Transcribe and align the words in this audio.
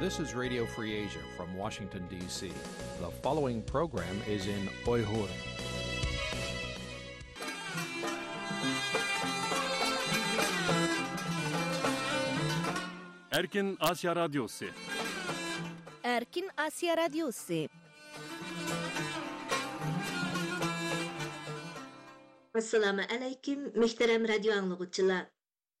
This 0.00 0.18
is 0.18 0.34
Radio 0.34 0.64
Free 0.64 0.94
Asia 0.96 1.20
from 1.36 1.54
Washington, 1.54 2.06
D.C. 2.08 2.50
The 3.00 3.10
following 3.20 3.60
program 3.60 4.16
is 4.26 4.46
in 4.46 4.66
Uyghur. 4.86 5.28
Erkin 13.30 13.76
Asya 13.76 14.16
Radyosu 14.16 14.72
Erkin 16.02 16.48
Asya 16.56 16.96
Radyosu 16.96 17.68
Assalamu 22.56 23.04
alaykum, 23.04 23.76
muhtaram 23.76 24.26
radio 24.26 24.56
anglag'uchilar. 24.56 25.26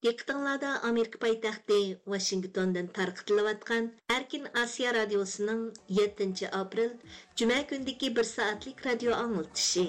يېقىنلاردا 0.04 0.68
Amerika 0.88 1.18
پايتەختى 1.22 1.78
Washington'dan 2.12 2.86
تارقىتىلىۋاتقان 2.98 3.88
ئەركىن 4.12 4.46
ئاسىيا 4.60 4.92
радиосының 4.96 5.58
7 5.98 6.48
ئاپرېل 6.58 6.94
جۈمە 7.40 7.58
كۈندىكى 7.72 8.10
bir 8.18 8.28
سائەتلىك 8.28 8.80
رادىيو 8.86 9.12
ئاڭلىتىشى. 9.18 9.84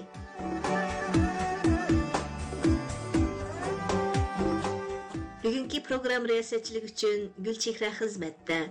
بۈگۈنكى 5.45 5.84
پروگرام 5.87 6.29
رىياسەتچىلىك 6.34 6.91
ئۈچۈن 6.91 7.25
گۈلچېھرە 7.48 7.95
خىزمەتتە. 8.01 8.62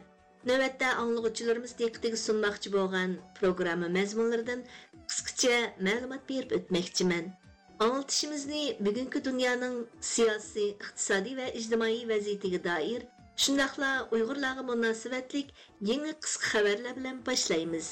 نۆۋەتتە 0.51 0.95
ئاڭلىغۇچىلىرىمىز 0.99 1.77
دىققىتىگە 1.83 2.25
سۇنماقچى 2.27 2.77
بولغان 2.77 3.17
پروگرامما 3.41 3.95
مەزمۇنلىرىدىن 3.97 4.67
قىسقىچە 5.09 5.57
مەلۇمات 5.89 6.29
بېرىپ 6.33 6.59
ئۆتمەكچىمەن. 6.59 7.33
Anlatışımızı 7.81 8.77
bugünkü 8.81 9.25
dünyanın 9.25 9.89
siyasi, 10.01 10.65
iqtisadi 10.69 11.31
və 11.39 11.47
ictimai 11.57 12.03
vəziyyətinə 12.11 12.59
dair, 12.65 13.07
şundaqla 13.41 13.93
Uyğurlarga 14.13 14.65
münasibətlik 14.71 15.55
yangi 15.91 16.13
qisqa 16.27 16.51
xabarlar 16.51 16.99
bilan 16.99 17.23
boshlaymiz. 17.29 17.89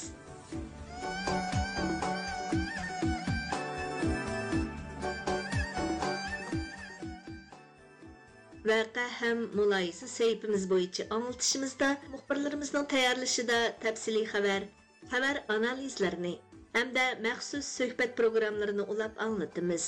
Vaqa 8.69 9.07
ham 9.21 9.41
mülayisi 9.57 10.11
səhifimiz 10.17 10.69
bo'yicha 10.73 11.07
anlatışımızda 11.17 11.89
muxbirlarimizning 12.11 12.85
tayarlışıda 12.93 13.57
təfsili 13.87 14.21
xabar. 14.35 14.69
Xabar 15.09 15.41
analizlərini 15.57 16.35
hamda 16.73 17.05
maxsus 17.25 17.65
suhbat 17.77 18.11
programmalarini 18.19 18.85
ulab 18.93 19.13
anglatamiz. 19.25 19.85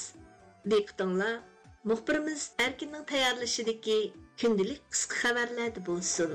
Diqqətinglar, 0.72 1.36
muxbirimiz 1.90 2.42
Erkinning 2.66 3.06
tayyorlashidagi 3.12 4.00
kundalik 4.42 4.82
qisqa 4.94 5.16
xabarlar 5.22 5.74
bo'lsin. 5.88 6.32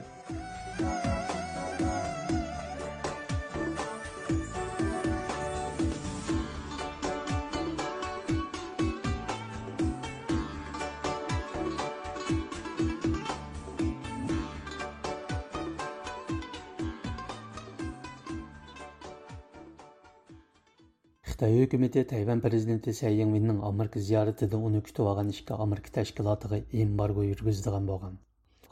Қытай 21.36 21.66
үкіметі 21.66 22.00
Тайван 22.08 22.40
президенті 22.40 22.94
Сай 22.96 23.18
Еңвиннің 23.20 23.58
Америка 23.68 24.00
зияретіде 24.00 24.56
оны 24.56 24.78
күтіп 24.84 25.02
алған 25.10 25.32
ішкі 25.34 25.58
Америка 25.64 25.90
тәшкілатыға 25.96 26.62
эмбарго 26.84 27.26
жүргізілген 27.28 27.90
болған. 27.90 28.14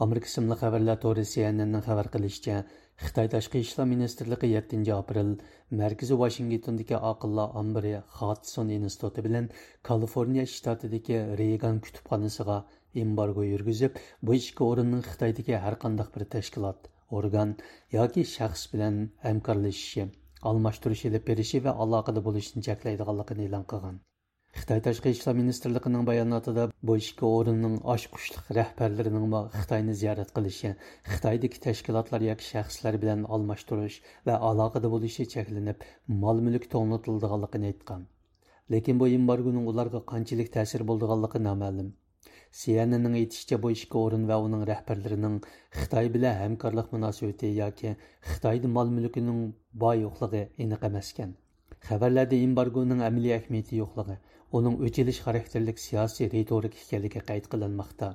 Америка 0.07 0.31
сымлы 0.33 0.57
хабарлар 0.57 0.97
торы 1.03 1.27
CNN-нің 1.29 1.85
хабар 1.85 2.09
қылышча, 2.15 2.63
Қытай 3.03 3.29
ташқы 3.35 3.61
ішлі 3.61 3.85
министрлігі 3.91 4.49
7 4.55 4.89
апрель 4.97 5.35
мәркізі 5.83 6.17
Вашингтондегі 6.25 6.97
ақылла 7.11 7.51
Амбри 7.53 8.01
Хатсон 8.17 8.73
институты 8.79 9.29
білен 9.29 9.53
Калифорния 9.83 10.49
штатыдегі 10.49 11.37
Рейган 11.37 11.85
күтіпханасыға 11.85 12.63
эмбарго 12.97 13.45
жүргізіп, 13.53 14.01
бұл 14.25 14.41
ішкі 14.41 14.71
орынның 14.71 15.05
Қытайдегі 15.13 15.61
әр 15.61 15.77
қандақ 15.85 16.17
бір 16.17 16.31
тәшкілат, 16.39 16.89
орган 17.13 17.59
яки 17.93 18.25
шәхс 18.25 18.71
білен 18.73 19.11
әмкарлышшы 19.21 20.15
almashtirish 20.51 21.05
ilib 21.11 21.25
berishi 21.31 21.61
va 21.67 21.73
aloqada 21.85 22.23
bo'lishni 22.27 22.63
cheklaydiganligini 22.69 23.47
e'lon 23.49 23.65
qilgan 23.73 23.97
xitoy 24.59 24.81
tashqi 24.87 25.13
ishlar 25.15 25.35
ministrligining 25.37 26.05
bayonotida 26.09 26.65
bu 26.91 26.97
ikki 27.03 27.27
o'rinning 27.29 27.75
oshqushliq 27.95 28.53
rahbarlarining 28.59 29.35
xitoyni 29.57 29.97
ziyorat 30.03 30.31
qilishi 30.37 30.71
xitoydagi 31.13 31.63
tashkilotlar 31.67 32.27
yoki 32.29 32.49
shaxslar 32.51 33.01
bilan 33.05 33.27
almashtirish 33.39 33.99
va 34.31 34.39
aloqada 34.51 34.93
bo'lishi 34.95 35.29
cheklanib 35.35 35.89
mol 36.25 36.45
mulk 36.49 36.71
to'nglatildiganligini 36.77 37.73
aytgan 37.73 38.07
lekin 38.77 39.03
bu 39.03 39.11
embargoning 39.19 39.69
ularga 39.75 40.07
qanchalik 40.15 40.57
ta'sir 40.59 40.89
bo'ldiganligi 40.93 41.45
noma'lum 41.51 41.93
CNN'ning 42.57 43.15
aytishicha 43.19 43.57
ikki 43.77 43.97
o'rin 44.01 44.25
va 44.31 44.37
uning 44.49 44.61
rahbarlarining 44.69 45.39
Xitoy 45.79 46.11
bilan 46.17 46.37
hamkorlik 46.41 46.93
munosabati 46.97 47.49
yoki 47.57 47.95
Xitoyda 48.27 48.71
mol 48.75 48.93
mulkining 48.99 49.41
boy 49.85 50.03
yo'qligi 50.03 50.43
aniq 50.67 50.85
emas 50.89 51.09
ekan. 51.15 51.33
Xabarlarda 51.89 52.39
embargoning 52.49 53.03
amaliy 53.09 53.35
ahamiyati 53.39 53.81
yo'qligi, 53.81 54.17
uning 54.61 54.77
o'chilish 54.89 55.21
xarakterlik 55.27 55.83
siyosiy 55.87 56.31
retorik 56.37 56.79
ekanligi 56.85 57.25
qayd 57.33 57.51
qilinmoqda. 57.57 58.13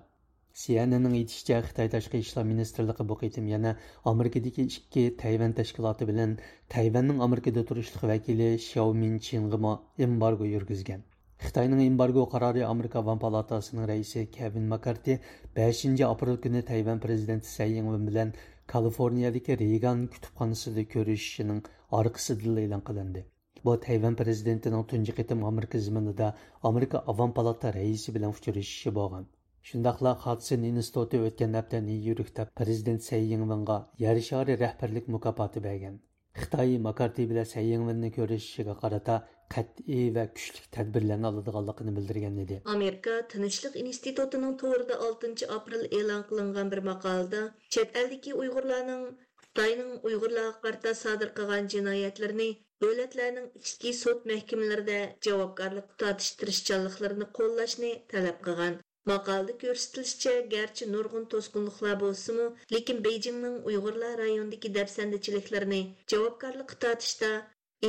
CNN'ning 0.62 1.20
aytishicha 1.20 1.60
Xitoy 1.68 1.92
tashqi 1.98 2.24
ishlar 2.28 2.50
ministrligi 2.54 3.10
bu 3.12 3.20
yana 3.56 3.76
Amerikadagi 4.14 4.70
ikki 4.80 5.06
Tayvan 5.26 5.60
tashkiloti 5.62 6.12
bilan 6.14 6.40
Tayvanning 6.78 7.22
Amerikada 7.30 7.68
turishlik 7.74 8.10
vakili 8.16 8.52
Xiao 8.70 8.90
Minchingga 9.04 9.80
embargo 10.10 10.54
yurgizgan. 10.56 11.10
Xitoyning 11.40 11.82
embargo 11.82 12.24
qarori 12.32 12.64
Amerika 12.70 13.00
Avam 13.00 13.20
palatasining 13.20 13.86
raisi 13.88 14.24
Kevin 14.32 14.66
Makarti 14.72 15.14
5 15.60 16.02
aprel 16.08 16.38
kuni 16.46 16.62
Tayvan 16.70 17.00
prezidenti 17.06 17.64
Ing-wen 17.66 18.08
bilan 18.10 18.34
Kaliforniyadagi 18.74 19.56
Reagan 19.62 20.02
kutubxonasida 20.16 20.84
ko'rishishining 20.96 21.62
orqasidan 22.00 22.60
e'lon 22.64 22.84
qilindi. 22.90 23.24
Bu 23.64 23.78
Tayvan 23.86 24.20
prezidentining 24.24 24.84
tunji 24.92 25.16
qitim 25.22 25.48
Amerika 25.52 25.80
zaminida 25.88 26.28
Amerika 26.72 27.04
Avam 27.14 27.34
palata 27.40 27.74
raisi 27.80 28.16
bilan 28.20 28.36
uchrashishi 28.38 28.96
bo'lgan. 29.00 29.32
Shundaqla 29.72 30.16
Hudson 30.26 30.68
instituti 30.74 31.24
o'tgan 31.30 31.58
hafta 31.62 31.82
Nyu-Yorkda 31.88 32.50
prezident 32.62 33.08
Tsai 33.08 33.24
Ing-wenga 33.40 33.82
yer 34.06 34.22
shari 34.30 34.60
rahbarlik 34.66 35.12
mukofoti 35.18 35.64
bergan. 35.70 36.00
Xitoy 36.38 36.78
Makarti 36.88 37.24
bilan 37.30 37.48
Sayyingvinni 37.52 38.10
ko'rishishiga 38.18 38.74
qarata 38.82 39.16
qat'iy 39.54 40.10
va 40.18 40.26
kuchli 40.40 40.62
tadbirlarni 40.76 41.28
oladiganligini 41.30 41.94
bildirgan 41.98 42.38
edi. 42.44 42.58
Amerika 42.74 43.16
Tinchlik 43.34 43.78
institutining 43.84 44.54
to'g'rida 44.64 45.00
6 45.08 45.50
aprel 45.58 45.84
e'lon 46.00 46.24
qilingan 46.30 46.72
bir 46.74 46.82
maqolada 46.90 47.42
chet 47.78 47.98
eldagi 48.04 48.36
Uyg'urlarning 48.42 49.06
Xitoyning 49.46 49.94
Uyg'urlarga 50.10 50.56
qarata 50.66 50.94
sodir 51.04 51.34
qilgan 51.40 51.72
jinoyatlarini 51.76 52.50
davlatlarning 52.84 53.48
ichki 53.64 53.96
sud 54.02 54.30
mahkamalarida 54.34 55.00
javobgarlik 55.30 55.90
tortish 56.04 56.30
qo'llashni 57.40 57.92
talab 58.14 58.46
qilgan. 58.50 58.80
Maqalda 59.12 59.54
ko'rsatilishicha, 59.64 60.34
garchi 60.56 60.88
nurg'un 60.96 61.26
to'sqinliklar 61.34 61.96
bo'lsa-mu, 62.04 62.48
lekin 62.74 62.98
Beijingning 63.06 63.58
Uyg'urlar 63.72 64.14
rayonidagi 64.24 64.72
dafsandichiliklarni 64.78 65.82
javobgarlikqa 66.14 66.80
tortishda 66.86 67.32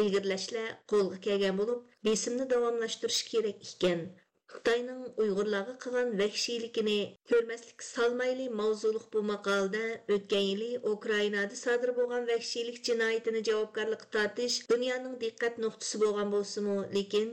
ilgirlashlar 0.01 0.73
qo'lga 0.95 1.21
kelgan 1.29 1.61
bo'lib, 1.61 1.85
besimni 2.09 2.49
davomlashtirish 2.55 3.23
kerak 3.31 3.71
ekan. 3.71 4.05
Xitoyning 4.53 5.03
Uyg'urlarga 5.23 5.75
qilgan 5.83 6.09
vahshiyligini 6.21 6.97
ko'rmaslik 7.33 7.85
salmayli 7.89 8.47
mavzuliq 8.61 9.05
bu 9.13 9.21
maqolda 9.33 9.83
o'tgan 10.17 10.45
yili 10.47 10.71
Ukrainada 10.95 11.59
sodir 11.65 11.93
bo'lgan 11.99 12.27
vahshiylik 12.31 12.81
jinoyatini 12.89 13.43
javobgarlikqa 13.51 14.09
tortish 14.17 14.57
dunyoning 14.73 15.15
diqqat 15.25 15.61
nuqtasi 15.67 16.03
bo'lgan 16.05 16.35
bo'lsa-mu, 16.37 16.77
lekin 16.97 17.29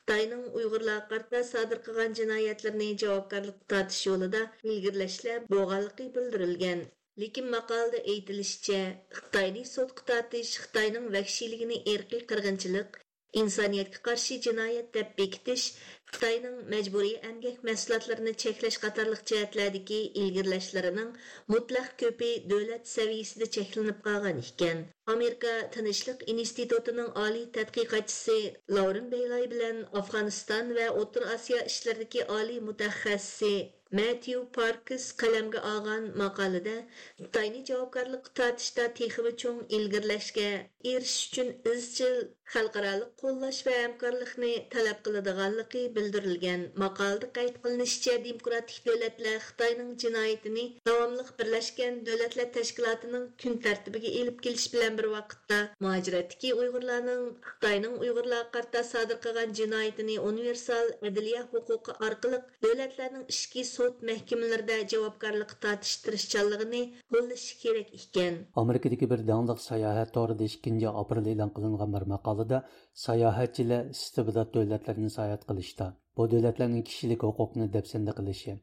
Xitoyning 0.00 0.44
Uyg'urlarga 0.58 1.08
qarata 1.08 1.40
sodir 1.48 1.80
qilgan 1.88 2.14
jinoyatlarni 2.18 2.86
javobgarlikka 3.02 3.66
tortish 3.72 3.98
yo'lida 4.08 4.40
ilgirlashlar 4.70 5.44
bo'lganligi 5.54 6.06
bildirilgan. 6.14 6.80
Lekin 7.24 7.50
maqolada 7.56 8.00
aytilishicha, 8.14 8.80
Xitoyni 9.18 9.66
sudga 9.74 10.06
tortish 10.12 10.54
Xitoyning 10.64 11.10
vahshiyligini 11.18 11.80
erkiy 11.96 12.24
qirg'inchilik, 12.32 13.00
insoniyatga 13.42 14.04
qarshi 14.10 14.40
jinoyat 14.46 14.92
deb 14.98 15.16
bekitish 15.18 15.66
Xitoyning 16.14 16.54
majburiy 16.70 17.18
amgak 17.26 17.58
mahsulotlarini 17.66 18.32
cheklash 18.42 18.78
qatorliq 18.84 19.20
jihatlardagi 19.30 19.98
ilgirlashlarining 20.22 21.12
mutlaq 21.54 21.92
ko'pi 22.02 22.30
davlat 22.52 22.90
saviyasida 22.94 23.48
cheklanib 23.56 24.00
qolgan 24.06 24.42
ekan. 24.44 24.82
Amerika 25.14 25.52
Tinchlik 25.76 26.24
institutining 26.34 27.10
oliy 27.26 27.46
tadqiqotchisi 27.58 28.38
Lauren 28.78 29.10
Beylay 29.14 29.46
bilan 29.54 29.82
Afg'oniston 30.02 30.74
va 30.80 30.88
O'rta 31.02 31.28
Osiyo 31.36 31.60
ishlaridagi 31.72 32.26
oliy 32.38 32.64
mutaxassisi 32.70 33.54
Matthew 33.98 34.40
Parkes 34.56 35.04
qalamga 35.20 35.60
olgan 35.72 36.04
maqolada 36.20 36.74
Xitoyni 37.22 37.62
javobgarlikqa 37.70 38.36
tortishda 38.40 38.84
texmi 38.98 39.32
cho'ng 39.44 39.64
ilgirlashga 39.78 40.50
erishish 40.92 41.24
uchun 41.30 41.48
izchil 41.72 42.20
xalqaro 42.54 42.94
qo'llash 43.22 43.60
va 43.66 43.74
hamkorlikni 43.84 44.52
talab 44.74 44.98
qiladiganligi 45.06 45.82
bildirilgan. 45.96 46.60
Maqolada 46.84 47.26
qayd 47.38 47.54
qilinishicha, 47.64 48.14
demokratik 48.28 48.80
davlatlar 48.88 49.36
Xitoyning 49.46 49.90
jinoyatini 50.02 50.64
davomli 50.88 51.24
Birlashgan 51.38 51.94
Davlatlar 52.08 52.48
Tashkilotining 52.56 53.26
kun 53.42 53.54
tartibiga 53.66 54.10
elib 54.20 54.38
kelish 54.44 54.66
bilan 54.74 54.98
bir 54.98 55.06
vaqtda 55.14 55.58
muhojiratdagi 55.84 56.52
Uyg'urlarning 56.60 57.22
Xitoyning 57.48 57.94
Uyg'urlar 58.04 58.42
qarta 58.56 58.82
sodir 58.92 59.18
qilgan 59.24 59.54
jinoyatini 59.60 60.16
universal 60.30 60.90
adliya 61.10 61.42
huquqi 61.52 61.96
orqali 62.08 62.40
davlatlarning 62.66 63.24
ichki 63.34 63.64
sud 63.74 64.04
mahkamalarida 64.10 64.76
javobgarlik 64.94 65.54
tortish 65.64 65.96
tirishchanligini 66.04 66.82
qo'llashi 67.14 67.54
kerak 67.62 67.94
ekan 68.00 68.40
amerikadagi 68.64 69.10
bir 69.12 69.20
dangliq 69.32 69.60
sayohat 69.68 70.14
torida 70.18 70.50
ikkinchi 70.52 70.88
aprel 71.02 71.32
e'lon 71.34 71.50
qilingan 71.56 71.96
bir 71.96 72.04
maqola 72.14 72.39
maqolada 72.40 72.58
sayohatchilar 73.06 73.88
istibdod 73.94 74.48
davlatlarni 74.54 75.10
sayohat 75.16 75.42
qilishda 75.48 75.86
bu 76.16 76.26
davlatlarning 76.34 76.84
kishilik 76.90 77.24
huquqini 77.26 77.66
dafsanda 77.76 78.12
qilishi 78.18 78.54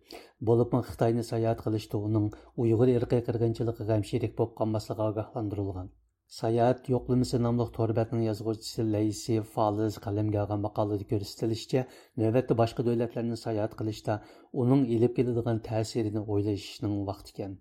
bo'libmi 0.49 0.79
xitoyni 0.87 1.23
sayohat 1.31 1.61
qilishda 1.65 2.01
uning 2.07 2.27
uyg'ur 2.63 2.89
irqiy 2.97 3.21
qirg'inchiligi 3.27 3.87
g'amshirik 3.91 4.33
bo'lib 4.39 4.55
qolmasligi 4.61 5.03
ogohlantirilgan 5.09 5.95
Sayohat 6.35 6.89
yo'qlimisi 6.91 7.37
nomli 7.43 7.65
to'rbatning 7.75 8.23
yozuvchisi 8.29 8.83
Laysi 8.95 9.35
Faliz 9.51 9.99
qalamga 10.05 10.41
olgan 10.41 10.59
maqolada 10.65 11.05
ko'rsatilishicha, 11.11 11.83
navbatda 12.21 12.57
boshqa 12.61 12.85
davlatlarni 12.87 13.37
sayohat 13.43 13.77
qilishda 13.81 14.17
uning 14.63 14.83
ilib 14.95 15.13
keladigan 15.19 15.63
ta'sirini 15.69 16.25
o'ylashning 16.33 16.97
vaqti 17.11 17.35
ekan. 17.35 17.55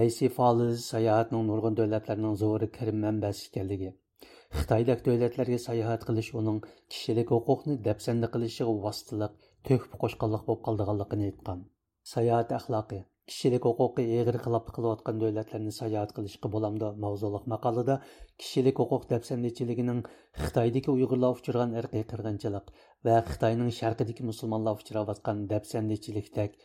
Laysi 0.00 0.28
Faliz 0.38 0.84
sayohatning 0.92 1.48
nurg'un 1.50 1.80
davlatlarning 1.80 2.36
zo'ri 2.42 2.68
kirim 2.76 3.00
manbasi 3.06 3.48
ekanligi, 3.50 3.90
Xitoydek 4.54 5.02
davlatlarga 5.06 5.58
sayohat 5.66 6.06
qilish 6.08 6.30
uning 6.42 6.62
kishilik 6.94 7.34
huquqni 7.36 7.76
dafsanda 7.88 8.30
qilishiga 8.36 8.78
vositaliq, 8.86 9.34
to'kib 9.68 9.98
qo'shqanlik 10.04 10.46
bo'lib 10.48 10.64
qoldiganligini 10.70 11.28
aytgan. 11.32 11.66
Sayohat 12.14 12.56
axloqi 12.58 12.98
kishilik 13.30 13.64
huquqi 13.68 14.02
egri 14.16 14.40
xiloflik 14.42 14.74
qilayotgan 14.76 15.16
davlatlarni 15.22 15.72
sayohat 15.78 16.12
qilishga 16.18 16.50
bo'lamdi 16.54 16.90
mavzuliq 17.04 17.48
maqolada 17.52 17.96
kishilik 18.42 18.82
huquq 18.82 19.08
dafsandichiligining 19.12 20.02
xitoydagi 20.42 20.92
uyg'urlar 20.94 21.40
uchirgan 21.40 21.74
irqiy 21.80 22.04
qirg'inchilik 22.12 22.70
va 23.08 23.16
xitoyning 23.30 23.72
sharqidagi 23.80 24.28
musulmonlar 24.30 24.78
uchrayotgan 24.84 25.42
dafsandichilikdek 25.54 26.56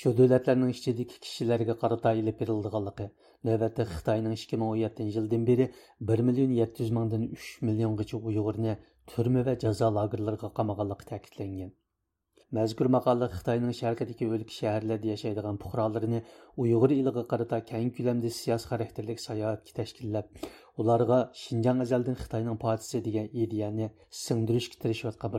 shu 0.00 0.12
davlatlarning 0.20 0.74
ichidagi 0.76 1.22
kishilarga 1.28 1.78
qarata 1.84 2.12
ilib 2.22 2.36
berildiganligi 2.42 3.08
navbatda 3.49 3.87
xitoyning 3.93 4.35
ikki 4.39 4.61
ming 4.61 4.73
o'n 4.73 4.81
yettinchi 4.83 5.17
yildan 5.19 5.47
beri 5.51 5.71
bir 6.11 6.25
million 6.31 6.59
yetti 6.59 6.85
yuz 6.85 6.93
mingdan 6.99 7.25
uch 7.37 7.47
milliongacha 7.69 8.21
uyg'urni 8.31 8.77
turma 9.13 9.47
va 9.49 9.57
jazo 9.65 9.95
lagerlariga 10.01 10.53
qamaganligi 10.61 11.11
ta'kidlangan 11.15 11.73
Мәзкур 12.55 12.87
мақала 12.93 13.27
Xitoyning 13.35 13.73
sharqidagi 13.77 14.27
o'lka 14.35 14.53
shaharlarda 14.57 15.09
yashaydigan 15.11 15.57
fuqarolarini 15.63 16.19
Uyg'ur 16.65 16.93
eliga 16.97 17.23
qarata 17.31 17.59
keng 17.71 17.89
ko'lamda 17.97 18.31
siyosiy 18.37 18.71
xarakterlik 18.71 19.23
sayohatga 19.25 19.75
tashkillab, 19.81 20.31
ularga 20.83 21.19
Shinjang 21.43 21.85
azaldan 21.87 22.19
Xitoyning 22.23 22.63
podisi 22.65 23.05
degan 23.11 23.31
ideyani 23.45 23.91
singdirishga 24.25 24.83
tirishayotgan 24.85 25.35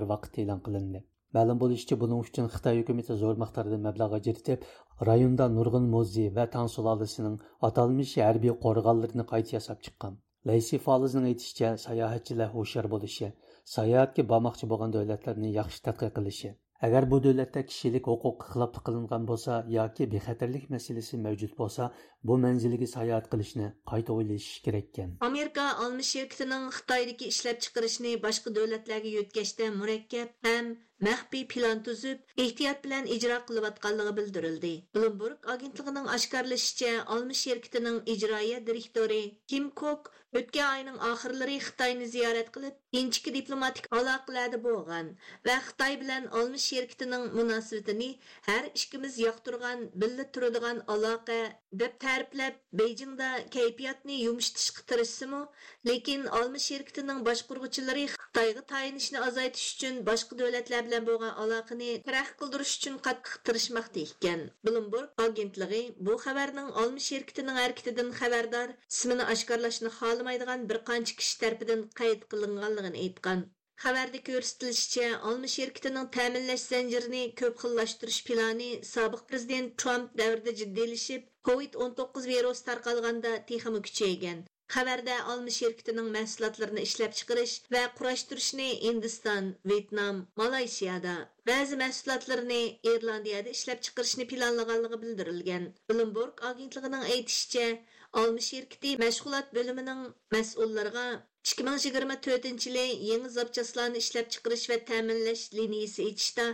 Мәлім 1.35 1.59
болышычы 1.59 1.95
бұның 1.99 2.23
үшін 2.25 2.47
Қытай 2.51 2.81
үкіметі 2.81 3.15
зор 3.19 3.37
мақтарды 3.39 3.77
мәбләға 3.83 4.17
жетіп, 4.25 4.65
районда 5.09 5.45
Нұрғын 5.53 5.85
Мози 5.93 6.25
вә 6.37 6.43
Таң 6.55 6.67
сұлалысының 6.73 7.37
аталмыш 7.67 8.17
әрби 8.25 8.51
қорғаларыны 8.65 9.23
қайты 9.29 9.55
ясап 9.55 9.79
шыққан. 9.85 10.17
Ләйси 10.51 10.81
Фалызның 10.83 11.29
айтышча 11.29 11.69
саяхатчылар 11.85 12.51
ошар 12.63 12.89
болышы, 12.91 13.31
саяхатке 13.75 14.27
бармақчы 14.33 14.67
болған 14.73 14.91
дәулетлерні 14.97 15.53
яқшы 15.55 15.79
тәтқи 15.87 16.11
қылышы. 16.19 16.51
Әгәр 16.81 17.05
бу 17.13 17.21
дәүләттә 17.23 17.61
кишилек 17.69 18.07
хукук 18.09 18.47
хилафлык 18.51 18.83
кылынган 18.87 19.25
булса 19.29 19.63
яки 19.69 20.07
бехатерлик 20.09 20.63
мәсьәлесе 20.73 21.19
мәҗүд 21.21 21.53
булса, 21.59 21.91
bu 22.29 22.37
manziliga 22.45 22.87
sayohat 22.93 23.27
qilishni 23.33 23.67
qayta 23.91 24.17
o'ylash 24.17 24.49
kerak 24.67 24.87
ekan 24.91 25.17
amerika 25.29 25.65
olmi 25.85 26.05
shirkitining 26.11 26.69
xitoydagi 26.77 27.33
ishlab 27.33 27.65
chiqarishni 27.65 28.13
boshqa 28.27 28.55
davlatlarga 28.59 29.17
yo'tkashda 29.17 29.69
murakkab 29.81 30.49
ham 30.49 30.71
maxfiy 31.05 31.45
plan 31.51 31.79
tuzib 31.85 32.41
ehtiyot 32.45 32.83
bilan 32.85 33.07
ijro 33.15 33.37
qilayotganligi 33.47 34.11
bildirildi. 34.19 34.73
Bloomberg 34.97 35.47
agentligining 35.53 36.09
oshkorlashicha 36.15 36.91
olmi 37.15 37.37
shirkitining 37.43 37.97
ijroiya 38.15 38.59
direktori 38.67 39.21
kim 39.53 39.71
kok 39.83 40.11
Өткен 40.39 40.63
айның 40.65 40.99
ахырлары 41.05 41.55
Xitoyni 41.63 42.05
ziyorat 42.11 42.51
qilib, 42.57 42.75
inchki 42.99 43.33
diplomatik 43.37 43.89
aloqalarda 43.97 44.59
bo'lgan 44.67 45.09
va 45.47 45.55
Xitoy 45.65 45.97
bilan 46.03 46.29
olmish 46.41 46.67
sherkitining 46.71 47.25
munosabatini 47.39 48.07
har 48.45 48.69
ikkimiz 48.69 49.17
yoqtirgan, 49.23 49.83
billa 50.03 50.27
turadigan 50.37 50.79
aloqa 50.95 51.39
deb 51.79 51.93
ta'riflab, 52.03 52.55
Beijingda 52.79 53.27
kayfiyatni 53.55 54.15
yumshatishga 54.21 54.81
tirishsimi, 54.91 55.41
lekin 55.89 56.25
olmish 56.39 56.65
sherkitining 56.71 57.21
boshqurg'uvchilari 57.27 58.03
Xitoyga 58.15 58.63
tayinishni 58.73 59.21
azaytish 59.27 59.67
uchun 59.75 60.01
boshqa 60.09 60.39
davlatlar 60.41 60.83
bilan 60.89 61.07
bo'lgan 61.11 61.33
aloqani 61.45 61.89
taraq 62.09 62.33
qildirish 62.41 62.73
uchun 62.81 62.99
qattiq 63.07 63.39
tirishmoqda 63.49 64.03
ekan. 64.07 64.43
Bloomberg 64.69 65.23
agentligi 65.27 65.81
bu 66.09 66.17
xabarning 66.25 66.69
olmish 66.83 67.07
sherkitining 67.13 67.61
harakatidan 67.61 68.11
xabardor, 68.19 68.75
ismini 68.95 69.31
oshkorlashni 69.35 69.95
xohlamaydigan 70.01 70.69
bir 70.73 70.83
qancha 70.91 71.17
kishi 71.23 71.41
tarafidan 71.45 71.87
qayd 72.03 72.29
qilinganligini 72.35 73.07
aytgan 73.07 73.47
Хабарда 73.81 74.19
көрсетілгенше, 74.25 75.05
alma 75.27 75.47
şirkətinin 75.51 76.09
təminləş 76.15 76.63
zəncirini 76.71 77.21
көп 77.39 77.55
xillaşdırış 77.61 78.17
planı 78.27 78.67
сабық 78.89 79.23
prezident 79.31 79.71
Трамп 79.83 80.11
dövrdə 80.19 80.53
ciddiləşib, 80.59 81.23
COVID-19 81.49 82.27
вирус 82.31 82.61
тарқалғанда 82.67 83.31
texmi 83.51 83.81
күшейген. 83.87 84.43
Хабарда 84.75 85.15
alma 85.33 85.55
şirkətinin 85.55 86.11
məhsullatlarını 86.17 86.83
ішлеп 86.89 87.17
çıxırış 87.21 87.55
və 87.73 87.81
quraşdırışını 87.97 88.69
Hindistan, 88.83 89.49
Вьетнам, 89.71 90.21
Малайзияда, 90.43 91.15
бәзі 91.49 91.81
məhsullatlarını 91.81 92.61
Ирландияда 92.93 93.57
ішлеп 93.57 93.81
çıxırışını 93.89 94.27
planlığanlığı 94.35 95.01
bildirilgan. 95.01 95.67
Bloomberg 95.89 96.45
агентлігінің 96.51 97.09
айтуынша, 97.17 97.67
alma 98.13 98.47
şirkəti 98.51 98.93
мәшғулат 99.07 99.51
бөлімінің 99.57 100.07
məsullarına 100.37 101.09
2024 101.43 102.65
yılı 102.65 102.77
yeni 102.77 103.29
zapçaslarını 103.29 103.97
işlep 103.97 104.31
çıkarış 104.31 104.69
ve 104.69 104.75
təminləş 104.89 105.41
liniyası 105.57 106.03
içişdə 106.09 106.45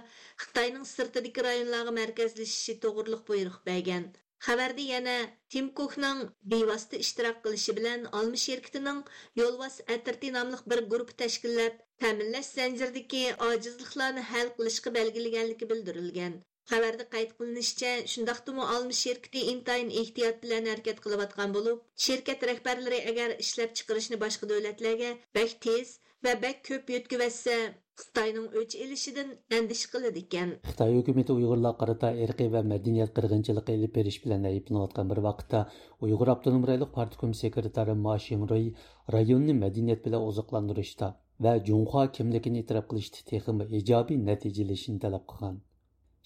Xitayның 0.44 0.86
sırtıdaki 0.91 1.44
rayonlarga 1.48 1.94
mərkəzləşişi 1.98 2.75
toğırlıq 2.86 3.25
buyruq 3.29 3.58
bəgən. 3.67 4.06
Xəbərdə 4.48 4.88
yana 4.91 5.17
Tim 5.53 5.70
Cook'ның 5.82 6.24
bevasitə 6.56 7.03
iştirak 7.06 7.44
qilishi 7.46 7.77
bilan 7.82 8.10
Almış 8.22 8.48
şirketining 8.50 9.13
Yolvas 9.41 9.79
Ətirti 9.98 10.34
namlıq 10.39 10.65
bir 10.74 10.86
guruh 10.96 11.15
təşkillab 11.24 11.79
ta'minlash 12.06 12.53
zanjiridagi 12.60 13.24
ojizliklarni 13.50 14.27
hal 14.34 14.53
qilishga 14.60 14.94
belgilaganligi 15.00 15.70
bildirilgan 15.74 16.44
Xabarda 16.72 17.06
qayd 17.16 17.30
qilinishicha, 17.40 17.92
shundaqdimi 18.14 18.64
olmi 18.76 18.96
şirkəti 19.02 19.44
intayin 19.54 19.92
ehtiyot 20.04 20.40
bilan 20.46 20.66
harakat 20.72 20.98
qilayotgan 21.04 21.58
bo'lib, 21.58 21.82
shirkat 22.06 22.46
rahbarlari 22.50 23.00
agar 23.12 23.36
ishlab 23.44 23.76
chiqarishni 23.80 24.18
boshqa 24.24 24.50
davlatlarga 24.54 25.12
bak 25.38 25.54
tez 25.66 25.94
va 26.28 26.34
bak 26.48 26.64
ko'p 26.70 26.96
yetkazsa, 26.96 27.60
Xitoyning 28.00 28.50
o'ch 28.62 28.74
elishidan 28.86 29.30
andish 29.58 29.80
qiladi 29.94 30.22
ekan. 30.26 30.50
Xitoy 30.72 30.92
hukumati 30.98 31.36
Uyg'urlar 31.38 31.72
qarata 31.80 32.12
irqiy 32.26 32.50
va 32.56 32.62
madaniyat 32.72 33.14
qirg'inchiligi 33.20 33.78
ilib 33.78 33.94
berish 33.96 34.20
bilan 34.26 34.44
ayblanayotgan 34.50 35.10
bir 35.14 35.22
vaqtda 35.28 35.62
Uyg'ur 36.08 36.32
Abdunum 36.34 36.68
rayonlik 36.70 36.92
partikum 36.98 37.34
sekretari 37.40 37.96
Ma 38.04 38.18
Xingroy 38.26 38.68
rayonni 39.16 39.56
madaniyat 39.64 40.04
bilan 40.10 40.28
oziqlantirishda 40.34 41.10
va 41.48 41.56
Junxo 41.72 42.04
kimligini 42.20 42.62
e'tirof 42.66 42.86
qilishda 42.92 43.26
texmi 43.32 43.68
ijobiy 43.82 44.22
natijalashini 44.30 45.04
talab 45.08 45.26
qilgan. 45.34 45.58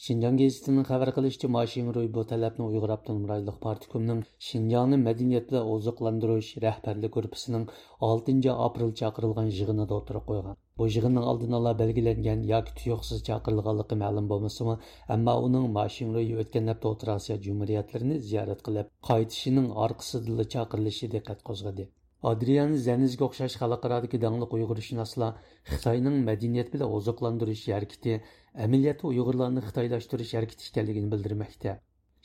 Шинжаң 0.02 0.38
гезитінің 0.40 0.86
xabar 0.86 1.10
qilishicha 1.16 1.48
Машинроy 1.56 2.08
bu 2.14 2.22
talabni 2.30 2.64
Uyg'ur 2.68 2.94
Abdunum 2.94 3.28
rayonlik 3.32 3.60
partikumining 3.66 4.24
Шинжаңni 4.46 4.98
madaniyat 5.02 5.52
bilan 5.52 5.70
oziqlantirish 5.74 6.50
rahbarlik 6.64 7.14
guruhining 7.18 7.68
6 8.08 8.56
aprel 8.64 8.96
chaqirilgan 9.04 9.52
yig'inida 9.60 10.00
o'tirib 10.00 10.26
qo'ygan. 10.32 10.60
Bu 10.82 10.90
yig'inning 10.96 11.30
oldin 11.34 11.54
ola 11.60 11.76
belgilangan 11.84 12.44
yoki 12.54 12.76
tuyuqsiz 12.82 13.24
chaqirilganligi 13.30 14.02
ma'lum 14.04 14.34
bo'lmasimi, 14.34 14.78
ammo 15.20 15.40
uning 15.52 15.72
Mashinroy 15.80 16.36
o'tgan 16.46 16.76
hafta 16.76 16.94
O'rta 16.96 17.20
Osiyo 17.20 17.42
Jumhuriyatlarini 17.48 18.22
ziyorat 18.32 18.68
qilib, 18.70 18.94
qaytishining 19.12 19.74
orqasida 19.88 20.52
chaqirilishi 20.58 21.16
diqqat 21.18 21.50
qo'zg'adi. 21.52 21.92
Adrian 22.29 22.73
Zenizga 22.85 23.25
o'xshash 23.25 23.55
xalqarodagi 23.61 24.19
dangliq 24.23 24.55
uyg'urshunoslar 24.57 25.35
Xitoyning 25.73 26.17
madaniyat 26.29 26.73
bilan 26.73 26.95
oziqlantirish 26.97 27.61
harakati 27.75 28.15
amaliyotda 28.65 29.07
uyg'urlarni 29.11 29.63
xitoylashtirish 29.67 30.33
harakati 30.39 30.67
ekanligini 30.71 31.11
bildirmoqda. 31.13 31.75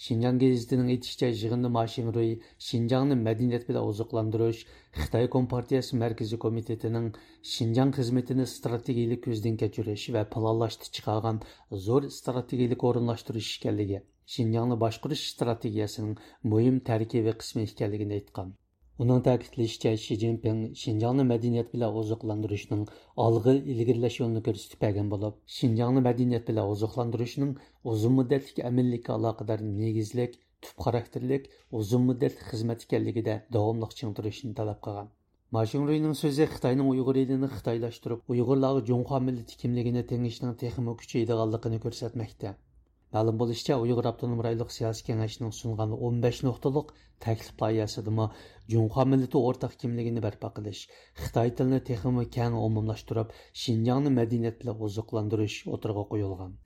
Шинжаң 0.06 0.40
гезитінің 0.44 0.90
aytishicha 0.96 1.30
yig'inda 1.34 1.72
Mashin 1.76 2.10
Ruy 2.16 2.32
Шинжаңны 2.70 3.20
мәдәният 3.28 3.68
белән 3.68 3.92
озыкландырыш 3.92 4.64
Xitoy 5.04 5.30
Компартиясе 5.36 6.00
Мәркәзи 6.06 6.42
комитетының 6.48 7.12
Шинжаң 7.52 7.94
хезмәтен 8.00 8.42
стратегиялек 8.56 9.22
көздән 9.28 9.62
кечириш 9.64 10.08
ва 10.16 10.26
планлашты 10.38 10.90
чыгарган 10.98 11.44
зур 11.86 12.10
стратегиялек 12.18 12.88
орынлаштырыш 12.94 13.52
икәнлеге, 13.60 14.02
Шинжаңны 14.38 14.82
башкарыш 14.88 15.28
стратегиясының 15.36 16.18
мөһим 16.56 16.82
тәркибі 16.90 17.38
кысмы 17.44 17.70
икәнлеген 17.70 18.18
Оның 19.05 19.19
тәкітлешчә 19.25 19.91
Ши 20.01 20.15
Цзиньпин 20.17 20.61
Шинжаңны 20.83 21.25
мәдәният 21.31 21.67
белән 21.73 21.97
озыкландырышның 22.01 22.87
алгы 23.25 23.53
илгирләш 23.73 24.15
юлын 24.23 24.41
күрсәтеп 24.47 24.81
бәгән 24.87 25.11
булып, 25.13 25.37
Шинжаңны 25.57 26.01
мәдәният 26.07 26.47
белән 26.49 26.71
озыкландырышның 26.73 27.51
узун 27.93 28.17
мөддәтлек 28.21 28.63
әминлеккә 28.71 29.13
алакадар 29.19 29.67
нигезлек, 29.67 30.41
түп 30.65 30.81
характерлек, 30.87 31.51
узун 31.71 32.09
мөддәтлек 32.09 32.49
хезмәт 32.55 32.89
икәнлегидә 32.89 33.37
дәвамлык 33.53 33.93
талап 34.01 34.17
турышын 34.23 34.57
таләп 34.57 34.81
кылган. 34.89 35.13
Машинрыйның 35.53 36.17
сөзе 36.17 36.49
Хитаенның 36.55 36.89
уйгыр 36.95 37.21
елini 37.21 37.53
Хитайлаштырып, 37.53 38.25
уйгырларга 38.33 38.81
Жоңха 38.89 39.21
милләте 39.29 39.61
кимлигенә 39.61 40.09
теңишнең 40.09 40.57
техимо 40.65 40.97
күчәйдегәнлыгын 41.03 41.77
күрсәтмәктә. 41.85 42.57
Мәлім 43.17 43.37
болышча, 43.41 43.77
Uyghur 43.83 44.07
Abdunum 44.09 44.41
Raylık 44.45 44.73
Siyasi 44.75 45.05
Kengəşinin 45.05 45.53
sunğan 45.59 45.93
15 46.09 46.41
nuqtalik 46.47 46.91
təklif 47.27 47.63
layihəsidimi 47.63 48.27
Cunhua 48.75 49.07
milleti 49.13 49.41
ortaq 49.51 49.79
kimligini 49.85 50.25
bərpa 50.27 50.51
qilish, 50.59 50.83
Xitoy 51.23 51.55
tilini 51.61 51.81
texnika 51.91 52.27
keng 52.39 52.59
umumlashtirib, 52.67 53.33
Şinjanni 53.63 54.13
madaniyat 54.19 54.61
bilan 54.65 54.85
oziqlantirish 54.91 55.63
qo'yilgan. 56.13 56.59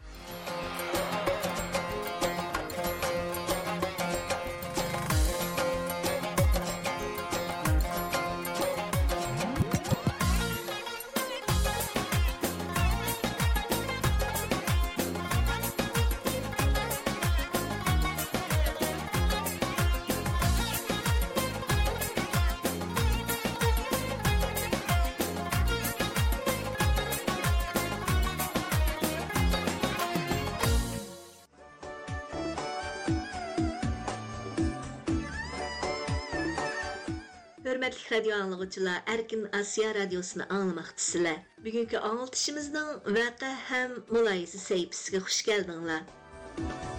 Hörmətli 37.80 38.16
radio 38.16 38.34
anlıqçılar, 38.36 39.02
Erkin 39.06 39.48
Asiya 39.52 39.94
radiosunu 39.94 40.42
anglamoqchisizlar 40.50 41.38
Bugünkü 41.64 41.98
anlatışımızın 42.10 43.16
vaqa 43.16 43.54
həm 43.70 43.96
mülayizə 44.12 44.60
səhifəsiga 44.66 45.24
xoş 45.24 45.42
gəldinizlər. 45.48 46.89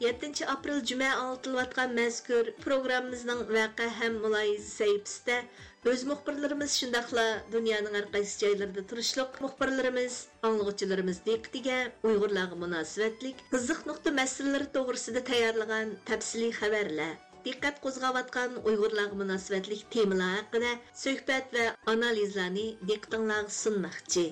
7 0.00 0.44
aprel 0.52 0.78
cümə 0.88 1.08
anlatılıyatqan 1.14 1.90
mazkur 1.96 2.46
proqramımızın 2.64 3.40
vaqa 3.56 3.88
ham 3.98 4.14
mülayizə 4.22 4.70
səhifəsində 4.76 5.36
o'z 5.92 6.04
muxbirlarimiz 6.10 6.76
şundaqla 6.82 7.24
dunyoning 7.56 7.98
hər 7.98 8.06
qaysı 8.14 8.38
joylarida 8.44 8.86
turishliq 8.92 9.36
muxbirlarimiz 9.46 10.16
anglovchilarimiz 10.50 11.20
diqqatiga 11.28 11.78
Uyğurlarga 12.12 12.60
munosabatlik 12.64 13.44
qiziq 13.52 13.84
nuqta 13.92 14.16
məsələləri 14.22 14.72
to'g'risida 14.78 15.26
tayyorlagan 15.32 15.96
təfsili 16.12 16.52
xabarlar 16.62 17.14
diqqat 17.48 17.84
qo'zg'ayotgan 17.84 18.60
uyg'urlarga 18.70 19.24
munosabatlik 19.24 19.88
temalar 19.98 20.36
haqida 20.40 20.72
suhbat 21.04 21.56
va 21.58 21.72
analizlarni 21.94 22.70
diqqatinglarga 22.92 23.58
sunmoqchi. 23.62 24.30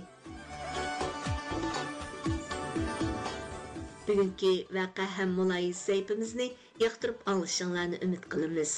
bugungi 4.09 4.53
вәқа 4.75 5.05
һәм 5.19 5.33
мұлайыз 5.39 5.81
сәйпімізні 5.89 6.47
yoqtirib 6.85 7.27
алышыңларны 7.35 7.99
үміт 8.07 8.25
qilamiz 8.35 8.77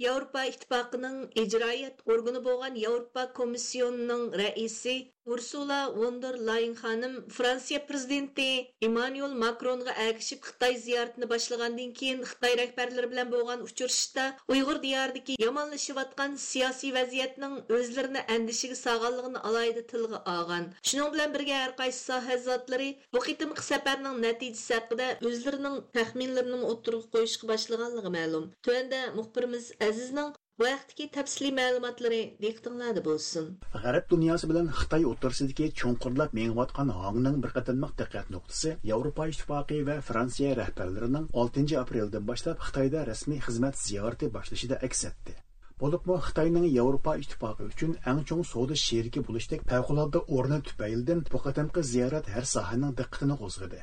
yevropa 0.00 0.46
ittifoqining 0.48 1.16
icraiyet 1.44 1.98
organi 2.14 2.40
болған 2.48 2.76
yevropa 2.82 3.26
Komisyonunun 3.38 4.22
raisi 4.40 4.94
Ursula 5.25 5.79
von 5.97 6.21
der 6.21 6.35
Leyen 6.47 6.73
xanım 6.81 7.29
Fransiya 7.29 7.79
prezidenti 7.85 8.47
Emmanuel 8.81 9.33
Macronga 9.43 9.93
əgişib 10.07 10.43
Xitay 10.47 10.75
ziyaretini 10.85 11.29
başlagandan 11.29 11.95
keyin 11.99 12.21
Xitay 12.29 12.53
rəhbərləri 12.59 13.09
bilan 13.13 13.31
bolğan 13.31 13.63
uçuruşda 13.67 14.25
Uyğur 14.53 14.81
diyarındakı 14.83 15.39
yamanlaşıyatqan 15.45 16.37
siyasi 16.45 16.93
vəziyyətinin 16.99 17.57
özlərini 17.79 18.23
əndişəyə 18.37 18.77
sağanlığını 18.83 19.43
alayda 19.49 19.83
tilgə 19.91 20.21
alğan. 20.35 20.69
Şunun 20.83 21.13
bilan 21.17 21.35
birgə 21.35 21.57
hər 21.63 21.75
qaysı 21.81 22.05
sahə 22.11 22.39
zatlары 22.47 22.93
bu 23.13 23.25
qitimki 23.27 23.67
səfərinin 23.71 24.23
nəticəsi 24.27 24.77
haqqında 24.77 25.11
özlərinin 25.31 25.81
təxminlərini 25.97 26.63
o'tirg'a 26.71 27.11
qo'yishga 27.17 27.53
başlaganligi 27.53 28.15
ma'lum. 28.19 28.49
Tuanda 28.63 29.05
muxbirimiz 29.19 29.71
Azizning 29.89 30.35
bu 30.48 30.48
vaqtdagi 30.60 31.04
tafsiliy 31.16 31.52
ma'lumotlari 31.56 32.20
diqqatinglarda 32.44 33.02
bo'lsin. 33.08 33.44
G'arb 33.82 34.06
dunyosi 34.12 34.48
bilan 34.50 34.66
xitoy 34.78 35.04
o'rtasidagi 35.10 35.68
cho'nqirlab 35.80 36.34
mengayotgan 36.38 36.90
hongning 36.96 37.36
bir 37.44 37.54
qatorliq 37.54 37.92
diqqat 38.00 38.32
nuqtasi 38.34 38.72
yevropa 38.90 39.28
ittifoqi 39.32 39.78
va 39.88 39.96
fransiya 40.08 40.50
rahbarlarining 40.58 41.28
6 41.44 41.78
apreldan 41.82 42.26
boshlab 42.30 42.60
xitoyda 42.66 43.04
rasmiy 43.10 43.40
xizmat 43.46 43.80
ziyorati 43.84 44.28
boshlashida 44.34 44.80
aks 44.88 45.00
etdi. 45.10 45.36
Bo'libmi 45.84 46.18
xitoyning 46.26 46.66
yevropa 46.78 47.14
ittifoqi 47.22 47.70
uchun 47.70 47.96
eng 48.12 48.20
chong 48.32 48.44
savdo 48.50 48.76
sherigi 48.82 49.24
bo'lishdek 49.30 49.64
favqulodda 49.72 50.22
o'rni 50.36 50.60
tufaylidan 50.68 51.24
bu 51.32 51.42
qatamqi 51.46 51.86
ziyorat 51.92 52.30
har 52.34 52.44
sohaning 52.54 52.92
diqqatini 53.00 53.40
qo'zg'adi. 53.44 53.80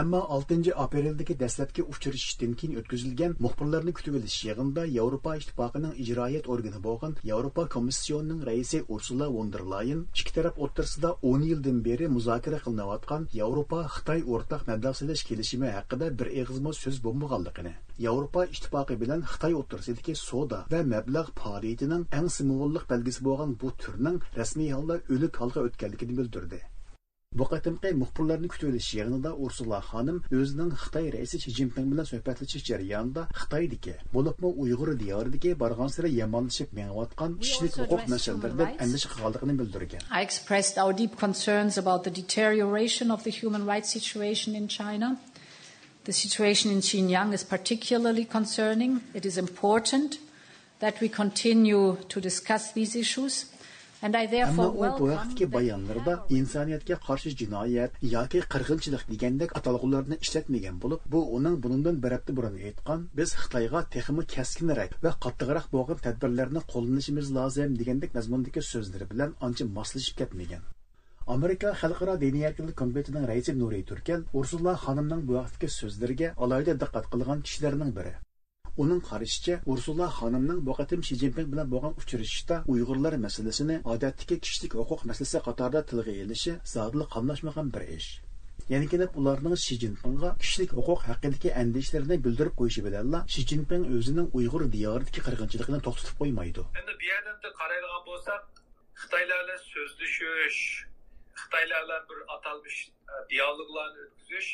Әмма 0.00 0.24
6 0.34 0.72
апрельдәге 0.82 1.34
дәстләпке 1.40 1.84
учрашыштан 1.90 2.54
кин 2.58 2.72
үткәрелгән 2.80 3.36
мөхбирләрне 3.44 3.92
күтүп 3.94 4.16
алыш 4.18 4.38
ягында 4.42 4.86
Европа 4.90 5.36
иттифакының 5.38 5.92
иҗраият 6.04 6.48
органы 6.54 6.80
булган 6.86 7.14
Европа 7.28 7.66
комиссионының 7.74 8.40
рәисе 8.48 8.80
Урсула 8.96 9.28
фон 9.36 9.52
дер 9.54 9.62
Лайен 9.74 10.00
ике 10.18 10.34
тарап 10.40 10.58
o'rtasida 10.66 11.12
10 11.30 11.46
елдан 11.52 11.78
бери 11.86 12.10
музакара 12.16 12.58
кылынываткан 12.66 13.28
Европа-Хытай 13.38 14.26
ортак 14.26 14.66
мәбдәсәлеш 14.72 15.22
келишиме 15.30 15.70
хакында 15.78 16.10
бер 16.10 16.32
эгызма 16.42 16.74
сүз 16.74 16.98
булмаганлыгын, 17.06 17.70
Европа 18.10 18.48
иттифакы 18.50 18.98
белән 18.98 19.22
Хытай 19.22 19.54
o'rtasidagi 19.54 20.18
сода 20.18 20.64
ва 20.74 20.82
мәбләг 20.82 21.30
фаалиятының 21.38 22.08
иң 22.10 22.30
символлык 22.40 22.90
белгесе 22.90 23.22
булган 23.30 23.54
бу 23.62 23.70
төрнең 23.86 24.22
рәсми 24.34 24.72
ялда 24.74 25.04
өлек 25.06 25.38
халга 25.38 25.68
o'tganligini 25.70 26.18
bildirdi. 26.18 26.64
Bu 27.38 27.44
qatimqi 27.52 27.90
muxbirlarni 28.02 28.48
kutib 28.52 28.68
olish 28.70 28.88
yig'inida 28.96 29.30
Ursula 29.44 29.78
xonim 29.90 30.18
o'zining 30.40 30.70
Xitoy 30.82 31.06
raisi 31.14 31.36
Xi 31.44 31.50
Jinping 31.56 31.86
bilan 31.92 32.06
suhbatlashish 32.10 32.64
jarayonida 32.68 33.22
Xitoydagi, 33.40 33.94
bo'libmi 34.16 34.48
Uyg'ur 34.64 34.90
diyoridagi 35.00 35.54
borgan 35.62 35.90
sira 35.94 36.08
yomonlashib 36.20 36.68
mengayotgan 36.78 37.32
kishilik 37.42 37.74
huquq 37.80 38.04
masalalaridan 38.12 38.70
andisha 38.84 39.08
qilganligini 39.14 39.54
bildirgan. 39.60 40.00
I 40.18 40.20
expressed 40.28 40.76
our 40.82 40.92
deep 41.00 41.14
concerns 41.24 41.74
about 41.82 42.00
the 42.06 42.12
deterioration 42.20 43.10
of 43.16 43.24
the 43.26 43.34
human 43.40 43.66
rights 43.72 43.90
situation 43.96 44.54
in 44.60 44.68
China. 44.78 45.08
The 46.08 46.16
situation 46.24 46.70
in 46.76 46.80
Xinjiang 46.90 47.32
is 47.38 47.42
particularly 47.54 48.24
concerning. 48.36 48.92
It 49.18 49.24
is 49.30 49.36
important 49.46 50.18
that 50.78 51.00
we 51.02 51.08
continue 51.08 51.84
to 52.12 52.20
discuss 52.28 52.64
these 52.78 52.94
issues 53.04 53.34
Әмма 54.04 54.64
у 54.68 54.88
бу 54.98 55.06
вакытки 55.08 55.46
баянларда 55.48 56.14
инсаниятка 56.38 56.98
каршы 57.06 57.30
җинаят 57.40 57.94
яки 58.02 58.42
кыргынчылык 58.54 59.06
дигәндәк 59.08 59.54
аталгыларны 59.56 60.18
эшләтмәгән 60.20 60.76
булып, 60.82 61.06
бу 61.08 61.22
уның 61.38 61.56
буныңдан 61.64 62.02
бер 62.04 62.18
хәптә 62.18 62.34
бурын 62.36 62.58
әйткән, 62.60 63.06
без 63.16 63.32
Хитайга 63.32 63.80
техимы 63.94 64.26
кескинрәк 64.34 64.98
ва 65.06 65.14
каттыграк 65.24 65.70
булган 65.72 66.02
тәдбирләрне 66.04 66.60
кулланышыбыз 66.74 67.32
лазым 67.32 67.78
дигәндәк 67.80 68.12
мәзмундагы 68.18 68.60
сүзләре 68.60 69.08
белән 69.14 69.32
анча 69.40 69.64
маслашып 69.64 70.20
кетмәгән. 70.20 70.60
Amerika 71.26 71.72
Xalqaro 71.80 72.18
diniy 72.20 72.44
erkinlik 72.50 72.76
komitetining 72.76 73.24
raisi 73.32 73.56
Nuriy 73.56 73.88
Turkan 73.88 74.28
Ursula 74.34 74.76
xonimning 74.84 75.24
bu 75.24 75.40
vaqtdagi 75.40 75.72
so'zlariga 75.78 76.34
alohida 76.36 76.76
diqqat 76.84 77.08
qilgan 77.14 77.40
kishilarning 77.48 77.96
biri. 77.96 78.12
Onun 78.82 79.00
qarashicha 79.08 79.54
ursula 79.72 80.06
xonimning 80.18 80.60
bu 80.66 80.72
qatim 80.78 81.02
shi 81.08 81.16
zinpin 81.22 81.50
bilan 81.52 81.68
bo'lgan 81.74 81.92
uchrashishda 82.00 82.56
uyg'urlar 82.72 83.14
masalasini 83.24 83.76
odatdagi 83.92 84.38
kishilik 84.46 84.72
huquq 84.78 85.04
masalasi 85.10 85.42
qatorida 85.46 85.82
tilga 85.90 86.14
elishi 86.22 86.54
zodli 86.72 87.04
qamlashmagan 87.14 87.68
bir 87.76 87.84
ish. 87.98 88.08
Yana 88.72 88.86
kelib 88.94 89.20
ularning 89.20 89.54
shi 89.66 89.78
zinpinga 89.84 90.30
kishilik 90.42 90.74
huquq 90.78 91.06
haqidagi 91.10 91.54
andishlarini 91.62 92.18
bildirib 92.26 92.56
qo'yishi 92.62 92.84
bilanla 92.88 93.20
shi 93.36 93.46
zinpin 93.52 93.86
o'zining 93.98 94.28
uyg'ur 94.40 94.66
diyoridagi 94.74 95.24
qirg'inchiligini 95.28 95.80
to'xtatib 95.86 96.18
qo'ymaydi. 96.24 96.66
Endi 96.82 96.98
bu 97.00 97.08
yerdan 97.12 97.56
qaraydigan 97.62 98.02
bo'lsak 98.10 98.42
xitoylar 99.04 99.40
bilan 99.44 99.60
so'zlashish 99.70 100.60
xitoylar 101.40 101.80
bilan 101.86 102.02
bir 102.10 102.18
atalmish 102.36 102.78
e, 103.12 103.14
dialoglarni 103.32 104.00
o'tkazish 104.06 104.50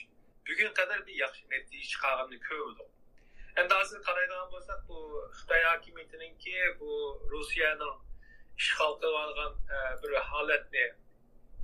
bugun 0.48 0.70
qadar 0.78 0.98
bir 1.06 1.14
yaxshi 1.24 1.42
natija 1.52 1.86
chiqarganini 1.92 2.38
ko'rdik 2.48 2.88
endi 3.60 3.74
hozir 3.80 4.00
qaraydigan 4.08 4.48
bo'lsak 4.54 4.80
bu 4.88 4.98
xitoy 5.38 5.62
hokimiyatiniki 5.70 6.56
bu 6.80 6.92
rossiyaning 7.32 7.96
ishg'ol 8.62 8.94
qilib 9.00 9.18
olgan 9.22 9.52
e, 9.76 9.78
bir 10.02 10.16
holatni 10.30 10.86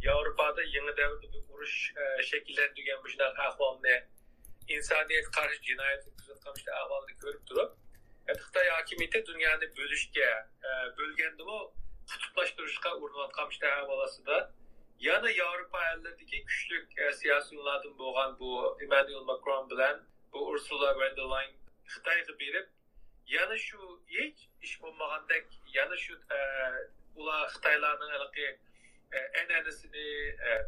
yevropada 0.06 0.62
yangi 0.74 0.94
davrda 1.00 1.26
bir 1.34 1.42
urush 1.54 1.78
shakllantirgan 2.30 3.00
e, 3.06 3.10
shunaqa 3.12 3.48
ahvolni 3.50 3.96
insoniyatga 4.76 5.32
qarshi 5.38 5.60
jinoyat 5.70 6.06
qilayotgan 6.20 6.78
ahvolni 6.82 7.18
ko'rib 7.24 7.42
turib 7.50 7.70
e, 8.28 8.32
xitoy 8.44 8.70
hokimiyati 8.76 9.24
dunyoni 9.30 9.72
bo'lishga 9.80 10.30
bo'lgandimi 11.00 11.58
qutblashtirishga 12.12 12.90
urinayotgan 13.02 13.76
ahvolasida 13.80 14.38
yana 15.08 15.30
yevropa 15.40 15.80
ellaridagi 15.92 16.44
kuchli 16.50 17.12
siyosiylardan 17.20 17.94
bo'lgan 18.02 18.38
bu 18.40 18.50
emmanuel 18.84 19.24
makron 19.32 19.70
bilan 19.70 19.96
bu 20.32 20.48
ursula 20.50 20.94
von 21.00 21.16
der 21.20 21.28
leyen 21.34 21.55
Кытайга 21.94 22.32
берип, 22.38 22.68
яны 23.26 23.58
şu 23.58 23.78
hiç 24.08 24.48
iş 24.60 24.80
болмагандак, 24.80 25.44
яны 25.74 25.96
şu 25.96 26.18
улар 27.14 27.50
Кытайлардын 27.54 28.14
алыгы 28.18 28.48
энэнесини, 29.42 30.06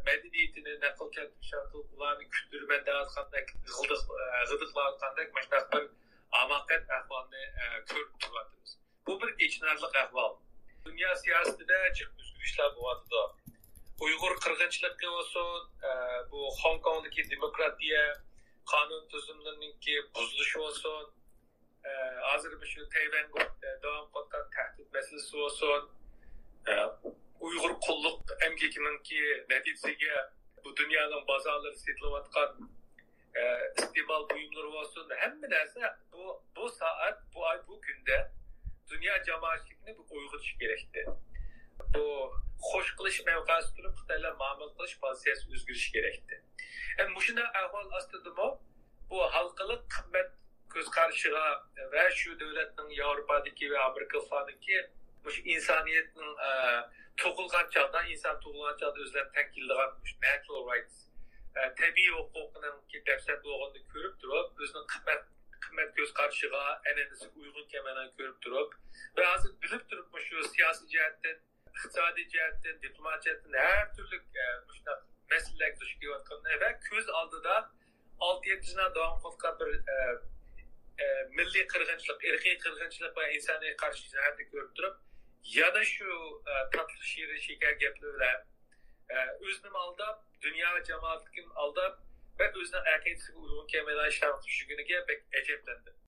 мәдәниятен 0.07 0.69
нәкыл 0.83 1.09
кәтүшәтү, 1.15 1.83
уларны 1.93 2.27
күтүрмәндә 2.35 2.95
аткандак, 3.03 3.51
гылдык 3.67 4.05
гылдыклар 4.51 4.93
аткандак, 4.93 5.33
мәшнак 5.35 5.67
бер 5.73 5.89
амакат 6.41 6.93
әхвалны 6.99 7.43
күрүп 7.91 8.15
турабыз. 8.23 8.77
Бу 9.05 9.17
бер 9.19 9.35
ичнарлык 9.43 9.95
әхвал. 10.05 10.39
Дөнья 10.85 11.11
сиясәтендә 11.19 11.79
чыгып 11.99 12.23
үзгәрешләр 12.23 12.73
булатыды. 12.77 13.23
Uygur 13.99 14.39
kırgınçılıkı 14.39 15.11
olsun, 15.11 15.69
bu 16.31 16.49
Hong 16.61 16.81
Kong'daki 16.81 17.29
demokratiye, 17.29 18.15
qonun 18.71 19.03
tuzumlariniki 19.11 19.95
buzilishi 20.15 20.57
bo'lsin 20.63 21.07
hozir 22.29 22.51
shu 22.71 22.89
tayvan 22.95 23.27
davom 23.83 24.05
qilayotgan 24.13 24.45
tahdid 24.55 24.87
masalasi 24.97 25.33
bo'lsin 25.41 25.81
uyg'ur 27.47 27.73
qulluq 27.85 28.35
emgakininki 28.47 29.21
natijasiga 29.53 30.17
bu 30.63 30.75
dunyoning 30.81 31.23
bozorlari 31.31 31.77
setilayotgan 31.85 32.51
iste'mol 33.79 34.23
buyumlari 34.33 34.69
bo'lsin 34.77 35.15
hamma 35.23 35.47
narsa 35.55 35.97
bu 36.13 36.23
bu 36.55 36.69
soat 36.79 37.17
bu 37.33 37.39
oy 37.49 37.57
bu 37.67 37.81
kunda 37.85 38.17
dunyo 38.91 39.13
jamoatchiligini 39.27 39.97
bu 39.97 40.03
uyg'otish 40.17 40.53
kerakdi 40.59 41.01
bu 41.93 42.05
xush 42.67 42.91
qilish 42.99 43.19
mavqasi 43.29 43.69
turib 43.77 43.95
xitoylar 44.01 44.35
ma'mul 44.43 44.71
qilish 44.77 44.95
pozitsiyasi 45.03 45.53
o'zgarishi 45.53 45.93
kerakdi. 45.95 46.41
Endi 46.99 47.15
bu 47.15 47.21
shunday 47.27 47.47
ahvol 47.61 47.97
ostidami 47.99 48.49
bu 49.09 49.25
xalqiliq 49.35 49.83
qimmat 49.95 50.29
ko'z 50.73 50.87
qarishiga 50.97 51.45
va 51.93 52.05
shu 52.21 52.37
davlatning 52.41 52.89
yevropadagi 53.01 53.69
va 53.73 53.83
amerikalarniki 53.89 54.79
shu 55.35 55.41
insoniyatning 55.55 56.33
e, 56.49 56.51
tug'ilgan 57.21 57.71
chog'da 57.75 58.03
inson 58.13 58.39
tug'ilgan 58.45 58.77
chog'da 58.81 59.05
o'zlarini 59.05 59.33
tankildigan 59.37 59.91
natural 60.25 60.63
rights 60.71 61.01
e, 61.57 61.61
tabiiy 61.81 62.13
huquqining 62.17 63.03
dafsat 63.09 63.43
bo'lganini 63.47 63.83
ko'rib 63.93 64.15
turib 64.23 64.63
o'zining 64.63 64.87
qimmat 64.93 65.27
qimmat 65.65 65.93
ko'z 65.99 66.15
qarashiga 66.19 66.63
an'anasiga 66.91 67.43
uyg'un 67.43 67.65
ekanini 67.67 68.05
ko'rib 68.19 68.37
turib 68.47 68.77
va 69.19 69.29
hozir 69.33 69.55
bilib 69.65 69.85
turib 69.93 70.19
shu 70.27 70.47
siyosiy 70.53 70.91
jihatdan 70.95 71.37
iqtisodiy 71.75 72.27
jihatdan 72.33 72.81
diplomat 72.85 73.27
jihatdan 73.27 73.59
har 73.65 73.85
turli 73.97 74.17
shunaqa 74.77 74.95
masalalar 75.33 75.71
duch 75.81 75.93
kelayotgan 76.01 76.59
va 76.63 76.71
ko'z 76.87 77.13
oldida 77.21 77.55
olti 78.27 78.51
yetti 78.53 78.71
yildan 78.71 78.95
davom 78.97 79.17
qilayotgan 79.23 79.59
bir 79.59 79.69
milliy 81.37 81.65
qirg'inchilik 81.73 82.25
irqiy 82.31 82.57
qirg'inchilik 82.65 83.13
va 83.19 83.27
insoniy 83.37 83.75
qarshi 83.83 84.09
jihatni 84.13 84.47
ko'rib 84.53 84.73
turib 84.79 84.95
yana 85.57 85.83
shu 85.93 86.17
tatli 86.75 87.05
shirin 87.11 87.41
shekar 87.47 87.77
gaplar 87.83 88.13
bilan 88.17 88.39
o'zini 89.47 89.77
aldab 89.85 90.15
dunyo 90.47 90.73
jamoatligini 90.89 91.53
aldab 91.65 91.93
va 92.41 92.51
o'zini 92.63 92.83
aqidasiga 92.95 93.39
uyg'un 93.45 93.71
kelmaydigan 93.75 94.13
ishlarni 94.15 94.43
qilishligiga 94.45 95.01
bek 95.11 95.25
ajablandi 95.41 95.98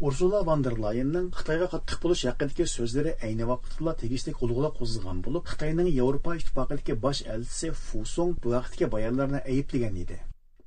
ursula 0.00 0.42
van 0.46 0.62
der 0.62 0.74
layenning 0.84 1.26
xitoyga 1.38 1.66
qattiq 1.72 1.98
bo'lish 2.04 2.22
haqidagi 2.28 2.64
so'zlari 2.70 3.10
ayni 3.26 3.44
vaqtda 3.50 3.92
tegishli 4.00 4.32
qo'zg'ala 4.38 4.70
qo'zg'agan 4.78 5.20
bo'lib 5.26 5.44
xitoyning 5.50 5.90
yevropa 5.98 6.34
ittifoqidagi 6.38 6.96
bosh 7.04 7.20
elchisi 7.34 7.70
fusong 7.82 8.32
bu 8.42 8.54
vaqtdagi 8.54 8.88
bayonlarni 8.94 9.40
ayblagan 9.52 10.00
edi. 10.04 10.16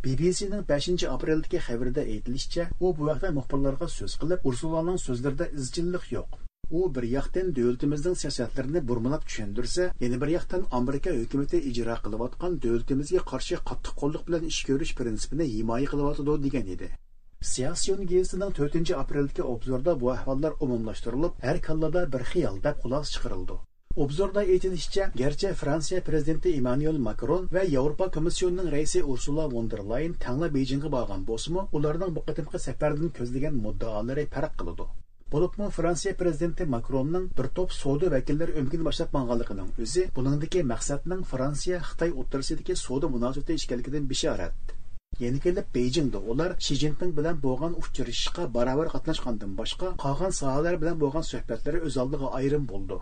Bbcning 0.06 0.64
beshinchi 0.70 1.10
apreldagi 1.16 1.60
xabarida 1.68 2.06
aytilishicha 2.14 2.70
u 2.80 2.94
bu 3.00 3.10
vaqtda 3.10 3.34
muxbirlarga 3.40 3.90
so'z 3.98 4.16
qilib 4.22 4.48
ursulaning 4.52 5.02
so'zlarida 5.08 5.50
izchillik 5.60 6.06
yo'q. 6.18 6.40
U 6.78 6.86
bir 6.96 7.10
yoqdan 7.16 7.52
davlatimizning 7.58 8.16
siyosatlarini 8.22 8.86
burmalab 8.92 9.28
tushundirsa 9.28 9.90
yana 10.06 10.22
bir 10.22 10.34
yoqdan 10.38 10.64
amerika 10.80 11.18
hukumati 11.20 11.62
ijro 11.74 12.00
qilayotgan 12.06 12.56
davlatimizga 12.68 13.26
qarshi 13.34 13.60
qattiq 13.72 14.00
qo'lliq 14.02 14.24
bilan 14.30 14.50
ish 14.54 14.62
ko'rish 14.72 14.96
prinsipini 15.02 15.52
himoya 15.58 15.92
qilyotidi 15.96 16.40
degan 16.48 16.74
siyosiyon 17.42 18.06
gazetining 18.12 18.54
to'rtinchi 18.58 18.94
apreldagi 19.00 19.44
obzorda 19.54 19.94
bu 20.02 20.12
ahvollar 20.12 20.54
umumlashtirilib 20.66 21.42
har 21.48 21.58
kallada 21.68 22.02
bir 22.14 22.24
xiyol 22.30 22.56
deb 22.64 22.80
xulosa 22.84 23.12
chiqarildi 23.16 23.58
obzorda 24.06 24.42
aytilishicha 24.54 25.06
garchi 25.22 25.52
fransiya 25.62 26.02
prezidenti 26.08 26.54
emmanuel 26.60 26.98
makron 27.08 27.48
va 27.58 27.64
yevropa 27.76 28.08
komissionining 28.16 28.72
raisi 28.76 29.04
ursula 29.16 29.46
von 29.54 29.70
der 29.74 29.84
leyen 29.92 30.16
tangla 30.26 30.50
bejingga 30.56 30.92
borgan 30.96 31.28
bo'lsimi 31.30 31.68
ularning 31.80 32.16
bu 32.16 32.24
qatimqi 32.30 32.64
safardan 32.66 33.14
ko'zlagan 33.20 33.60
muddaolari 33.66 34.26
farq 34.38 34.58
qiladi 34.62 34.88
bo'libmi 35.36 35.70
fransiya 35.78 36.16
prezidenti 36.24 36.70
makronning 36.76 37.30
bir 37.38 37.52
to'p 37.60 37.78
savdo 37.82 38.12
vakillari 38.16 38.58
o'mkini 38.64 38.90
boshlab 38.90 39.16
manganligining 39.20 39.70
o'zi 39.86 40.08
buningdagi 40.18 40.66
maqsadning 40.74 41.24
fransiya 41.36 41.86
xitoy 41.92 42.18
o'rtasidagi 42.24 42.82
savdo 42.86 43.14
munosabati 43.16 43.62
ishkanligidan 43.62 44.12
bishorat 44.14 44.77
yana 45.24 45.40
kelib 45.46 45.68
bejingda 45.76 46.20
ular 46.32 46.52
shi 46.66 46.80
zinpin 46.84 47.12
bilan 47.20 47.44
bo'lgan 47.46 47.78
uchrashishga 47.82 48.44
barobar 48.56 48.88
qatnashgandan 48.96 49.60
boshqa 49.60 49.94
qolgan 50.04 50.34
sohalar 50.40 50.76
bilan 50.82 50.98
bo'lgan 51.04 51.26
suhbatlari 51.32 51.80
o'z 51.90 51.96
oldiga 52.04 52.34
ayrim 52.40 52.66
bo'ldi. 52.74 52.98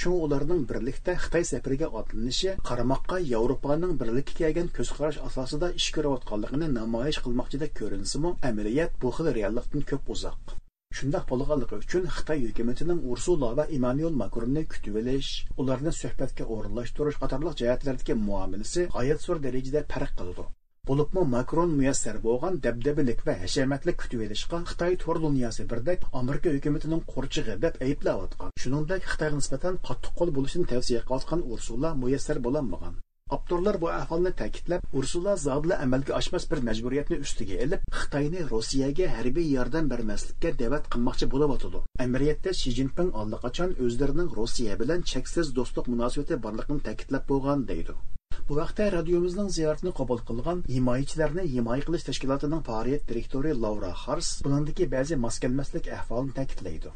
Shu 0.00 0.10
ularning 0.24 0.62
birlikda 0.70 1.12
xitoy 1.24 1.44
safariga 1.50 1.86
otlanishi 2.00 2.50
qaramoqqa 2.70 3.18
yevropaning 3.32 3.94
birlikka 4.02 4.34
kelgan 4.40 4.68
ko'zqarash 4.78 5.18
asosida 5.28 5.70
ish 5.80 5.86
ko'rayotganligini 5.96 6.68
namoyish 6.72 7.20
qilmoqchidek 7.26 7.72
ko'rinsimi 7.80 8.32
amaliyat 8.50 8.98
bu 9.04 9.12
xil 9.18 9.30
reallikdan 9.38 9.86
ko'p 9.92 10.12
uzoq. 10.16 10.56
Shundoq 10.96 11.24
bo'lganligi 11.30 11.78
uchun 11.84 12.10
xitoy 12.18 12.44
hukumatining 12.48 13.00
ursula 13.14 13.48
va 13.60 13.64
emmanuel 13.78 14.20
makronni 14.24 14.66
kutib 14.74 15.00
olish 15.00 15.32
ularni 15.64 15.96
suhbatga 16.02 16.50
o'rinlashtirish 16.58 17.18
qatorliq 17.24 17.58
jihatlardagi 17.62 18.20
muomalasi 18.28 18.86
g'oyat 18.98 19.26
zo'r 19.26 19.42
darajada 19.48 19.88
farq 19.94 20.14
qildi. 20.20 20.46
Bo'libmi 20.88 21.22
makron 21.36 21.70
muyassar 21.78 22.18
bo'lgan 22.26 22.58
dabdabalik 22.66 23.24
va 23.28 23.34
hashamatli 23.42 23.96
kutib 24.02 24.26
olishga 24.26 24.60
xitoy 24.70 24.98
to'r 25.04 25.22
dunyosi 25.26 25.66
birdek 25.72 26.06
amerika 26.20 26.52
hukumatining 26.56 27.02
qo'rchig'i 27.14 27.56
deb 27.64 27.80
ayblayotgan 27.88 28.54
shuningdek 28.64 29.10
xitoyga 29.14 29.40
nisbatan 29.40 29.82
qattiq 29.90 30.14
qo'l 30.20 30.36
bo'lishini 30.38 30.70
tavsiya 30.74 31.02
qilayotgan 31.08 31.44
ursula 31.56 31.92
muyassar 32.04 32.42
bo'lolmagan 32.48 32.96
Abdurlar 33.34 33.76
bu 33.82 33.88
ahvolni 33.90 34.30
ta'kidlab, 34.40 34.84
Ursula 34.98 35.32
zodli 35.44 35.78
amalga 35.86 36.12
oshmas 36.18 36.44
bir 36.52 36.60
majburiyatni 36.68 37.18
ustiga 37.24 37.56
olib, 37.64 37.88
Xitoyni 38.02 38.44
Rossiyaga 38.52 39.08
harbiy 39.16 39.48
yordam 39.54 39.90
bermaslikka 39.94 40.52
da'vat 40.60 40.86
qilmoqchi 40.94 41.28
bo'layotdi. 41.32 41.84
Amiriyatda 42.04 42.56
Shi 42.62 42.76
Jinping 42.80 43.10
allaqachon 43.24 43.74
o'zlarining 43.88 44.34
Rossiya 44.40 44.82
bilan 44.84 45.02
cheksiz 45.14 45.50
do'stlik 45.58 45.90
munosabati 45.96 46.44
borligini 46.46 46.86
ta'kidlab 46.90 47.26
bo'lgan 47.32 47.66
deydi. 47.72 47.98
Bu 48.48 48.56
vaqtda 48.60 48.84
radiomizning 48.96 49.48
ziyoratini 49.56 49.92
qabul 50.00 50.20
qilgan 50.28 50.62
himoyachilarni 50.74 51.44
himoya 51.54 51.82
qilish 51.88 52.06
tashkilotining 52.08 52.62
faoliyat 52.68 53.08
direktori 53.10 53.54
Laura 53.64 53.92
Hars 54.04 54.28
buningdagi 54.44 54.86
ba'zi 54.94 55.18
maskalmaslik 55.26 55.90
ahvolini 55.98 56.36
ta'kidlaydi. 56.38 56.92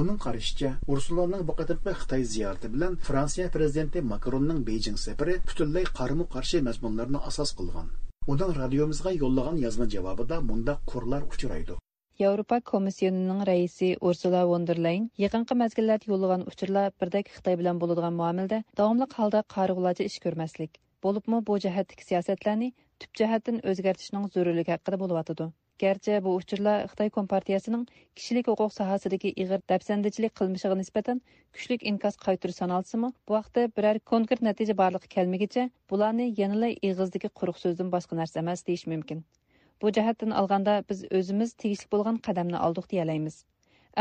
Оның 0.00 0.16
qarashicha, 0.24 0.70
Ursulaning 0.92 1.42
bu 1.48 1.54
qatimqi 1.60 1.92
Xitoy 2.00 2.24
ziyorati 2.34 2.72
bilan 2.74 2.98
Fransiya 3.08 3.46
prezidenti 3.56 4.02
Makronning 4.12 4.60
Beijing 4.68 4.98
safari 5.04 5.36
butunlay 5.48 5.86
qarama-qarshi 5.98 6.60
mazmunlarni 6.68 7.22
asos 7.30 7.54
qilgan. 7.60 7.88
Uning 8.32 8.52
radiomizga 8.60 9.10
yo'llagan 9.22 9.58
yozma 9.64 9.86
javobida 9.96 10.40
mundaq 10.50 10.86
qurlar 10.92 11.22
uchraydi. 11.32 11.76
Yevropa 12.18 12.60
Komissiyasining 12.60 13.40
raisi 13.46 13.88
Ursula 14.00 14.38
von 14.50 14.62
der 14.68 14.78
Leyen 14.84 15.02
yaqinqi 15.22 15.56
mazgillarda 15.62 16.08
yo'llagan 16.12 16.46
uchurlar 16.50 16.94
birdek 17.02 17.28
Xitoy 17.34 17.58
bilan 17.60 17.82
bo'ladigan 17.82 18.16
muomalada 18.20 18.60
davomli 18.80 19.08
holda 19.16 19.42
qarg'ulachi 19.54 20.06
ish 20.10 20.16
ko'rmaslik, 20.24 20.78
bo'libmi 21.06 21.42
bu 21.50 21.58
jihatdagi 21.66 22.08
siyosatlarni 22.08 22.70
tub 23.04 23.12
jihatdan 23.20 23.60
o'zgartirishning 23.72 24.24
zarurligi 24.38 24.74
haqida 24.76 25.00
bo'lyotidi. 25.04 25.50
Gerçi 25.84 26.18
bu 26.28 26.34
uchurlar 26.40 26.88
Xitoy 26.94 27.12
Kompartiyasining 27.18 27.84
kishilik 27.92 28.48
huquq 28.52 28.72
sohasidagi 28.80 29.36
ig'ir 29.44 29.68
dafsandichilik 29.74 30.38
qilmishiga 30.40 30.82
nisbatan 30.82 31.24
kuchlik 31.58 31.88
inkos 31.92 32.16
qaytirish 32.26 32.62
sanalsimi, 32.64 33.12
bu 33.28 33.40
vaqtda 33.40 33.68
biror 33.76 34.00
konkret 34.14 34.48
natija 34.50 34.80
borligi 34.82 35.14
kelmagicha, 35.18 35.70
bularni 35.92 36.32
yanada 36.42 36.72
ig'izdagi 36.76 37.36
quruq 37.42 37.64
so'zdan 37.66 37.92
boshqa 37.98 38.24
narsa 38.24 38.46
emas 38.46 38.70
deyish 38.70 38.92
mumkin. 38.94 39.26
Bu 39.83 39.89
jihatdan 39.97 40.33
olganda 40.39 40.73
biz 40.89 40.99
o'zimiz 41.17 41.51
tegishli 41.61 41.87
bo'lgan 41.93 42.17
qadamni 42.25 42.57
oldik 42.65 42.87
deyalaymiz. 42.91 43.37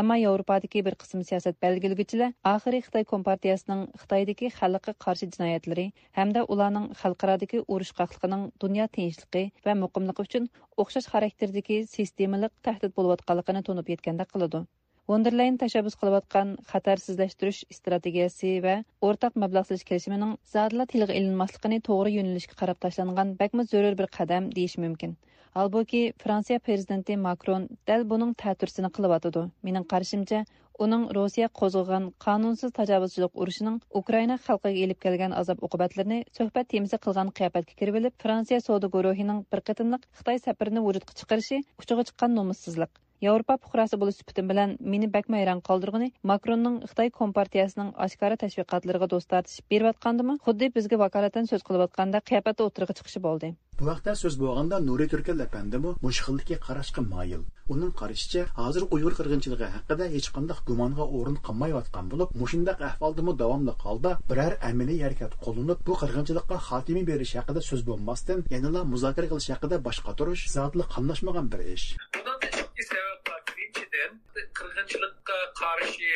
Әмма 0.01 0.17
Европадагы 0.23 0.81
bir 0.87 0.95
qism 1.03 1.23
siyosat 1.29 1.57
belgilgüçiler 1.65 2.35
oxiri 2.51 2.81
Xitoy 2.87 3.07
Kompartiyasining 3.13 3.87
Xitoydagi 4.03 4.51
xalqqa 4.57 4.95
qarshi 5.05 5.29
jinoyatlari 5.37 5.87
hamda 6.19 6.43
ularning 6.57 6.85
xalqarodagi 7.05 7.63
urush 7.77 7.95
qaqliqining 8.01 8.43
dunyo 8.65 8.87
tinchligi 8.99 9.43
va 9.69 9.77
muqimligi 9.85 10.27
uchun 10.29 10.51
o'xshash 10.85 11.09
xarakterdagi 11.15 11.81
sistemalik 11.95 12.55
tahdid 12.69 12.95
bo'layotganligini 13.01 13.65
tunib 13.71 13.91
yetganda 13.95 14.29
qiladi. 14.35 14.63
Wonderland 15.11 15.63
tashabbus 15.65 15.97
qilayotgan 16.03 16.53
xatarsizlashtirish 16.75 17.63
strategiyasi 17.79 18.53
va 18.69 18.77
o'rtaq 19.09 19.41
mablag' 19.47 19.71
silish 19.73 19.89
kelishimining 19.89 20.37
zodla 20.55 20.87
tilga 20.93 21.19
ilinmasligini 21.23 21.81
to'g'ri 21.89 22.15
yo'nalishga 22.21 22.61
qarab 22.63 22.85
tashlangan 22.87 23.35
bakma 23.43 23.69
zarur 23.75 23.99
bir 24.03 24.13
qadam 24.21 24.53
deyish 24.61 24.79
mumkin. 24.87 25.19
Halbuki 25.56 26.12
франция 26.20 26.60
президенті 26.60 27.16
Макрон 27.16 27.66
дәл 27.88 28.02
бұның 28.12 28.34
тәтүрсіні 28.42 28.90
қылып 28.98 29.14
атыды. 29.18 29.44
Менің 29.64 29.86
қаршымча, 29.94 30.42
оның 30.86 31.06
Росия 31.16 31.48
қозғыған 31.60 32.10
қанунсыз 32.26 32.74
тажавызшылық 32.76 33.40
ұрышының 33.46 33.78
Украина 34.02 34.36
халқыға 34.50 34.74
еліп 34.84 35.00
келген 35.06 35.38
азап 35.44 35.64
оқыбатларыны 35.64 36.20
сөхбәт 36.36 36.74
темізі 36.76 37.00
қылған 37.08 37.32
қияпәтке 37.40 37.80
кіріп 37.80 38.12
Франция 38.26 38.60
соды 38.68 38.92
гурухының 38.98 39.46
бір 39.48 39.64
қытынлық 39.72 40.04
Қытай 40.20 40.44
сәпіріні 40.44 40.84
вүрітқі 40.90 41.22
чықырышы 41.24 41.64
күчіғі 41.80 42.10
чыққан 42.12 42.36
номыссызлық. 42.42 42.92
Yevropa 43.24 43.56
fuqarosi 43.64 43.98
bo'lish 44.00 44.18
sifatim 44.20 44.50
bilan 44.52 44.72
meni 44.94 45.08
bak 45.12 45.30
mayron 45.34 45.62
qoldirgani 45.68 46.08
Makronning 46.32 46.76
Xitoy 46.90 47.12
kompartiyasining 47.20 47.94
oshkora 48.06 48.36
tashviqotlariga 48.42 49.08
do'st 49.14 49.30
tortish 49.34 49.62
berayotgandimi? 49.74 50.36
Xuddi 50.48 50.70
bizga 50.78 51.00
vakolatan 51.04 51.48
so'z 51.52 51.64
qilayotganda 51.70 52.22
qiyofatda 52.30 52.68
o'tirg'i 52.68 52.96
chiqishi 52.98 53.22
bo'ldi. 53.28 53.52
Bu 53.80 53.88
vaqtda 53.90 54.16
so'z 54.22 54.36
bo'lganda 54.42 54.80
Nuri 54.88 55.08
Turkal 55.14 55.46
apandimi 55.46 55.94
mush 56.06 56.20
xildagi 56.26 56.58
qarashga 56.68 57.02
moyil. 57.14 57.42
Uning 57.74 57.94
qarashicha, 58.02 58.44
hozir 58.60 58.84
Uyg'ur 58.98 59.16
qirg'inchiligi 59.20 59.68
haqida 59.76 60.10
hech 60.16 60.30
qanday 60.36 60.60
gumonga 60.70 61.08
o'rin 61.20 61.38
qolmayotgan 61.48 62.12
bo'lib, 62.12 62.36
mushundaq 62.42 62.84
ahvoldami 62.90 63.34
davomli 63.42 63.74
holda 63.86 64.12
biror 64.30 64.58
amaliy 64.72 65.02
harakat 65.06 65.40
qo'llanib, 65.46 65.82
bu 65.88 65.98
qirg'inchilikqa 66.02 66.62
xotimi 66.68 67.04
berish 67.12 67.34
haqida 67.40 67.66
so'z 67.70 67.82
bo'lmasdan, 67.90 68.46
yanada 68.56 68.86
muzokara 68.94 69.32
qilish 69.32 69.50
haqida 69.56 69.82
boshqa 69.88 70.18
turish 70.20 70.46
zotli 70.58 70.84
qamlashmagan 70.96 71.52
bir 71.56 71.68
ish. 71.76 71.88
Birinci 72.76 72.92
səbəb 72.92 73.30
var. 73.32 73.44
Birincidən 73.50 74.16
qırğınçılıqqa 74.60 75.36
qarşı 75.60 76.16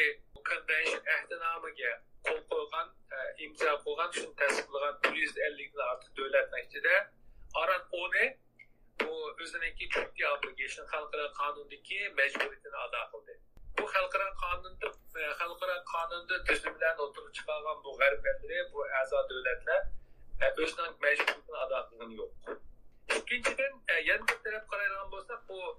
konvensiya 0.49 0.99
əhdinamıya 1.13 1.91
qol 2.27 2.41
qoyğan, 2.49 2.89
e, 3.15 3.19
imza 3.45 3.75
qoyğan, 3.85 4.11
şunu 4.17 4.33
təsdiqləyən 4.41 4.97
150-dən 5.19 5.85
artıq 5.85 6.11
dövlət 6.19 6.51
nəticədə 6.57 6.97
aran 7.63 7.87
onu 8.01 8.25
bu 9.05 9.15
özünəki 9.45 9.89
çünki 9.95 10.27
obligation 10.33 10.91
xalqara 10.91 11.31
qanundakı 11.39 12.01
məcburiyyətini 12.19 12.77
ada 12.83 13.07
qıldı. 13.13 13.39
Bu 13.79 13.87
xalqara 13.95 14.29
qanunda 14.43 14.93
e, 15.15 15.33
xalqara 15.41 15.81
qanunda 15.95 16.43
tüzümlərin 16.49 17.03
oturub 17.07 17.33
çıxarılan 17.39 17.83
bu 17.85 17.99
qərb 18.01 18.31
əlləri, 18.33 18.65
bu 18.73 18.89
əza 19.03 19.27
dövlətlər 19.31 19.83
e, 20.43 20.55
özünün 20.63 21.03
məcburiyyətini 21.07 21.67
ada 21.67 21.85
qılğan 21.89 22.17
yox. 22.21 22.57
İkincidən, 23.21 23.85
yəni 24.09 24.33
bir 24.33 24.43
tərəf 24.49 24.73
qarayılan 24.73 25.13
bolsa, 25.13 25.45
bu 25.47 25.77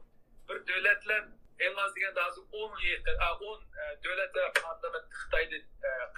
bir 0.51 0.63
dövlətlər 0.71 1.27
en 1.67 1.83
az 1.85 1.93
degəndə 1.97 2.23
az 2.27 2.39
10 2.61 2.79
yetir, 2.85 3.19
10 3.49 3.67
dövlətlər 4.05 4.55
parlament 4.63 5.19
Xitayda 5.21 5.59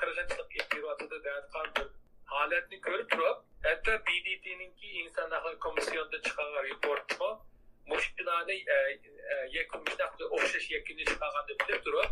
qırğınçılıq 0.00 0.56
etdiyiratı 0.60 1.10
da 1.10 1.24
bir 1.24 1.88
halətini 2.32 2.80
görüb 2.86 3.10
durub, 3.12 3.40
hətta 3.66 3.96
BDT-ninki 4.06 4.92
insan 5.02 5.30
hüquqları 5.30 5.58
komissiyonunda 5.58 6.22
çıxan 6.22 6.64
reportda 6.64 7.28
müşkilanı 7.86 8.52
e, 8.52 8.76
e, 9.32 9.48
yakın 9.50 9.82
müştaklı 9.82 10.28
oxşaş 10.28 10.70
yakını 10.70 11.04
çıxanı 11.04 11.48
bilib 11.48 11.84
durub, 11.84 12.10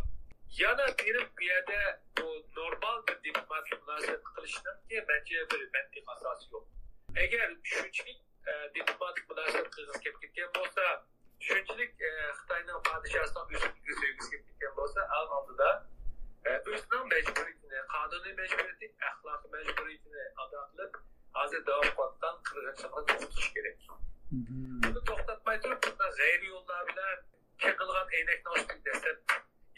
yana 0.59 0.87
bir 0.87 1.17
bir 1.39 1.47
yerde 1.47 2.01
bu 2.19 2.47
normal 2.57 3.07
bir 3.07 3.23
diplomasi 3.25 3.75
münasebet 3.87 4.25
kılışının 4.25 4.77
diye 4.89 5.09
bence 5.09 5.35
bir 5.35 5.71
mentik 5.73 6.05
asası 6.07 6.53
yok. 6.53 6.69
Eğer 7.17 7.57
şunçlik 7.63 8.21
e, 8.47 8.75
diplomatik 8.75 9.31
münasebet 9.31 9.71
kılınız 9.71 10.01
kepketken 10.01 10.49
olsa 10.61 11.07
bo'lsa 11.41 11.55
shunchalik 11.55 11.93
eh, 12.01 12.33
xitoyning 12.39 12.81
podshosidan 12.89 13.55
ustunlikka 13.57 13.93
sevgisi 14.01 14.31
kelib 14.31 14.47
ketgan 14.49 14.73
bo'lsa 14.79 15.01
al 15.19 15.27
oldida 15.39 15.71
o'zining 16.51 17.05
majburiyatini 17.13 17.81
qonuniy 17.93 18.35
majburiyati 18.41 18.87
axloqiy 19.11 19.51
majburiyatini 19.57 20.25
ado 20.45 20.61
qilib 20.71 20.93
hozir 21.39 21.61
davom 21.69 21.91
qilayotgan 21.97 22.37
qirg'inchilikni 22.49 23.05
to'xtatish 23.11 23.51
kerak 23.55 23.77
buni 24.85 25.01
to'xtatmay 25.11 25.61
turib 25.67 25.81
g'ayri 26.19 26.47
yo'llar 26.55 26.83
bilan 26.91 27.19
qilgan 27.65 28.15
aynakni 28.19 28.55
ochdik 28.57 28.85
desa 28.89 29.15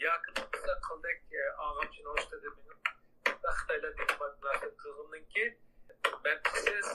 yoki 0.05 0.35
bo'lmasa 0.39 0.73
qildak 0.87 1.19
og'amchini 1.67 2.09
ochdi 2.15 2.41
deb 2.43 2.55
xitoylar 3.59 3.93
qilgandan 4.01 5.23
keyin 5.33 5.53
mantiqsiz 6.25 6.91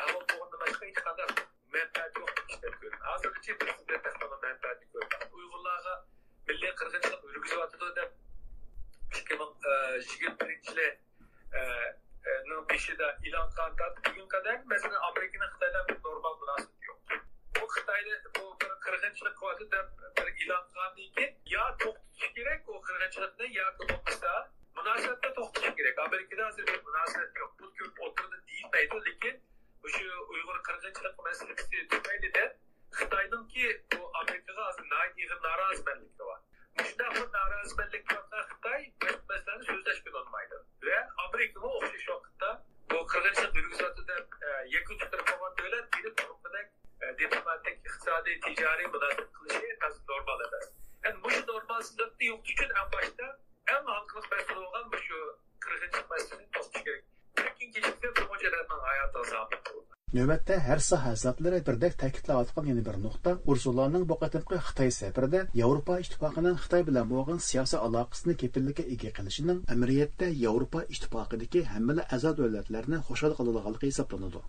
ahvol 0.00 0.24
bo'lgandan 0.32 0.60
boshqa 0.64 0.84
hech 0.90 1.02
qanday 1.06 1.48
manfaat 1.74 2.12
yo'q 2.20 2.40
ishlab 2.52 2.74
ko'rdi 2.82 2.98
hozirgacha 3.08 3.54
prezident 3.62 4.04
manfaatni 4.44 4.86
ko'rdi 4.92 5.16
uyg'urlarga 5.38 5.94
milliy 6.50 6.72
qirg'inchilik 6.80 7.24
yurgizyotidi 7.28 7.88
deb 7.98 8.10
ikki 9.20 9.38
ming 9.40 9.52
yigirma 9.66 10.34
birinchi 10.42 10.72
yilning 10.76 12.64
beshida 12.72 13.08
e'lon 13.30 13.48
qilgan 13.58 13.96
bugunga 13.98 14.28
qadar 14.34 14.56
masalan 14.72 15.00
amerikaning 15.08 15.50
xitoydan 15.54 15.88
bir 15.90 15.98
normal 16.06 16.38
munosabati 16.42 16.90
yo'q 16.90 17.18
bu 17.58 17.68
xitoyni 17.74 18.14
bu 18.38 18.44
bir 18.62 18.72
qirg'inchilik 18.86 19.36
qilyapti 19.40 19.66
deb 19.74 19.86
bir 20.20 20.32
e'lon 20.42 20.64
qilgandan 20.70 21.12
keyin 21.16 21.32
yo 21.56 21.66
to'xtatish 21.84 22.30
kerak 22.38 22.72
u 22.76 22.80
qirg'inchilikni 22.88 23.50
yoki 23.60 23.90
bo'lmasa 23.92 24.32
munosabatni 24.80 25.34
to'xtatish 25.40 25.76
kerak 25.82 26.02
amerikada 26.06 26.48
hozir 26.48 26.72
bir 26.72 26.80
munosabat 26.88 27.42
yo'q 27.42 27.52
bu 27.60 27.74
ko'p 27.78 28.02
o'tirdi 28.08 28.42
deyilmaydi 28.48 29.04
lekin 29.10 29.36
o'sha 29.88 30.20
uyg'ur 30.32 30.58
qirg'inchilik 30.68 31.20
masalasi 31.26 31.82
tufaylida 31.92 32.44
xitoyninki 32.98 33.66
bu 33.92 34.10
amerikaga 34.20 34.62
hozir 34.68 34.86
norozimanlik 35.46 36.12
bor 36.20 36.38
shunday 36.86 37.10
bir 37.16 37.26
norozimanlik 37.36 38.12
xitoy 38.50 38.82
masalani 39.30 39.64
so'zlashga 39.70 40.14
olmaydi 40.20 40.60
va 40.88 40.98
amerikaga 41.26 41.72
o'xshash 41.78 42.06
vaqtda 42.12 42.50
bu 42.92 43.02
qirg'inchilik 43.12 43.58
yurgizadi 43.60 44.06
deb 44.12 44.38
yakun 44.76 45.02
chiqarib 45.02 45.26
qolgan 45.30 45.58
davlat 45.60 45.86
bir 45.96 46.14
diplomatik 47.20 47.76
iqtisodiy 47.88 48.40
tijoriy 48.46 48.88
munosabat 48.94 49.30
qilishi 49.36 49.92
normal 50.12 50.46
emas 50.48 50.66
endi 51.10 51.18
bu 51.26 51.30
normalsizlikni 51.52 52.32
yo'q 52.32 52.50
uchun 52.54 52.74
ham 52.80 52.90
boshda 52.96 53.28
eng 53.74 53.92
xalqlik 53.92 54.32
masala 54.34 54.60
bo'lgan 54.64 55.06
shu 55.06 55.22
qirg'inchilik 55.66 56.10
masalasini 56.14 56.50
to'xtatish 56.58 56.84
kerak 56.88 57.04
lekin 57.44 57.72
kechiksa 57.74 58.08
bu 58.16 58.26
mujoratning 58.32 58.82
hayoti 58.88 59.24
sabit 59.32 59.70
bo'ldi 59.72 60.22
Növbətdə 60.78 60.98
хазатлары 61.02 61.18
sahə 61.18 61.18
zətləri 61.20 61.58
birdək 61.66 61.94
təkidləyətqan 62.00 62.66
yeni 62.70 62.82
bir 62.86 62.98
nöqtə 63.02 63.30
Ursulaның 63.50 64.04
bu 64.10 64.16
qatımqı 64.20 64.58
Xitay 64.66 64.90
Европа 65.08 65.40
Avropa 65.64 65.98
İttifaqının 66.02 66.58
Xitay 66.64 66.84
bilan 66.86 67.08
bo'lgan 67.10 67.40
siyosiy 67.46 67.80
aloqasini 67.86 68.36
kepillikka 68.42 68.84
ega 68.94 69.10
qilishining 69.16 69.64
Европа 69.68 70.28
Avropa 70.50 70.82
İttifaqidagi 70.82 71.64
hamma 71.64 72.04
a'zo 72.16 72.30
davlatlarni 72.38 73.00
xushal 73.08 73.34
qiladiganligi 73.38 73.90
hisoblanadi. 73.90 74.42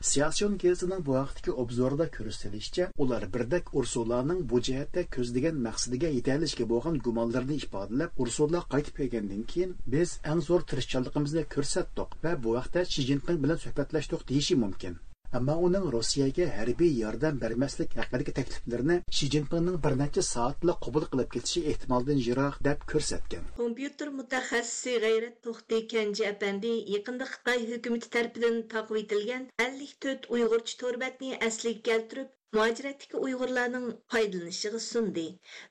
Siyasiyon 0.00 0.58
gezitining 0.64 1.06
bu 1.06 1.12
vaqtdagi 1.18 1.52
obzorida 1.62 2.06
ko'rsatilishicha, 2.16 2.88
ular 2.98 3.28
birdek 3.34 3.64
Ursulaning 3.78 4.40
bu 4.50 4.60
jihatda 4.70 5.06
ko'zlagan 5.14 5.62
maqsadiga 5.68 6.08
yetalishga 6.16 6.66
bo'lgan 6.72 6.98
gumonlarni 7.06 7.60
ifodalab, 7.62 8.10
Ursula 8.18 8.64
qaytib 8.74 8.98
kelgandan 8.98 9.46
keyin 9.54 9.78
biz 9.94 10.18
eng 10.34 10.42
zo'r 10.48 10.66
tirishchanligimizni 10.72 11.46
ko'rsatdik 11.54 12.18
va 12.24 12.36
bu 12.42 12.58
vaqtda 12.58 12.86
Xi 12.92 13.08
Jinping 13.12 13.42
bilan 13.46 13.64
suhbatlashdik 13.68 14.28
deyishi 14.32 14.58
mumkin. 14.66 15.00
Ammo 15.38 15.54
uning 15.66 15.84
Rossiyaga 15.92 16.46
harbiy 16.54 16.90
yordam 17.02 17.36
bermaslik 17.42 17.94
haqidagi 17.98 18.32
takliflarini 18.38 18.96
Shi 19.18 19.28
Jinpingning 19.34 19.78
bir 19.84 19.94
necha 20.00 20.24
soatla 20.30 20.74
qabul 20.86 21.06
qilib 21.12 21.30
ketishi 21.34 21.62
ehtimoldan 21.70 22.20
yiroq 22.24 22.58
deb 22.66 22.84
ko'rsatgan. 22.92 23.46
Kompyuter 23.60 24.10
mutaxassisi 24.18 24.98
G'ayrat 25.04 25.38
To'xti 25.46 25.78
Kanji 25.92 26.26
apandi 26.32 26.74
yaqinda 26.96 27.30
Xitoy 27.32 27.64
hukumati 27.70 28.12
tarafidan 28.16 28.60
taqib 28.74 29.00
etilgan 29.02 29.48
54 29.68 30.28
Uyg'urcha 30.36 30.76
torbatni 30.84 31.32
asliga 31.48 31.82
keltirib, 31.88 32.28
muajiratdagi 32.58 33.24
Uyg'urlarning 33.28 33.88
foydalanishiga 34.16 34.82
sundi. 34.90 35.26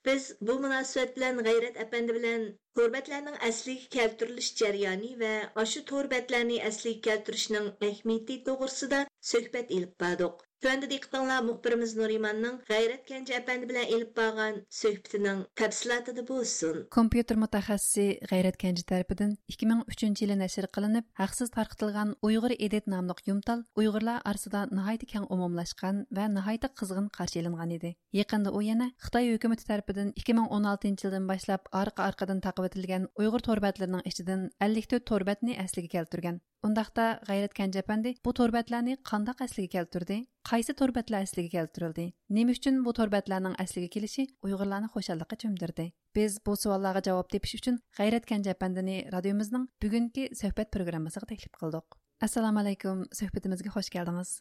Biz 0.10 0.32
bu 0.50 0.58
munosabat 0.66 1.16
bilan 1.20 1.46
G'ayrat 1.50 1.80
apandi 1.86 2.18
bilan 2.20 2.50
Torbatlarning 2.80 3.38
asliga 3.52 3.88
keltirilish 3.94 4.52
jarayoni 4.60 5.10
va 5.22 5.32
ashu 5.64 5.86
torbatlarni 5.90 6.60
asliga 6.70 7.02
keltirishning 7.08 7.66
ahamiyati 7.88 8.44
to'g'risida 8.46 9.08
Sohbet 9.22 9.68
il 9.70 9.88
Padok 9.94 10.51
Төәнді 10.62 10.92
диқтаңла 10.92 11.40
мұқбіріміз 11.42 11.96
Нуриманның 11.98 12.60
Ғайрат 12.68 13.08
Кенжі 13.08 13.34
әпәнді 13.34 13.66
білән 13.66 13.88
еліп 13.96 14.12
баған 14.14 14.60
сөйіптінің 14.70 15.40
тәпсілатыды 15.58 16.22
болсын. 16.28 16.84
Компьютер 16.94 17.40
mutaxassisi 17.42 18.20
Ғайрат 18.30 18.60
Кенжі 18.62 18.86
тәрпідін 18.92 19.32
2003 19.50 20.22
yili 20.22 20.36
nashr 20.38 20.68
qilinib, 20.70 21.08
haqsiz 21.18 21.50
tarqitilgan 21.56 22.12
Uyg'ur 22.22 22.54
edet 22.54 22.86
nomli 22.94 23.26
yumtal 23.26 23.64
Uyg'urlar 23.74 24.22
orasida 24.22 24.68
nihoyatda 24.70 25.10
keng 25.16 25.26
umumlashgan 25.34 26.04
va 26.14 26.28
nihoyatda 26.36 26.70
qizg'in 26.78 27.10
qarshi 27.18 27.42
elingan 27.42 27.74
edi. 27.80 27.96
Yaqinda 28.14 28.54
u 28.54 28.62
yana 28.62 28.92
Xitoy 29.02 29.34
hukumati 29.34 29.66
tomonidan 29.66 30.14
2016 30.14 31.08
yildan 31.08 31.26
boshlab 31.34 31.74
orqa-orqadan 31.82 32.46
taqib 32.46 32.70
etilgan 32.70 33.10
Uyg'ur 33.18 33.42
torbatlarining 33.50 34.06
ichidan 34.14 34.46
54 34.70 35.10
torbatni 35.10 35.58
asliga 35.66 35.90
keltirgan. 35.98 36.38
Undaqda 36.62 37.06
G'ayrat 37.28 37.54
Kanjapandi 37.58 38.10
bu 38.26 38.32
torbatlarni 38.38 39.00
qanday 39.10 39.34
asliga 39.46 39.80
keltirdi? 39.80 40.18
Qaysi 40.52 40.74
torbatlar 40.76 41.24
asliga 41.24 41.48
keltirildi? 41.52 42.06
Nima 42.36 42.52
uchun 42.52 42.82
bu 42.86 42.92
torbatlarning 42.98 43.54
asliga 43.64 43.88
kelishi 43.94 44.26
Uyg'urlarni 44.44 44.90
xushalliqqa 44.96 45.38
cho'mdirdi? 45.44 45.86
Biz 46.18 46.34
bu 46.48 46.56
savollarga 46.64 47.02
javob 47.06 47.30
tepish 47.32 47.54
uchun 47.60 47.78
G'ayrat 48.00 48.28
Kanjapandini 48.32 48.98
radiomizning 49.14 49.70
bugungi 49.86 50.26
suhbat 50.42 50.74
programmasiga 50.76 51.30
taklif 51.30 51.56
qildik. 51.62 51.98
Assalomu 52.28 52.60
alaykum, 52.64 53.06
suhbatimizga 53.20 53.72
xush 53.78 53.92
keldingiz. 53.96 54.34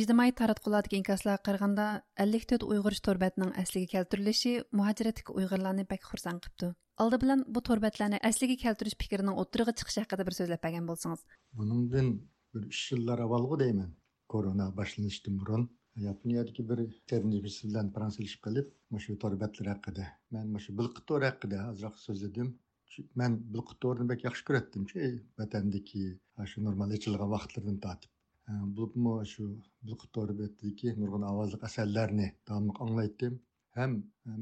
ijtimoiy 0.00 0.32
taratqulardagi 0.40 1.00
inkoslarga 1.02 1.44
qaraganda 1.50 1.84
54 2.28 2.64
uyg'ur 2.72 2.98
torbatining 3.10 3.52
asliga 3.62 3.92
keltirilishi 3.94 4.56
muhojiratdagi 4.80 5.36
uyg'urlarni 5.38 5.84
bak 5.92 6.02
xursand 6.10 6.44
qilibdi 6.44 6.72
oldi 7.04 7.22
bilan 7.22 7.46
bu 7.54 7.66
torbatlarni 7.68 8.24
asliga 8.30 8.56
keltirish 8.64 8.96
fikrining 9.04 9.36
o'ttiriga 9.42 9.78
chiqishi 9.78 10.04
haqida 10.04 10.28
bir 10.28 10.40
so'zlab 10.40 10.68
bo'lsangiz 10.90 11.24
buningdan 11.60 12.12
bir 12.52 12.68
uch 12.72 12.84
yillar 12.92 13.18
avvalgi 13.26 13.64
deyman 13.64 13.96
korona 14.34 14.66
boshlanishdan 14.80 15.34
burun 15.42 15.64
yaponiyadagi 16.06 16.62
bir 16.70 16.80
termisi 17.12 17.68
bilan 17.68 17.92
franslashib 17.96 18.40
qilib 18.46 19.00
shu 19.04 19.18
torbatlar 19.24 19.70
haqida 19.74 20.06
man 20.36 20.62
shu 20.66 20.76
bilqitor 20.80 21.26
haqida 21.30 21.58
ozroq 21.72 21.96
so'zladim 22.06 22.52
man 23.20 23.40
bilqitorni 23.56 24.08
bak 24.12 24.28
yaxshi 24.28 24.46
ko'ratdimchi 24.50 25.10
vatandagi 25.42 26.04
shu 26.52 26.64
normal 26.68 26.94
ichilgan 26.98 27.34
vaqtlardan 27.36 27.82
tortib 27.86 28.12
bo'libmi 28.76 29.14
shu 29.32 29.46
bilqitor 29.88 30.28
betdagi 30.40 30.92
nurg'un 31.00 31.24
ovozli 31.30 31.58
asarlarni 31.68 32.28
davomli 32.48 32.74
anglaytdim. 32.84 33.34
Ham 33.78 33.92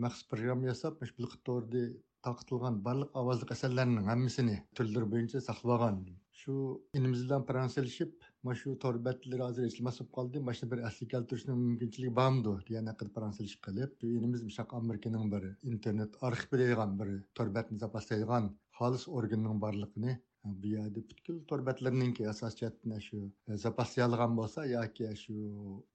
maxsus 0.04 0.28
programma 0.32 0.68
yasab 0.72 1.00
shu 1.08 1.14
bilqitorni 1.20 1.82
taqtilgan 2.28 2.76
barliq 2.86 3.18
ovozli 3.22 3.50
asarlarning 3.56 4.12
hammasini 4.12 4.56
turlari 4.76 5.10
bo'yicha 5.14 5.42
saqlab 5.48 5.74
olgan 5.76 5.98
shu 6.40 6.54
inimizdan 6.98 7.28
bilan 7.28 7.46
franslashib 7.50 8.10
mana 8.44 8.58
shu 8.62 8.74
torbatlar 8.84 9.40
hozir 9.46 9.64
eshitmas 9.68 9.96
bo'lib 10.00 10.12
qoldi 10.18 10.42
mana 10.48 10.58
shuni 10.58 10.70
bir 10.72 10.82
asli 10.88 11.08
keltirishning 11.14 11.58
mumkinchiligi 11.62 12.12
bormidi 12.20 12.52
degan 12.68 12.90
haqida 12.92 13.14
franslashib 13.16 13.60
qilib 13.66 14.06
inimiz 14.18 14.44
shaq 14.58 14.74
amerikaning 14.80 15.24
bir 15.34 15.48
internet 15.72 16.22
arxivi 16.28 16.62
degan 16.62 16.94
bir 17.00 17.10
torbatni 17.40 17.82
zapaslaydigan 17.84 18.50
xolis 18.78 19.04
organning 19.20 19.62
borligini 19.66 20.16
bu 20.62 20.68
yerda 20.76 21.00
butkul 21.10 21.36
torbatlarninki 21.50 22.28
asosiyatni 22.34 22.98
shu 23.06 23.18
e, 23.48 23.56
zapaslayolgan 23.64 24.32
bo'lsa 24.40 24.60
yoki 24.76 25.08
shu 25.22 25.34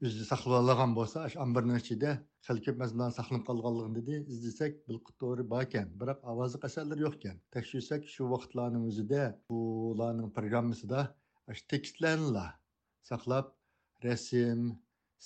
o'zi 0.05 0.25
saqlab 0.31 0.55
olgan 0.61 0.91
bo'lsa 0.99 1.19
shu 1.31 1.37
ambirni 1.45 1.75
ichida 1.81 2.11
hali 2.47 2.63
ko'p 2.65 2.77
mazmunlar 2.81 3.11
saqlanib 3.19 3.45
qolganligini 3.49 3.95
dedi. 3.99 4.15
Izlasak 4.33 4.73
bilqito'ri 4.89 5.43
bor 5.51 5.61
ekan 5.67 5.87
biroq 6.01 6.19
ovozi 6.33 6.57
qasallar 6.63 6.97
yo'q 7.05 7.15
ekan 7.19 7.37
tekshirsak 7.55 8.01
shu 8.13 8.23
vaqtlarning 8.33 8.83
o'zida 8.91 9.23
bularning 9.49 10.29
programmasida 10.37 11.01
shu 11.57 11.63
tekstlarni 11.73 12.47
saqlab 13.11 13.47
rasm 14.07 14.59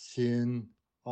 sen 0.10 0.50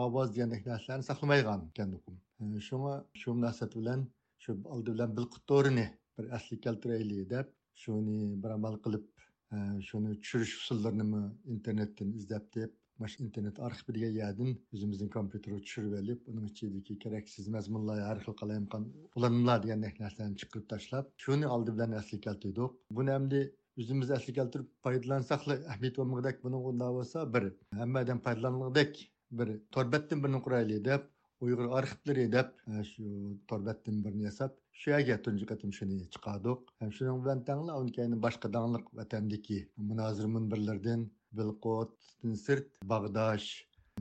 ovoz 0.03 0.29
degan 0.35 0.49
narsalarni 0.71 1.05
saqlamaygan 1.11 1.61
ekan 1.71 1.89
e, 1.97 2.59
shunga 2.67 2.95
shu 3.19 3.29
munosabat 3.37 3.73
bilan 3.79 3.99
shu 4.43 4.51
oldi 4.75 4.89
bilan 4.95 5.11
bilqutorini 5.17 5.87
bir 6.17 6.25
asli 6.37 6.55
keltiraylik 6.65 7.29
deb 7.35 7.47
shuni 7.81 8.19
bir 8.43 8.51
amal 8.57 8.75
qilib 8.85 9.05
e, 9.55 9.57
shuni 9.89 10.11
tushirish 10.21 10.53
usullarini 10.61 11.23
internetdan 11.55 12.09
izlab 12.19 12.45
deb 12.57 12.71
mash 13.03 13.15
internet 13.25 13.59
arxivi 13.67 13.95
degan 13.95 14.13
yerdan 14.21 14.51
o'zimizning 14.75 15.09
kompyuterga 15.15 15.59
tushirib 15.67 15.93
olib 16.01 16.29
uning 16.33 16.45
ichidagi 16.51 16.97
keraksiz 17.03 17.47
mazmunlar 17.55 18.03
har 18.09 18.21
xil 18.25 18.35
qalayotgan 18.41 18.85
ulanmalar 19.17 19.63
degan 19.65 19.83
narsalarni 19.87 20.37
chiqirib 20.43 20.67
tashlab 20.73 21.09
shuni 21.25 21.49
oldi 21.55 21.75
bilan 21.75 21.97
asli 22.01 22.19
keltirdik. 22.27 22.77
Buni 22.99 23.15
endi 23.19 23.41
o'zimiz 23.81 24.11
asli 24.17 24.35
keltirib 24.39 24.69
foydalansak 24.85 25.47
ahamiyat 25.53 25.95
bo'lmagdak 26.01 26.43
buni 26.45 26.61
bo'lsa 26.67 27.25
bir 27.33 27.49
hammadan 27.81 28.19
foydalanagdek 28.27 29.03
bir 29.39 29.49
torbatdan 29.75 30.23
birini 30.23 30.41
quraylik 30.45 30.85
deb 30.89 31.09
uyg'ur 31.45 31.67
arxivlari 31.79 32.25
deb 32.35 32.49
e, 32.71 32.83
shu 32.91 33.05
torbatdan 33.51 33.97
birini 34.05 34.25
yasab 34.29 34.55
shu 34.81 34.93
yerga 34.93 35.17
tunji 35.25 35.45
qatim 35.51 35.71
shuni 35.77 35.97
chiqardik 36.15 36.73
shuning 36.97 37.19
bilan 37.23 37.43
tangla 37.49 37.77
keyin 37.97 38.15
boshqa 38.25 38.51
dangliq 38.57 38.85
vatandagi 38.99 39.59
munozir 39.89 40.27
munbirlardan 40.35 41.05
bilqot 41.39 41.93
sirt 42.45 42.67
bag'dosh 42.93 43.47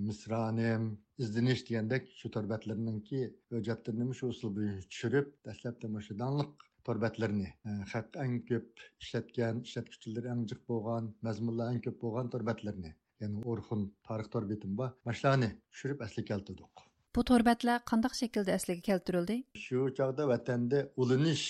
misranim 0.09 0.85
izdinish 1.25 1.63
degandek 1.69 2.11
shu 2.19 2.31
torbatlarninki 2.37 3.23
hujjatlarini 3.55 4.19
shu 4.21 4.35
usul 4.35 4.55
bilan 4.59 4.79
tushirib 4.93 5.33
dastlabda 5.49 6.05
shu 6.09 6.19
danliq 6.25 6.67
torbatlarni 6.89 7.49
e, 7.69 7.71
haq 7.93 8.19
eng 8.25 8.39
ko'p 8.51 8.87
ishlatgan 9.05 9.63
ishlatguchilar 9.69 10.31
eng 10.35 10.43
jiq 10.53 10.63
bo'lgan 10.73 11.13
mazmunlar 11.29 11.75
eng 11.75 11.83
ko'p 11.87 11.99
bo'lgan 12.07 12.33
torbatlarni 12.37 12.93
ya'ni 13.23 13.45
orxun 13.53 13.85
tarix 14.09 14.33
torbetim 14.37 14.73
bor 14.81 14.91
mashlarni 15.11 15.51
tushirib 15.59 16.09
asli 16.09 16.25
keltirdik 16.31 16.89
Bu 17.17 17.23
torbatlar 17.29 17.83
qandaq 17.91 18.15
shaklda 18.17 18.53
asliga 18.59 18.83
keltirildi? 18.85 19.35
Shu 19.63 19.81
chog'da 19.97 20.29
vatanda 20.29 20.79
ulanish 20.97 21.43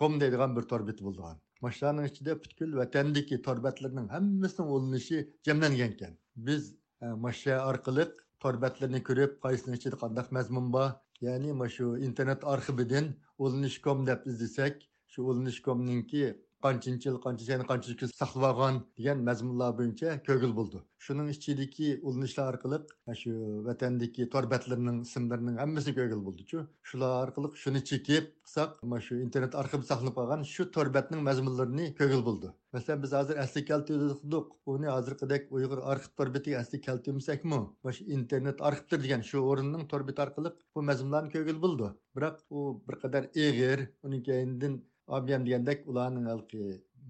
kom 0.00 0.16
deydigan 0.22 0.56
bir 0.56 0.64
torbet 0.72 1.02
bo'lgan. 1.06 1.36
Mashlarning 1.66 2.08
ichida 2.10 2.34
butkul 2.42 2.72
vatandagi 2.80 3.38
torbatlarning 3.48 4.08
hammasining 4.14 4.72
ulanishi 4.76 5.20
jamlangan 5.48 5.94
ekan. 5.94 6.16
Biz 6.48 6.66
e, 7.04 7.06
masha 7.26 7.60
orqali 7.70 8.08
torbatlarni 8.44 9.02
ko'rib, 9.08 9.38
qaysining 9.46 9.78
ichida 9.78 10.00
qandaq 10.02 10.32
mazmun 10.38 10.72
bor, 10.76 10.90
ya'ni 11.26 11.70
shu 11.76 11.86
internet 12.08 12.44
arxividan 12.54 13.06
ulanish 13.38 13.78
kom 13.86 14.06
deb 14.10 14.26
izlasak, 14.32 14.82
shu 15.12 15.28
ulanish 15.30 15.60
komninki 15.68 16.24
qanchinchi 16.66 17.08
yil 17.08 17.18
qancha 17.24 17.44
seni 17.50 17.64
qancha 17.70 18.08
saqlab 18.20 18.56
olgan 18.58 18.76
degan 18.98 19.18
mazmunlar 19.28 19.70
bo'yicha 19.80 20.08
ko'gil 20.28 20.52
bo'ldi. 20.58 20.78
Shuning 21.06 21.28
ichidagi 21.34 21.88
ulinishlar 22.08 22.46
orqali 22.52 22.78
shu 23.20 23.32
vatandagi 23.68 24.28
torbatlarning 24.34 24.98
ismlarining 25.06 25.56
hammasi 25.62 25.94
ko'gil 25.98 26.20
bo'ldichu 26.28 26.64
shular 26.90 27.12
orqali 27.24 27.48
shuni 27.62 27.82
chekib 27.90 28.24
qilsak 28.46 28.70
shu 29.06 29.20
internet 29.26 29.58
orqali 29.62 29.90
saqlab 29.90 30.14
qolgan 30.18 30.42
shu 30.54 30.68
torbatning 30.78 31.22
mazmunlarini 31.28 31.86
ko'gil 32.00 32.24
bo'ldi. 32.28 32.52
Masalan 32.76 33.02
biz 33.04 33.12
hozir 33.18 33.36
asli 33.44 33.60
kaltirdik 33.70 34.48
uni 34.72 34.88
hozirgidek 34.94 35.52
uyg'ur 35.56 35.80
arxiv 35.92 36.12
torbeti 36.20 36.56
asli 36.62 36.80
kaltirmasakmi 36.88 37.60
shu 37.98 38.10
internet 38.18 38.58
arxivdir 38.68 39.04
degan 39.04 39.22
shu 39.30 39.38
o'rinning 39.52 39.88
torbeti 39.92 40.24
orqali 40.26 40.50
bu 40.74 40.86
mazmunlarni 40.90 41.34
ko'gil 41.36 41.62
bo'ldi. 41.64 41.88
Biroq 42.16 42.36
u 42.58 42.60
bir 42.88 42.96
qadar 43.02 43.24
eg'ir 43.46 43.86
uning 44.06 44.22
keyindan 44.28 44.74
obyam 45.16 45.42
degandek 45.46 45.88
ularning 45.90 46.26
halqi 46.32 46.62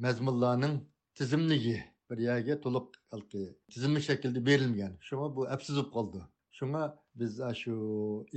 mazmunlarning 0.06 0.74
tizimligi 1.18 1.76
bir 2.10 2.18
yerga 2.28 2.56
to'liq 2.64 2.98
halqi 3.14 3.44
tizimli 3.74 4.02
shaklda 4.08 4.40
berilmagan 4.48 4.92
shunga 5.08 5.28
bu 5.36 5.46
absiz 5.54 5.76
bo'lib 5.78 5.92
qoldi. 5.96 6.20
Shunga 6.58 6.84
biz 7.20 7.40
shu 7.60 7.74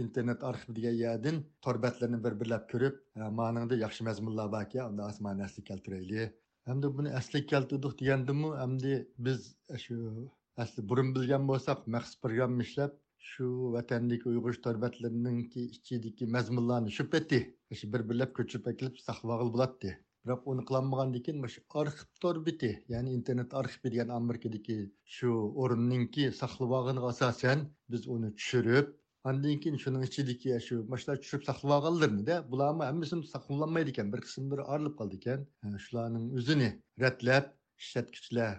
internet 0.03 0.43
arxiv 0.49 0.75
degan 0.77 0.95
yerdan 1.03 1.37
torbatlarni 1.67 2.19
bir 2.25 2.33
birlab 2.41 2.67
ko'rib 2.73 2.99
maningda 3.39 3.75
yaxshi 3.85 4.07
mazmunlar 4.09 4.51
borki 4.55 4.83
unda 4.89 5.07
osmonni 5.11 5.43
asli 5.49 5.63
keltiraylik. 5.69 6.35
Hamda 6.69 6.87
buni 6.97 7.13
asli 7.19 7.39
keltirdik 7.51 7.93
degandimu 8.01 8.49
hamda 8.61 8.93
biz 9.27 9.39
shu 9.85 9.97
asli 10.63 10.89
burun 10.89 11.09
bilgan 11.15 11.47
bo'lsak 11.51 11.87
maxsus 11.95 12.21
programma 12.23 12.67
ishlab 12.67 12.91
shu 13.29 13.47
vatandagi 13.75 14.29
uyg'ur 14.31 14.55
torbatlarininki 14.67 15.65
ichidagi 15.77 16.27
mazmunlarni 16.35 16.93
shu 16.97 17.05
peti 17.15 17.39
shu 17.79 17.91
bir 17.95 18.05
birlab 18.11 18.31
ko'chirib 18.39 18.71
kelib 18.79 19.03
saqlag'il 19.07 19.51
bo'ladi. 19.57 19.91
Biroq 20.25 20.47
uni 20.53 20.63
qilolmagandan 20.69 21.23
keyin 21.25 21.45
shu 21.55 21.61
arxiv 21.81 22.09
torbiti 22.23 22.71
ya'ni 22.93 23.13
internet 23.19 23.53
arxivi 23.61 23.93
degan 23.93 24.09
amerikadagi 24.19 24.79
shu 25.17 25.29
o'rinninki 25.63 26.25
saqlavog'iniga 26.41 27.13
asosan 27.13 27.63
biz 27.95 28.09
uni 28.15 28.29
tushirib 28.41 28.91
andan 29.29 29.57
keyin 29.63 29.77
shuning 29.83 30.03
ichidagi 30.09 30.59
shu 30.67 30.75
mashlar 30.93 31.21
tushirib 31.23 31.47
saqlab 31.49 31.73
olganlarnida 31.77 32.35
bularni 32.51 32.87
hammasini 32.89 33.31
saqlanmaydi 33.33 33.93
ekan 33.95 34.13
bir 34.13 34.21
qismlari 34.27 34.67
arilib 34.75 34.95
qoldi 35.01 35.19
ekan 35.21 35.47
shularning 35.85 36.27
o'zini 36.41 36.69
ratlab 37.05 37.49
ishlatgichlar 37.83 38.53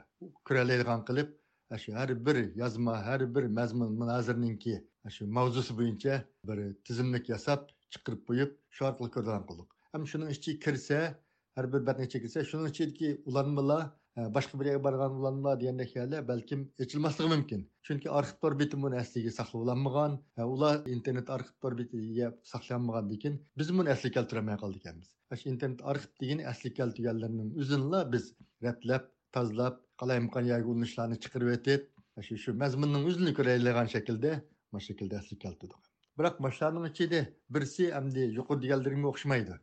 kuralaydigan 0.51 1.07
qilib 1.09 1.33
shu 1.79 1.93
har 1.95 2.09
bir 2.27 2.37
yozma 2.63 2.95
har 3.07 3.21
bir 3.35 3.45
mazmun 3.59 3.93
munozirninki 4.01 4.75
shu 5.17 5.27
mavzusi 5.27 5.73
bo'yicha 5.79 6.15
bir 6.49 6.59
tizimlik 6.87 7.29
yasab 7.35 7.61
chiqirib 7.95 8.21
qo'yib 8.29 8.51
shu 8.77 8.85
orqali 8.89 9.11
ko'rdan 9.17 9.43
qildik. 9.49 9.69
Ham 9.93 10.03
shuning 10.11 10.31
ichiga 10.37 10.59
kirsa 10.65 10.99
har 11.57 11.67
bir 11.73 11.81
batni 11.89 12.05
ichiga 12.09 12.23
kirsa 12.25 12.45
shuning 12.51 12.69
ichidagi 12.73 13.11
ulanmalar 13.31 13.83
e, 14.19 14.21
boshqa 14.37 14.61
bir 14.61 14.67
yerga 14.71 14.83
borgan 14.87 15.17
ulanmalar 15.21 15.61
degandek 15.63 15.97
yerlar 15.97 16.29
balkim 16.33 16.61
ochilmasligi 16.85 17.31
mumkin. 17.35 17.61
Chunki 17.87 18.09
arxiv 18.19 18.59
biti 18.63 18.83
buni 18.85 18.97
asliga 19.05 19.33
saqlanmagan 19.41 20.13
e, 20.41 20.43
ular 20.55 20.77
internet 20.97 21.35
arxiv 21.37 21.57
tor 21.63 21.79
betiga 21.81 22.29
saqlanmagandan 22.53 23.19
keyin 23.23 23.41
biz 23.59 23.75
buni 23.79 23.89
asli 23.97 24.13
keltirolmay 24.19 24.57
qoldik 24.63 24.87
ekanmiz. 24.87 25.11
Shu 25.41 25.49
internet 25.55 25.83
arxiv 25.95 26.13
degan 26.23 26.47
asli 26.53 26.75
keltirganlarning 26.79 27.51
o'zini 27.65 28.05
biz 28.15 28.25
ratlab 28.69 29.11
tozalab 29.37 29.75
qalayimqan 30.01 30.45
yerga 30.53 30.69
urinishlarni 30.75 31.17
chiqarib 31.25 31.49
o'tib 31.57 31.81
shu 32.27 32.39
shu 32.45 32.55
mazmunning 32.63 33.05
o'zini 33.11 33.33
ko'raydigan 33.39 33.89
shaklda 33.95 34.33
mana 34.73 34.83
shaklda 34.89 35.21
asli 35.23 35.39
keltirdi 35.45 35.77
biroq 36.19 36.41
mashlarning 36.47 36.87
ichida 36.93 37.21
birisi 37.55 37.85
endi 38.01 38.23
yuqori 38.39 38.65
deganlarimga 38.65 39.09
o'xshamaydi 39.13 39.55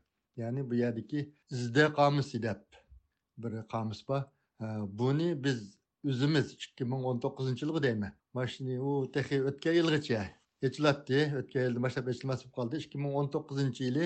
ya'ni 0.41 0.61
bu 0.69 0.79
yerdagi 0.83 1.19
izda 1.55 1.85
qomusi 1.99 2.41
deb 2.47 2.61
bir 3.43 3.53
qomus 3.73 4.01
bor 4.09 4.23
buni 5.01 5.29
biz 5.45 5.59
o'zimiz 6.11 6.53
ikki 6.65 6.83
ming 6.91 7.05
o'n 7.11 7.21
to'qqizinchi 7.23 7.65
yilgi 7.65 7.81
deyman 7.87 8.13
mana 8.33 8.47
shuni 8.53 8.75
u 8.89 8.91
tehi 9.15 9.41
o'tgan 9.49 9.75
yilgacha 9.79 10.21
yechiladi 10.65 11.21
o'tgan 11.39 11.65
yilda 11.67 11.83
boshlab 11.85 12.11
yechilmas 12.11 12.43
bo'lib 12.43 12.55
qoldi 12.59 12.81
ikki 12.83 13.01
ming 13.03 13.17
o'n 13.21 13.27
to'qqizinchi 13.35 13.81
yili 13.87 14.05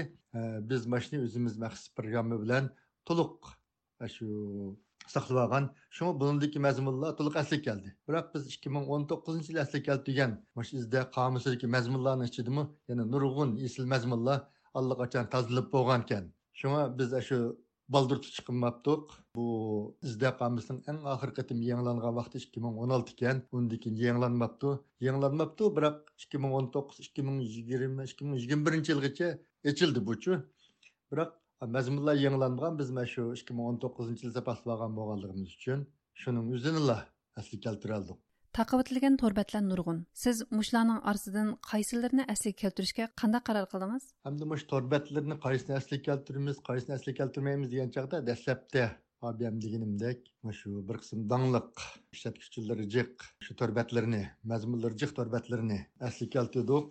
biz 0.69 0.87
mana 0.93 1.05
shuni 1.05 1.21
o'zimiz 1.25 1.59
maxsus 1.63 1.93
programma 1.97 2.39
bilan 2.43 2.71
to'liq 3.09 3.53
shu 4.15 4.27
saqlagan. 5.15 5.65
Shu 5.95 6.05
shunga 6.19 6.59
mazmunlar 6.67 7.11
to'liq 7.17 7.35
asli 7.43 7.57
keldi. 7.67 7.89
Biroq 8.07 8.27
biz 8.33 8.43
ikki 8.53 8.69
ming 8.75 8.85
o'n 8.93 9.03
to'qqizinchi 9.11 9.49
yil 9.51 9.61
asli 9.65 9.79
keldi 9.87 10.03
degan 10.09 10.31
izda 10.79 11.01
qomusidagi 11.17 11.67
mazmunlarni 11.75 12.25
ichidami 12.31 12.63
yana 12.89 13.03
nurg'un 13.13 13.51
esil 13.67 13.85
mazmunlar 13.93 14.39
allaqachon 14.79 15.25
tozalab 15.33 15.67
bo'lgan 15.75 16.01
ekan 16.05 16.25
shunga 16.59 16.81
biz 16.97 17.09
shu 17.29 17.37
baldur 17.93 18.17
chiqmabdiq 18.35 19.03
bu 19.35 19.45
izda 20.07 20.29
qomusning 20.41 20.79
eng 20.89 20.99
oxirgi 21.13 21.35
qatim 21.39 21.59
yangilangan 21.69 22.13
vaqti 22.19 22.37
ikki 22.45 22.59
ming 22.65 22.75
o'n 22.83 22.91
olti 22.97 23.11
ekan. 23.15 23.37
Undan 23.55 23.77
keyin 23.83 23.97
yangilanmabdi 24.05 24.69
yangilanmabdi 25.07 25.63
biroq 25.77 25.97
ikki 26.23 26.37
ming 26.43 26.53
o'n 26.59 26.67
to'qqiz 26.75 26.97
ikki 27.07 27.21
ming 27.27 27.37
yigirma 27.55 28.03
ikki 28.09 28.23
ming 28.27 28.37
yigirma 28.41 28.63
birinchi 28.67 28.89
yilgacha 28.93 29.29
ichildi 29.71 29.99
buchu 30.09 30.39
biroq 31.11 31.31
mazmunlar 31.75 32.15
yangilangan 32.25 32.79
biz 32.79 32.89
mana 32.97 33.07
shu 33.13 33.23
ikki 33.39 33.51
ming 33.57 33.67
o'n 33.71 33.77
to'qqizinchi 33.83 34.23
yilda 34.25 34.41
boshlagan 34.49 34.91
bo'lganligimiz 34.99 35.51
uchun 35.57 35.79
shuning 36.21 36.45
o'zinila 36.55 36.97
asli 37.41 37.57
keltiroldik 37.65 38.19
taqib 38.57 38.81
to'rbatlar 39.21 39.63
nurg'un. 39.67 39.99
Siz 40.23 40.43
mushlarning 40.57 40.99
orasidan 41.09 41.47
qaysilarini 41.71 42.25
asliga 42.33 42.57
keltirishga 42.63 43.05
qanday 43.21 43.41
qaror 43.47 43.65
qildingiz? 43.71 44.03
Hamda 44.27 44.45
mush 44.51 44.65
to'rbatlarni 44.71 45.37
qaysini 45.45 45.73
asliga 45.79 46.03
keltiramiz 46.09 46.59
qaysini 46.69 46.93
asliga 46.97 47.17
keltirmaymiz 47.21 47.71
degan 47.73 47.89
chog'da 47.95 48.21
dastlabda 48.29 48.83
abiyam 49.29 49.55
deganimdek 49.63 50.19
shu 50.59 50.69
bir 50.87 50.97
qism 51.01 51.19
dongliq 51.33 51.83
ishlatgichilari 52.15 52.85
jiq 52.95 53.27
shu 53.45 53.57
to'rbatlarni 53.59 54.23
mazmunlari 54.51 55.01
jiq 55.01 55.11
to'rbatlarni 55.19 55.79
asliga 56.09 56.33
keltirdik. 56.37 56.89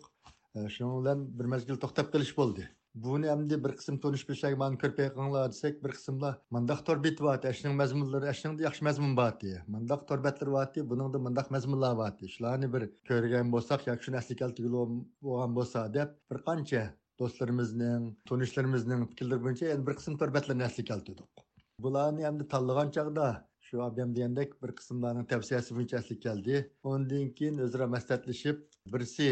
Shuning 0.75 0.97
bilan 1.01 1.21
bir 1.39 1.47
mazgil 1.55 1.77
to'xtab 1.83 2.09
qilish 2.15 2.33
bo'ldi 2.41 2.65
buni 2.95 3.27
endi 3.27 3.57
bir 3.65 3.73
qism 3.81 3.99
tonish 4.05 4.25
bilsak 4.29 4.57
man 4.63 4.75
ko'rpay 4.81 5.09
qilinglar 5.15 5.53
desak 5.53 5.79
bir 5.85 5.93
qismlar 5.97 6.35
mandaq 6.57 6.81
torbet 6.89 7.21
bityapti 7.21 7.49
ashning 7.53 7.77
mazmunlari 7.83 8.29
ashningda 8.33 8.67
yaxshi 8.69 8.85
mazmun 8.89 9.15
bordi 9.21 9.53
mandaq 9.75 10.03
torbatlar 10.11 10.51
bordi 10.57 10.85
buningda 10.91 11.19
mandaq 11.27 11.49
mazmunlar 11.55 11.95
bordi 12.01 12.29
shularni 12.35 12.73
bir 12.75 12.83
ko'rgan 13.11 13.55
bo'lsak 13.55 13.87
yoki 13.91 14.09
shuni 14.09 14.19
asli 14.23 14.37
keltirgan 14.43 14.99
bo'lgan 15.29 15.57
bo'lsa 15.61 15.87
deb 15.97 16.13
bir 16.33 16.43
qancha 16.49 16.83
do'stlarimizning 17.23 18.05
tanishlarimizning 18.33 19.07
fikrlari 19.15 19.43
bo'yicha 19.47 19.73
endi 19.77 19.89
bir 19.89 19.99
qism 20.03 20.21
torbatlarni 20.25 20.69
asli 20.69 20.85
keltirdik 20.91 21.47
bularni 21.87 22.29
endi 22.33 22.49
tanlagan 22.53 22.95
chog'da 22.99 23.31
shu 23.67 23.83
abam 23.89 24.15
degandek 24.17 24.51
bir 24.63 24.71
qismlarning 24.79 25.27
tavsiyasi 25.33 25.79
bo'yicha 25.79 25.97
asli 26.03 26.19
keldi 26.27 26.63
undan 26.93 27.27
keyin 27.39 27.65
o'zaro 27.67 27.87
maslahatlashib 27.97 28.63
birisi 28.95 29.29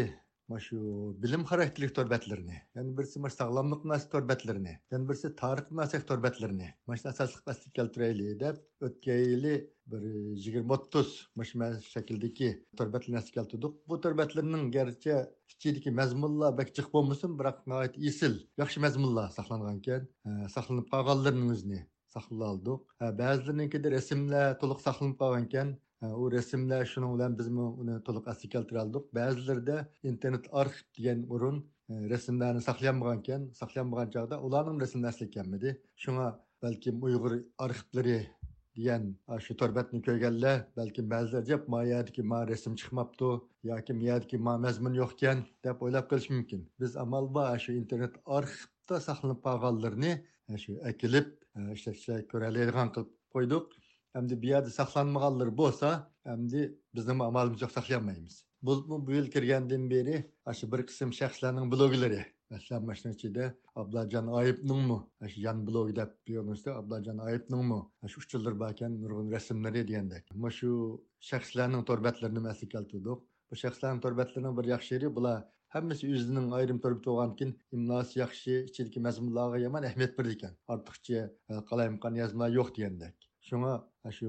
shu 0.65 0.79
bilim 1.23 1.43
xarakterlik 1.51 1.93
to'rbatlarni 1.97 2.57
yana 2.77 2.97
birisi 2.97 3.19
mana 3.23 3.35
sog'lomlik 3.39 3.81
munosib 3.85 4.09
to'rbatlarni 4.15 4.73
yana 4.93 5.03
birisi 5.09 5.35
tarix 5.41 5.65
munosib 5.75 6.07
to'rbatlarni 6.09 6.69
mana 6.87 6.97
shu 7.01 7.07
asosli 7.13 7.53
asli 7.53 7.71
keltiraylik 7.77 8.39
deb 8.43 8.87
o'tgan 8.87 9.21
yili 9.31 9.53
bir 9.91 10.03
yigirma 10.45 10.73
o'ttiz 10.77 11.09
mana 11.35 11.69
shu 11.83 11.89
shakldagi 11.93 12.49
torbatlarni 12.79 13.31
keltirdik. 13.37 13.73
Bu 13.89 13.95
torbatlarning 14.05 14.63
garchi 14.77 15.13
ichidagi 15.51 15.91
mazmunlar 16.01 16.57
bak 16.59 16.69
jiq 16.77 16.87
bo'lmasin 16.95 17.37
biroq 17.39 17.97
esil 18.11 18.33
yaxshi 18.61 18.83
mazmunlar 18.85 19.27
saqlangan 19.37 19.79
ekan. 19.81 20.03
Saqlanib 20.55 20.87
qolganlarningizni 20.93 21.81
saqlab 22.15 22.41
oldik. 22.51 22.81
Ba'zilarnikida 23.21 23.93
rasmlar 23.97 24.45
to'liq 24.61 24.79
saqlanib 24.87 25.17
qolgan 25.21 25.47
ekan. 25.49 25.69
U 26.01 26.31
rasmlar 26.31 26.85
shuning 26.91 27.13
bilan 27.15 27.37
biz 27.39 27.47
uni 27.57 27.95
to'liq 28.05 28.27
asli 28.31 28.49
keltira 28.53 28.83
oldik 28.85 29.03
ba'zilarida 29.17 29.77
internet 30.11 30.45
arxiv 30.61 30.87
degan 30.97 31.19
o'rin 31.35 31.57
e, 31.91 31.93
rasmlarni 32.13 32.61
saqlanmagan 32.69 33.19
ekan 33.23 33.41
saqlanmagan 33.61 34.13
chog'da 34.15 34.39
ularning 34.47 34.79
rasmlari 34.83 35.13
asli 35.13 35.27
ekanmidi 35.31 35.73
shunga 36.03 36.27
balkim 36.65 37.03
uyg'ur 37.07 37.33
arxivlari 37.65 38.17
degan 38.77 39.03
shu 39.45 39.57
torbatni 39.61 40.01
ko'rganlar 40.07 40.57
balkim 40.79 41.05
ba'zilar 41.13 41.43
deb 41.51 41.69
mayadiki 41.75 42.25
ma 42.31 42.39
rasm 42.51 42.73
chiqmabdi 42.81 43.31
yoki 43.71 43.93
miyadiki 44.01 44.41
ma 44.47 44.53
mazmun 44.65 44.97
yo'q 45.01 45.13
ekan 45.17 45.45
deb 45.67 45.85
o'ylab 45.85 46.09
qolish 46.11 46.29
mumkin 46.35 46.61
biz 46.81 46.97
amal 47.05 47.29
bor 47.37 47.57
shu 47.65 47.77
internet 47.81 48.17
arxivda 48.39 49.03
saqlanib 49.07 49.39
qolganlarni 49.47 50.13
shu 50.63 50.71
akilib 50.93 51.27
e, 51.57 51.59
ishlatishga 51.77 52.19
ko'raladigan 52.33 52.89
qilib 52.95 53.15
qo'ydik 53.37 53.80
endi 54.19 54.33
bu 54.41 54.47
yerda 54.53 54.71
saqlanmaganlar 54.79 55.49
bo'lsa 55.61 55.89
endi 56.33 56.61
bizni 56.95 57.13
amalimiz 57.29 57.61
yo'q 57.63 57.71
saqlayolmaymiz 57.77 58.35
bu 58.65 58.73
bu 59.07 59.11
yil 59.17 59.27
kirgandan 59.35 59.83
beri 59.93 60.15
shu 60.59 60.65
bir 60.71 60.81
qism 60.89 61.09
shaxslarning 61.19 61.65
bloglari 61.73 62.21
masalan 62.51 62.81
mana 62.85 62.95
shuni 62.99 63.13
ichida 63.17 63.45
ablajon 63.81 64.27
oyibningmi 64.39 64.99
shu 65.31 65.39
yan 65.47 65.57
blog 65.67 65.87
deb 65.99 66.11
yozishda 66.35 66.75
ablajon 66.81 67.17
oyibningmi 67.27 67.79
shu 68.11 68.17
uch 68.23 68.33
yildir 68.35 68.55
bor 68.61 68.69
ekan 68.75 68.91
nurg'un 69.03 69.31
rasmlari 69.35 69.81
degandek 69.89 70.23
mana 70.43 70.51
shu 70.59 70.71
shaxslarning 71.29 71.83
torbatlarini 71.89 72.41
masli 72.47 72.69
keltirdik 72.75 73.19
bu 73.49 73.55
shaxslarning 73.63 74.01
torbatlarining 74.05 74.53
bir 74.59 74.65
yaxshi 74.73 74.91
yeri 74.95 75.09
bular 75.17 75.39
hammasi 75.75 76.13
o'zining 76.15 76.47
ayrim 76.59 76.79
turib 76.83 77.01
bo'lgan 77.07 77.35
keyin 77.39 77.51
imlosi 77.77 78.15
yaxshi 78.23 78.53
ichidagi 78.69 78.99
mazmunlarga 79.07 79.57
yomon 79.65 79.89
ahamiyat 79.89 80.17
berdi 80.17 80.37
ekan 80.37 80.53
ortiqcha 80.73 81.19
qalayimqan 81.69 82.23
yozma 82.23 82.55
yo'q 82.57 82.73
degandek 82.77 83.30
Шуңа 83.51 83.73
ашу 84.07 84.27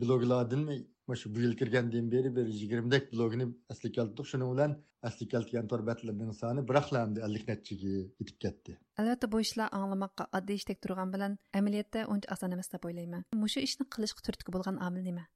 блогладын 0.00 0.66
Машу 1.08 1.34
bu 1.34 1.40
yil 1.40 1.56
kirgandan 1.58 2.10
beri 2.12 2.30
bir 2.36 2.46
yigirmadek 2.46 3.12
blogini 3.12 3.46
asli 3.72 3.90
keltirdik 3.92 4.26
shuning 4.32 4.50
bilan 4.52 4.74
asli 5.08 5.26
keltirgan 5.32 5.66
torbatlarning 5.72 6.30
soni 6.40 6.62
biraqlamdi 6.68 7.24
ellik 7.26 7.48
nechiga 7.48 7.94
yetib 8.20 8.36
ketdi. 8.44 8.76
Albatta 9.02 9.30
bu 9.32 9.40
ishlar 9.44 9.72
anglamoqqa 9.78 10.28
oddiy 10.38 10.60
ishdek 10.60 10.78
turgan 10.86 11.14
bilan 11.14 11.34
amaliyotda 11.60 12.04
uncha 12.14 12.32
oson 12.36 12.54
emas 12.56 12.70
deb 12.74 12.86
o'ylayman 12.90 13.26
mushu 13.42 13.64
ishni 13.68 13.88
qilishga 13.96 14.26
turtki 14.28 14.54
bo'lgan 14.56 14.78
omil 14.88 15.04
nima? 15.08 15.26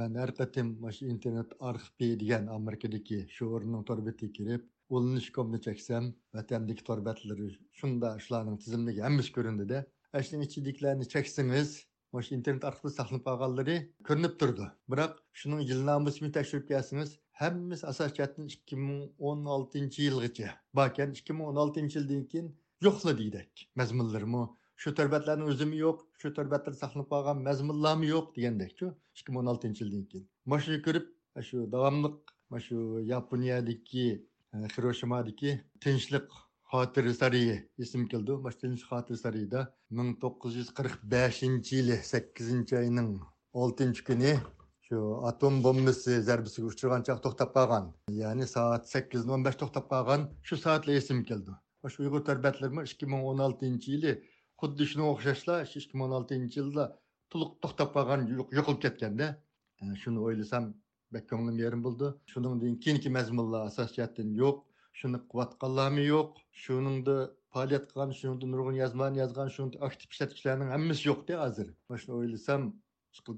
Man 0.00 0.20
har 0.22 0.34
qatim 0.40 0.74
shu 0.98 1.08
internet 1.14 1.56
arxivi 1.70 2.20
degan 2.22 2.52
amerikadagi 2.58 3.20
shu 3.36 3.50
o'rinning 3.54 3.88
torbatiga 3.90 4.36
kirib 4.38 4.70
ulanish 4.96 5.30
komni 5.38 5.64
cheksam 5.68 6.12
vatandagi 6.36 6.88
torbatlari 6.90 7.48
shunda 7.80 8.16
shularning 8.26 8.60
tizimligi 8.64 9.06
hammasi 9.08 9.38
ko'rindida. 9.38 9.86
Shuning 10.26 10.44
ichidagilarni 10.48 11.06
cheksangiz 11.14 11.70
Moş 12.12 12.30
internet 12.32 12.64
arxivida 12.64 12.90
saqlanib 12.98 13.24
qolganlari 13.28 13.74
ko'rinib 14.08 14.36
turdi. 14.40 14.66
Biroq 14.92 15.16
shuning 15.40 15.60
yilnamasini 15.70 16.30
tekshirib 16.36 16.64
kelsangiz, 16.70 17.10
hammasi 17.40 17.86
asos 17.90 18.14
jihatdan 18.18 18.46
2016 18.54 20.02
yilgacha. 20.04 20.54
Bakan 20.78 21.12
2016 21.18 21.98
yildan 21.98 22.24
keyin 22.30 22.48
yo'qla 22.86 23.14
deydik. 23.18 23.66
Mazmunlarmi 23.80 24.42
shu 24.82 24.94
tarbatlarning 25.00 25.52
o'zimi 25.52 25.76
yo'q, 25.84 26.00
shu 26.22 26.32
tarbatlar 26.38 26.74
saqlanib 26.80 27.08
qolgan 27.12 27.44
mazmunlarmi 27.48 28.10
yo'q 28.14 28.26
degandek-ku 28.36 28.90
2016 29.22 29.84
yildan 29.84 30.04
keyin. 30.10 30.26
Moshni 30.52 30.80
ko'rib, 30.86 31.06
shu 31.48 31.68
davomliq 31.76 32.34
shu 32.66 32.78
Yaponiyadagi 33.12 34.08
Hiroshimadagi 34.74 35.50
tinchlik 35.84 36.28
xotiri 36.72 37.14
sariyi 37.14 37.56
ism 37.84 38.06
keldi. 38.12 38.32
Mashtinish 38.46 38.84
xotiri 38.90 39.18
sariyda 39.24 39.60
ming 39.98 40.10
to'qqiz 40.22 40.56
yuz 40.60 40.70
qirq 40.78 40.96
beshinchi 41.14 41.76
yili 41.78 41.96
sakkizinchi 42.12 42.76
oyning 42.82 43.10
oltinchi 43.62 44.04
kuni 44.08 44.32
shu 44.86 44.98
atom 45.30 45.54
bombasi 45.66 46.12
zarbisiga 46.28 46.66
uchragan 46.72 47.02
chaq 47.08 47.18
to'xtab 47.24 47.50
qolgan. 47.56 47.86
Ya'ni 48.22 48.46
soat 48.54 48.84
sakkiz 48.94 49.28
o'n 49.34 49.46
besh 49.46 49.58
to'xtab 49.62 49.86
qolgan 49.92 50.28
shu 50.48 50.60
soatla 50.64 50.92
esim 51.00 51.24
keldi. 51.30 51.52
Shu 51.92 51.98
uyg'ur 52.04 52.22
tarbiyatlari 52.30 52.84
ikki 52.92 53.06
ming 53.12 53.22
o'n 53.30 53.44
oltinchi 53.46 53.88
yili 53.94 54.12
xuddi 54.60 54.90
shunga 54.90 55.08
o'xshashla 55.14 55.56
ikki 55.64 55.94
ming 55.96 56.06
o'n 56.08 56.16
oltinchi 56.20 56.60
yilda 56.60 56.84
to'liq 57.32 57.50
to'xtab 57.64 57.88
qolgan 57.96 58.20
yo'qolib 58.58 58.80
ketganda 58.86 59.26
e, 59.82 59.84
shuni 60.02 60.18
o'ylasam 60.26 60.64
ko'nglim 61.30 61.56
yerim 61.64 61.82
bo'ldi. 61.86 62.06
Shuningdan 62.32 62.74
keyingi 62.84 63.10
mazmunlar 63.18 63.60
asos 63.70 63.90
jihatdan 63.96 64.32
yo'q 64.42 64.56
shuni 65.00 65.18
qilayotganlarmi 65.30 66.04
yo'q. 66.12 66.30
Shuningda 66.62 67.16
faoliyat 67.54 67.84
qilgan 67.90 68.14
shuningda 68.20 68.52
nurg'un 68.52 68.76
yozmani 68.82 69.22
yozgan 69.22 69.52
shuni 69.56 69.82
aktiv 69.88 70.14
ishlatuvchilarning 70.14 70.70
hammasi 70.74 71.08
yo'qda 71.10 71.42
hozir. 71.44 71.68
Mana 71.88 72.00
shuni 72.04 72.16
o'ylasam 72.20 72.70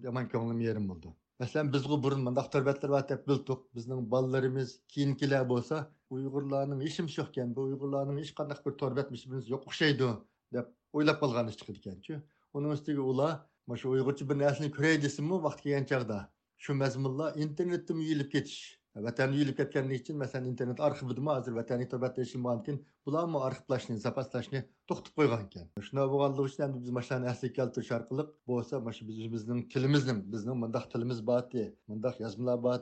yomon 0.08 0.30
ko'nglim 0.34 0.60
yerim 0.68 0.88
bo'ldi. 0.92 1.12
Masalan 1.40 1.72
bizgu 1.74 1.96
burun 2.04 2.20
mundaq 2.26 2.48
turbatlar 2.54 2.90
var 2.96 3.04
deb 3.10 3.20
bildik 3.28 3.60
bizning 3.76 4.00
bolalarimiz 4.14 4.72
keyingilar 4.94 5.44
bo'lsa 5.52 5.76
uyg'urlarning 6.16 6.82
ishimiz 6.88 7.14
yo'q 7.18 7.30
ekan 7.32 7.54
bu 7.56 7.64
uyg'urlarning 7.68 8.18
hech 8.22 8.32
qanaqa 8.40 8.66
bir 8.66 8.74
torbatmishimiz 8.82 9.48
yo'q 9.52 9.70
o'xshaydi 9.70 10.10
deb 10.56 10.66
o'ylab 10.98 11.22
qolgan 11.22 11.48
ish 11.52 11.58
chiqadi 11.60 11.80
ekanchu 11.82 12.18
uning 12.60 12.74
ustiga 12.76 13.06
ular 13.12 13.32
mana 13.66 13.78
shu 13.80 13.94
uyg'urcha 13.94 14.28
bir 14.30 14.38
narsani 14.42 14.70
ko'ray 14.76 14.96
desinmi 15.06 15.36
vaqt 15.46 15.60
kelgan 15.64 15.88
chog'da. 15.92 16.18
Shu 16.64 16.74
mazmunlar 16.82 17.36
internetda 17.44 17.92
yuyilib 18.00 18.28
ketish. 18.34 18.60
Vatanni 19.06 19.38
yuyilib 19.38 19.56
ketganligi 19.60 20.02
uchun 20.02 20.18
masalan 20.22 20.48
internet 20.52 20.80
arxivida 20.88 21.24
hozir 21.36 21.56
vataniy 21.60 21.88
turbatda 21.92 22.26
ishilmagan 22.26 22.60
bularni 22.60 22.84
bularmi 23.08 23.42
arxivlashni 23.48 23.96
zapaslashni 24.06 24.62
to'xtatib 24.92 25.14
qo'ygan 25.20 25.46
ekan 25.46 25.86
shunday 25.88 26.10
bo'lganligi 26.12 26.46
uchun 26.50 26.66
endi 26.68 26.82
biz 26.84 26.94
mana 26.96 27.06
shularni 27.08 27.30
asliga 27.32 27.56
keltirish 27.58 27.92
orqali 27.98 28.26
bo'lsa 28.52 28.82
mana 28.84 28.98
shu 28.98 29.08
bizning 29.10 29.26
o'zimizning 29.30 29.64
tilimizni 29.74 30.16
bizning 30.36 30.62
bundoq 30.66 30.86
tilimiz 30.94 31.24
bor 31.32 31.42
bundoq 31.90 32.22
yozmalar 32.24 32.62
bor 32.68 32.78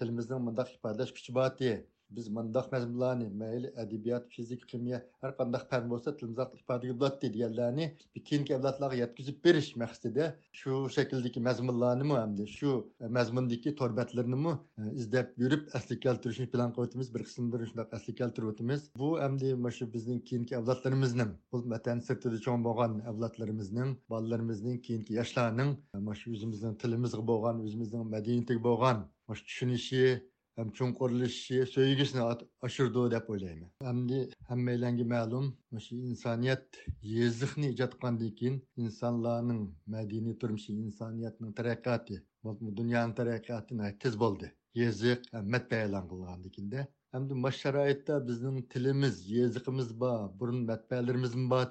tilimizning 0.00 0.50
bundoq 0.50 0.74
ifodalash 0.78 1.14
kuchi 1.20 1.38
bor 1.40 1.50
biz 2.10 2.28
mundaq 2.28 2.72
mazmunlarni 2.72 3.28
mayli 3.42 3.68
adabiyot 3.82 4.24
fizik 4.34 4.68
kimyo 4.68 4.98
har 5.22 5.32
qanday 5.38 5.62
fan 5.70 5.84
bo'lsa 5.92 6.14
tilimizda 6.16 6.44
ifodaga 6.58 6.94
bo'ladi 7.00 7.30
deganlarni 7.34 7.86
keyingi 8.28 8.54
avlodlarga 8.58 8.96
yetkazib 9.02 9.36
berish 9.46 9.70
maqsadida 9.82 10.26
shu 10.60 10.72
shakldagi 10.96 11.40
mazmunlarni 11.48 12.04
hamda 12.22 12.46
shu 12.58 12.70
e, 13.00 13.06
mazmundagi 13.18 13.74
torbatlarni 13.80 14.38
e, 14.52 14.82
izlab 15.00 15.28
yurib 15.42 15.62
asli 15.78 16.00
keltirishni 16.04 16.46
plan 16.54 16.70
qilyapmiz 16.76 17.08
bir 17.14 17.22
qismini 17.28 17.68
shunday 17.70 17.86
asli 17.98 18.14
keltirib 18.20 18.48
o'tamiz 18.52 18.80
bu 19.02 19.08
hamda 19.24 19.70
shu 19.78 19.84
bizning 19.94 20.20
keyingi 20.28 20.56
avlodlarimizning 20.60 21.30
bu 21.52 21.62
vatan 21.74 21.98
sirtida 22.08 22.38
cho'ng 22.46 22.64
bo'lgan 22.68 22.92
avlodlarimizning 23.12 23.90
bolalarimizning 24.14 24.80
keyingi 24.86 25.12
yoshlarning 25.20 25.70
e, 25.96 26.18
shu 26.20 26.26
o'zimizning 26.36 26.74
tilimizga 26.82 27.22
bo'lgan 27.32 27.56
o'zimizning 27.66 28.02
madaniyatiga 28.16 28.66
bo'lgan 28.68 29.06
tushunishi 29.48 30.04
hem 30.58 30.70
çuңqurlashishi 30.78 31.66
söйгісini 31.72 32.22
oshirdi 32.68 33.02
deb 33.14 33.28
o'ylayman 33.34 33.70
hamdi 33.88 34.18
hammalarga 34.50 35.04
ma'lum 35.14 35.46
shu 35.86 35.98
insoniyat 36.10 36.80
yeziqni 37.16 37.70
ijod 37.74 37.92
qilgandan 37.96 38.32
keyin 38.40 38.56
insonlarning 38.84 39.62
madaniy 39.94 40.36
turmushi 40.44 40.76
insoniyatning 40.86 41.52
taraqqiyoti 41.60 42.18
dunyoning 42.80 43.14
taraqqiyoti 43.20 43.92
tez 44.04 44.20
bo'ldi 44.24 44.52
yeziq 44.82 45.30
matbaa 45.54 45.82
e'lon 45.86 46.10
qilgandan 46.12 46.54
keyinda 46.56 46.86
hamda 47.14 47.40
mash 47.44 47.58
sharoitda 47.64 48.18
bizning 48.28 48.58
tilimiz 48.72 49.16
yeziqimiz 49.36 49.94
bor 50.02 50.20
burun 50.40 50.60
matbaalarimiz 50.70 51.34
bor 51.54 51.66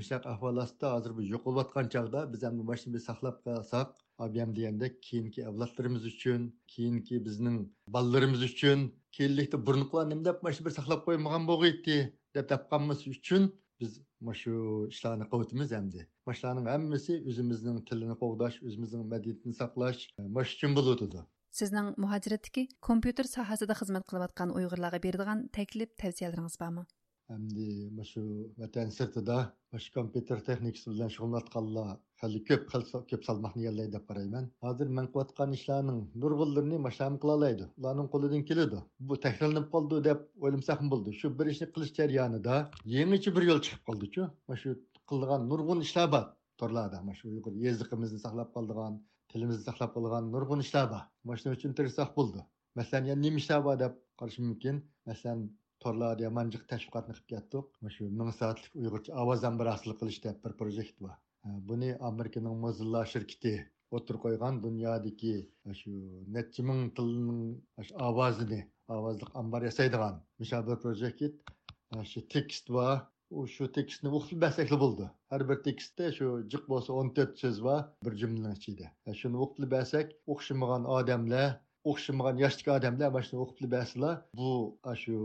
mishaq 0.00 0.26
ahvol 0.32 0.56
ostida 0.64 0.88
hozir 0.94 1.12
bu 1.16 1.22
yo'qolayotgan 1.34 1.90
chog'da 1.94 2.20
biz 2.32 2.42
hamda 2.48 2.66
mashni 2.70 3.00
saqlab 3.08 3.36
qolsak 3.46 3.88
объем 4.16 4.54
дегенде 4.54 4.90
кейінгі 5.02 5.44
авлатларымыз 5.50 6.06
үшін 6.10 6.46
кейінгі 6.70 7.18
біздің 7.26 7.58
балларымыз 7.90 8.44
үшін 8.46 8.88
келілікті 9.16 9.60
бұрынғылар 9.66 10.08
нем 10.10 10.22
деп 10.26 10.42
машу 10.46 10.64
бір 10.66 10.76
сақлап 10.76 11.04
қоймаған 11.08 11.46
болғайды 11.48 11.98
деп 12.34 12.50
тапқанымыз 12.52 13.04
үшін 13.10 13.50
біз 13.82 13.98
машу 14.22 14.86
ішларны 14.92 15.26
қылытымыз 15.30 15.74
әмді 15.78 16.06
машыларның 16.30 16.70
әммесі 16.76 17.18
өзіміздің 17.26 17.82
тіліні 17.90 18.18
қоғдаш 18.22 18.60
өзіміздің 18.62 19.06
мәдениетін 19.10 19.56
сақлаш 19.58 20.08
маш 20.38 20.54
үшін 20.56 20.76
бұл 20.78 20.94
өтеді 20.94 21.24
сіздің 21.54 21.94
мұхажираттікі 22.02 22.68
компьютер 22.82 23.30
сахасыда 23.30 23.76
қызмет 23.78 24.06
қылып 24.10 24.30
жатқан 24.30 24.54
бердіған 25.02 25.48
тәкліп 25.54 25.98
тәвсияларыңыз 26.02 26.58
бар 26.62 26.72
ма 26.78 26.86
әмді 27.32 27.90
машу 27.96 28.22
ватан 28.58 28.90
сыртыда 28.92 29.36
маш 29.72 29.86
компьютер 29.94 30.42
техникасы 30.44 30.90
білән 30.90 31.12
шұғылданатқанлар 31.14 31.94
hali 32.24 32.40
ko'p 32.48 32.62
ko'p 33.10 33.22
salmoqni 33.28 33.64
egallaydi 33.64 33.92
deb 33.96 34.04
qarayman. 34.10 34.44
Hozir 34.66 34.88
man 34.96 35.06
qilayotgan 35.12 35.56
ishlarning 35.58 36.00
nurg'unlarini 36.22 36.78
mashlam 36.86 37.18
qilolaydi 37.22 37.64
ularning 37.78 38.08
qo'lidan 38.14 38.42
keladi. 38.50 38.78
Bu 39.08 39.20
takrorlanib 39.26 39.68
qoldi 39.74 40.02
deb 40.08 40.20
o'ylamsam 40.44 40.90
bo'ldi. 40.92 41.10
Shu 41.20 41.32
bir 41.38 41.52
ishni 41.54 41.66
qilish 41.74 41.92
jarayonida 41.98 42.54
yangicha 42.98 43.36
bir 43.36 43.50
yo'l 43.50 43.60
chiqib 43.66 43.82
qoldichu 43.90 44.22
mana 44.48 44.58
shu 44.62 44.70
qilgan 45.10 45.50
nurg'un 45.50 45.80
ishlar 45.86 46.06
bor 46.14 46.24
torlarda 46.60 46.98
mana 47.06 47.16
shu 47.18 47.26
uyg'ur 47.34 47.54
yeziqimizni 47.66 48.20
saqlab 48.26 48.48
qoldigan 48.56 48.94
tilimizni 49.32 49.64
saqlab 49.68 49.90
qolgan 49.96 50.24
nurg'un 50.34 50.60
ishlar 50.66 50.86
bor. 50.92 51.02
Mana 51.26 51.36
shuning 51.40 51.56
uchun 51.58 51.72
tirishsak 51.78 52.10
bo'ldi. 52.18 52.40
Masalan 52.78 53.10
yana 53.10 53.22
nima 53.26 53.38
ishlar 53.42 53.60
bor 53.66 53.76
deb 53.84 54.00
qarash 54.20 54.38
mumkin? 54.48 54.76
Masalan 55.10 55.40
torlarda 55.84 56.22
yamanjiq 56.28 56.62
tashviqotni 56.72 57.14
qilib 57.16 57.28
ketdik. 57.32 57.64
Shu 57.96 58.10
ming 58.20 58.30
soatlik 58.40 58.72
uyg'urcha 58.80 59.20
ovoz 59.22 59.46
ambraslik 59.50 60.00
qilish 60.02 60.20
deb 60.26 60.36
bir 60.44 60.52
projekt 60.60 60.96
bor. 61.06 61.14
Buni 61.44 61.90
amerikaning 62.10 62.60
mozilla 62.66 63.04
shirkiti 63.12 63.54
o'tirib 63.96 64.20
qo'ygan 64.26 64.60
dunyodagi 64.66 65.34
shu 65.80 65.92
necha 66.36 66.62
ming 66.68 66.84
tilning 66.98 67.42
ovozini 68.08 68.60
ovozliq 68.96 69.30
ambar 69.42 69.66
yasaydigan 69.68 70.16
bir 70.68 70.78
projekt 70.84 71.52
shu 72.12 72.20
tekst 72.36 72.72
bor 72.76 72.94
u 73.30 73.46
shu 73.54 73.68
tekstni 73.76 74.10
o'qib 74.18 74.40
basakli 74.46 74.78
bo'ldi 74.84 75.06
har 75.34 75.44
bir 75.50 75.60
tekstda 75.68 76.10
shu 76.18 76.30
jiq 76.54 76.64
bo'lsa 76.72 76.96
o'n 77.00 77.12
to'rt 77.18 77.44
so'z 77.44 77.60
bor 77.66 77.80
bir 78.08 78.16
jumlaning 78.22 78.58
ichida 78.60 79.14
shuni 79.20 79.40
o'qib 79.46 79.70
basak 79.76 80.12
o'xshamagan 80.34 80.88
odamlar 80.96 81.48
o'xshamagan 81.90 82.40
yoshdagi 82.44 82.70
odamlar 82.78 83.14
mana 83.14 83.26
shuni 83.28 83.40
o'qib 83.44 83.70
baslar 83.76 84.14
bu 84.40 84.50
shu 85.02 85.16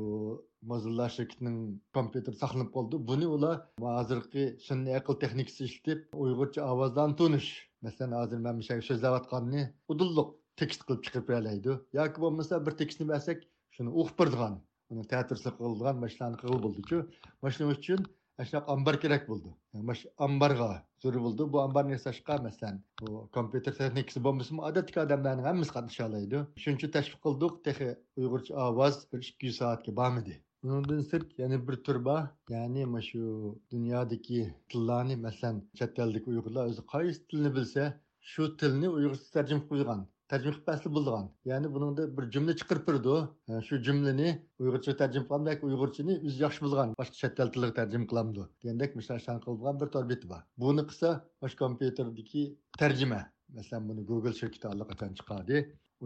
Mozilla 0.72 1.06
shirkitining 1.16 1.60
kompyuteri 1.98 2.36
saqlanib 2.40 2.72
qoldi. 2.76 2.98
Buni 3.10 3.28
ular 3.36 3.56
hozirgi 3.84 4.44
sun'iy 4.68 4.98
aql 5.00 5.16
texnikasi 5.22 5.68
ishlatib 5.70 6.18
Uyg'urcha 6.24 6.66
ovozdan 6.74 7.16
tunish. 7.22 7.50
Masalan, 7.88 8.16
hozir 8.22 8.42
man 8.46 8.58
misha 8.60 8.76
so'zlayotganini 8.90 9.64
udulliq 9.94 10.34
tekst 10.62 10.84
qilib 10.88 11.06
chiqarib 11.06 11.28
beraydi. 11.32 11.78
yoki 12.00 12.24
bo'lmasa 12.24 12.60
bir 12.66 12.74
tekstni 12.82 13.08
bersak, 13.14 13.46
shuni 13.76 13.96
o'qib 14.00 14.18
beradigan, 14.22 14.60
uni 14.92 15.04
teatrsiz 15.14 15.56
qiladigan 15.60 16.02
mashlarni 16.04 16.42
qilib 16.42 16.62
bo'ldi-ku. 16.66 17.00
Mana 17.44 17.72
uchun 17.76 18.06
shunaqa 18.48 18.76
ambar 18.76 19.00
kerak 19.04 19.24
bo'ldi. 19.32 19.54
Mash 19.90 20.04
ambarga 20.28 20.70
zarur 21.04 21.22
bo'ldi. 21.28 21.48
Bu 21.54 21.62
ambarni 21.66 21.98
yasashga 21.98 22.38
masalan 22.48 22.84
bu 23.02 23.24
kompyuter 23.38 23.74
texnikasi 23.80 24.24
bo'lmasimi 24.28 24.62
odatdagi 24.70 25.00
odamlarning 25.06 25.50
hammasi 25.52 25.76
qatnasha 25.78 26.10
oladi. 26.10 26.44
Shuning 26.66 26.78
uchun 26.82 26.94
tashviq 26.98 27.24
qildik 27.26 27.64
texi 27.70 27.90
uyg'urcha 28.22 28.54
ovoz 28.68 29.02
bir 29.14 29.20
ikki 29.32 29.52
yuz 29.52 29.58
soatga 29.64 29.96
bormidi 30.02 30.38
Bundan 30.64 31.02
sırt 31.02 31.40
yani 31.40 31.68
bir 31.68 31.76
tür 31.76 32.06
bor, 32.06 32.22
ya'ni 32.50 32.86
ma 32.86 33.02
shu 33.02 33.22
dunyodagi 33.72 34.56
tillarni, 34.70 35.16
masalan, 35.16 35.62
chet 35.78 36.00
eldagi 36.00 36.30
Uyg'urlar 36.32 36.66
o'zi 36.72 36.84
qaysi 36.94 37.28
tilni 37.30 37.52
bilsa, 37.58 37.86
shu 38.32 38.58
tilni 38.58 38.90
Uyg'urcha 38.90 39.30
tarjima 39.36 39.64
qilgan. 39.70 40.02
Tarjima 40.32 40.94
bo'lgan 40.98 41.26
ya'ni 41.52 41.68
buningda 41.76 42.04
bir 42.18 42.26
jumla 42.34 42.54
chiqarib 42.60 42.84
turdi 42.90 43.16
shu 43.68 43.82
jumlani 43.88 44.30
uyg'urcha 44.64 44.94
tarjima 45.02 45.26
qilgandek 45.30 45.66
uyg'urchani 45.70 46.16
o'zi 46.28 46.38
yaxshi 46.46 46.62
bilgan 46.66 46.96
boshqa 47.02 47.18
chet 47.22 47.44
el 47.44 47.50
tiliga 47.56 47.74
tarjima 47.80 48.06
qilamdi 48.12 48.44
degandek 48.62 48.96
mishan 49.00 49.44
qilgan 49.46 49.76
bir 49.82 49.90
torbeti 49.96 50.32
bor 50.34 50.42
buni 50.64 50.84
qilsa 50.90 51.10
bosh 51.42 51.56
kompyuterdagi 51.64 52.44
tarjima 52.82 53.22
masalan 53.58 53.84
buni 53.90 54.02
google 54.12 54.36
shirkati 54.42 54.68
allaqachon 54.74 55.12
chiqardi 55.20 55.58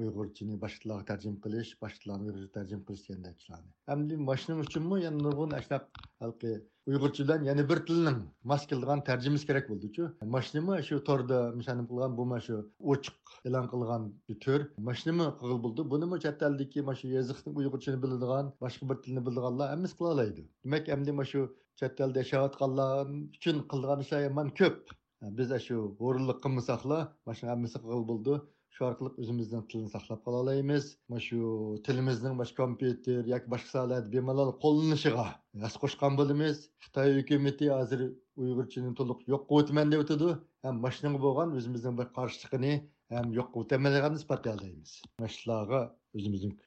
uyg'urchani 0.01 0.55
boshqalarga 0.63 1.05
tarjima 1.11 1.37
qilish 1.45 1.71
boshqalarni 1.83 2.29
uyg'urcha 2.29 2.51
tarjima 2.57 2.83
qilish 2.87 3.03
degandek 3.07 3.35
ishlarni 3.41 3.69
hamda 3.91 4.13
mashina 4.29 4.53
uchunmi? 4.65 4.95
Yana 5.05 5.19
nurg'un 5.25 5.51
ashlab 5.59 5.83
halqi 6.23 6.51
uyg'urcha 6.91 7.21
bilan 7.23 7.41
yana 7.49 7.63
bir 7.71 7.79
tilning 7.87 8.17
mos 8.51 8.63
keladigan 8.69 9.03
tarjimasi 9.09 9.45
kerak 9.49 9.65
bo'ldichu 9.71 10.03
mashinami 10.35 10.79
shu 10.87 10.95
torda 11.09 11.37
mishanim 11.59 11.85
qilgan 11.91 12.17
bu 12.19 12.25
shu 12.47 12.55
ochiq 12.93 13.17
e'lon 13.47 13.65
qilgan 13.73 14.01
bir 14.27 14.37
tur. 14.45 14.59
Mashinami 14.89 15.27
qilib 15.41 15.59
bo'ldi? 15.65 15.81
Bunimi 15.93 16.17
chet 16.25 16.39
eldagi 16.47 16.79
mana 16.87 16.97
shu 17.01 17.07
yoziqni 17.17 17.49
uyg'urchani 17.59 17.99
biladigan 18.03 18.45
boshqa 18.63 18.89
bir 18.89 18.97
tilni 19.03 19.21
biladiganlar 19.27 19.67
hammasi 19.73 19.95
qila 19.99 20.09
oladi. 20.15 20.41
Demak 20.65 20.89
endi 20.95 21.11
mana 21.19 21.29
shu 21.31 21.41
chet 21.79 22.03
elda 22.05 22.17
yashayotganlar 22.23 23.05
uchun 23.37 23.57
qilgan 23.71 23.99
ishlar 24.05 24.21
yomon 24.27 24.47
ko'p. 24.59 24.81
Biz 25.37 25.49
shu 25.67 25.77
o'rinliq 26.07 26.39
qilmasaqlar 26.45 27.01
mana 27.25 27.35
shu 27.39 27.45
hammasi 27.53 27.77
qilib 27.83 28.05
bo'ldi. 28.11 28.33
shu 28.75 28.85
orqali 28.89 29.09
o'zimizni 29.21 29.59
tilni 29.71 29.89
saqlab 29.95 30.19
qola 30.25 30.37
olamiz 30.43 30.85
mana 31.09 31.21
shu 31.27 31.39
tilimizning 31.85 32.35
boshqa 32.41 32.59
kompyuter 32.63 33.21
yoki 33.33 33.47
boshqa 33.53 33.69
sohalarda 33.73 34.13
bemalol 34.15 34.49
qo'llanishiga 34.63 35.27
as 35.69 35.75
qo'shgan 35.83 36.13
bo'lamiz 36.19 36.57
xitoy 36.85 37.09
hukumati 37.19 37.69
hozir 37.75 38.01
uyg'urchani 38.43 38.91
to'liq 38.99 39.19
yo'q 39.33 39.43
qilib 39.51 39.93
deb 39.93 40.03
o'tadi. 40.03 40.29
Ham 40.65 40.75
mana 40.83 40.93
shunga 40.97 41.19
bo'lgan 41.25 41.49
o'zimizning 41.59 41.95
bir 41.99 42.07
qarshiligini 42.17 42.73
ham 43.15 43.27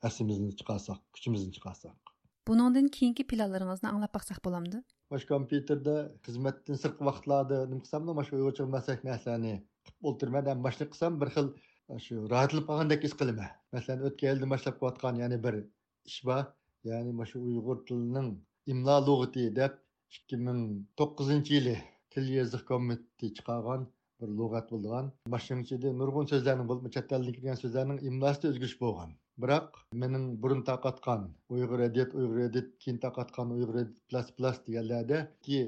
asimizni 0.08 0.52
chiqarsak 0.58 0.98
kuchimizni 1.14 1.50
Бұныңдан 2.46 2.86
кейінгі 2.94 3.24
пилаларыңызны 3.30 3.88
аңлап 3.90 4.12
бақсақ 4.14 4.38
боламды? 4.44 4.78
Маш 5.10 5.24
компьютерді 5.26 5.94
қызметтің 6.26 6.78
сыртқы 6.82 7.06
вақытларды 7.08 7.56
нім 7.72 7.80
қысам 7.82 8.06
да 8.06 8.14
маш 8.14 8.30
ойғычығын 8.36 8.70
мәсәк 8.76 9.02
мәсәне 9.08 9.54
shu 12.04 12.14
rohatlab 12.30 12.64
qolgandek 12.68 13.02
masalan 13.74 14.06
o'tgan 14.08 14.28
yildan 14.30 14.50
boshlab 14.54 14.74
qilayotgan 14.78 15.14
yana 15.22 15.38
bir 15.44 15.54
ish 16.10 16.20
bor. 16.28 16.44
Ya'ni 16.88 17.26
shu 17.30 17.38
uyg'ur 17.50 17.78
tilining 17.88 18.28
imlo 18.72 18.96
lug'ati 19.08 19.44
deb 19.58 19.72
ikki 20.16 20.36
ming 20.46 20.60
to'qqizinchi 20.98 21.52
yili 21.56 21.76
til 22.12 22.26
yoziq 22.36 22.62
komiteti 22.70 23.26
chiqargan 23.36 23.86
bir 24.20 24.28
lug'at 24.40 24.66
bo'lgan. 24.74 25.12
Boshqacha 25.34 25.92
nurg'un 26.00 26.26
so'zlarning 26.32 26.68
bo'lib 26.70 26.92
chet 26.96 27.16
eldan 27.16 27.32
kirgan 27.36 27.62
so'zlarning 27.62 27.98
imlosida 28.10 28.52
o'zgarish 28.52 28.76
bo'lgan. 28.84 29.10
Biroq 29.42 29.80
mening 30.02 30.24
burun 30.42 30.62
taqatgan 30.70 31.26
uyg'ur 31.54 31.80
adiyat 31.88 32.14
uyg'ur 32.18 32.38
adiyat 32.48 32.68
keyin 32.82 32.98
taqatgan 33.06 33.48
uyg'ur 33.56 33.76
plas 34.08 34.28
plas 34.36 34.56
deganlarda 34.68 35.18
ki 35.44 35.58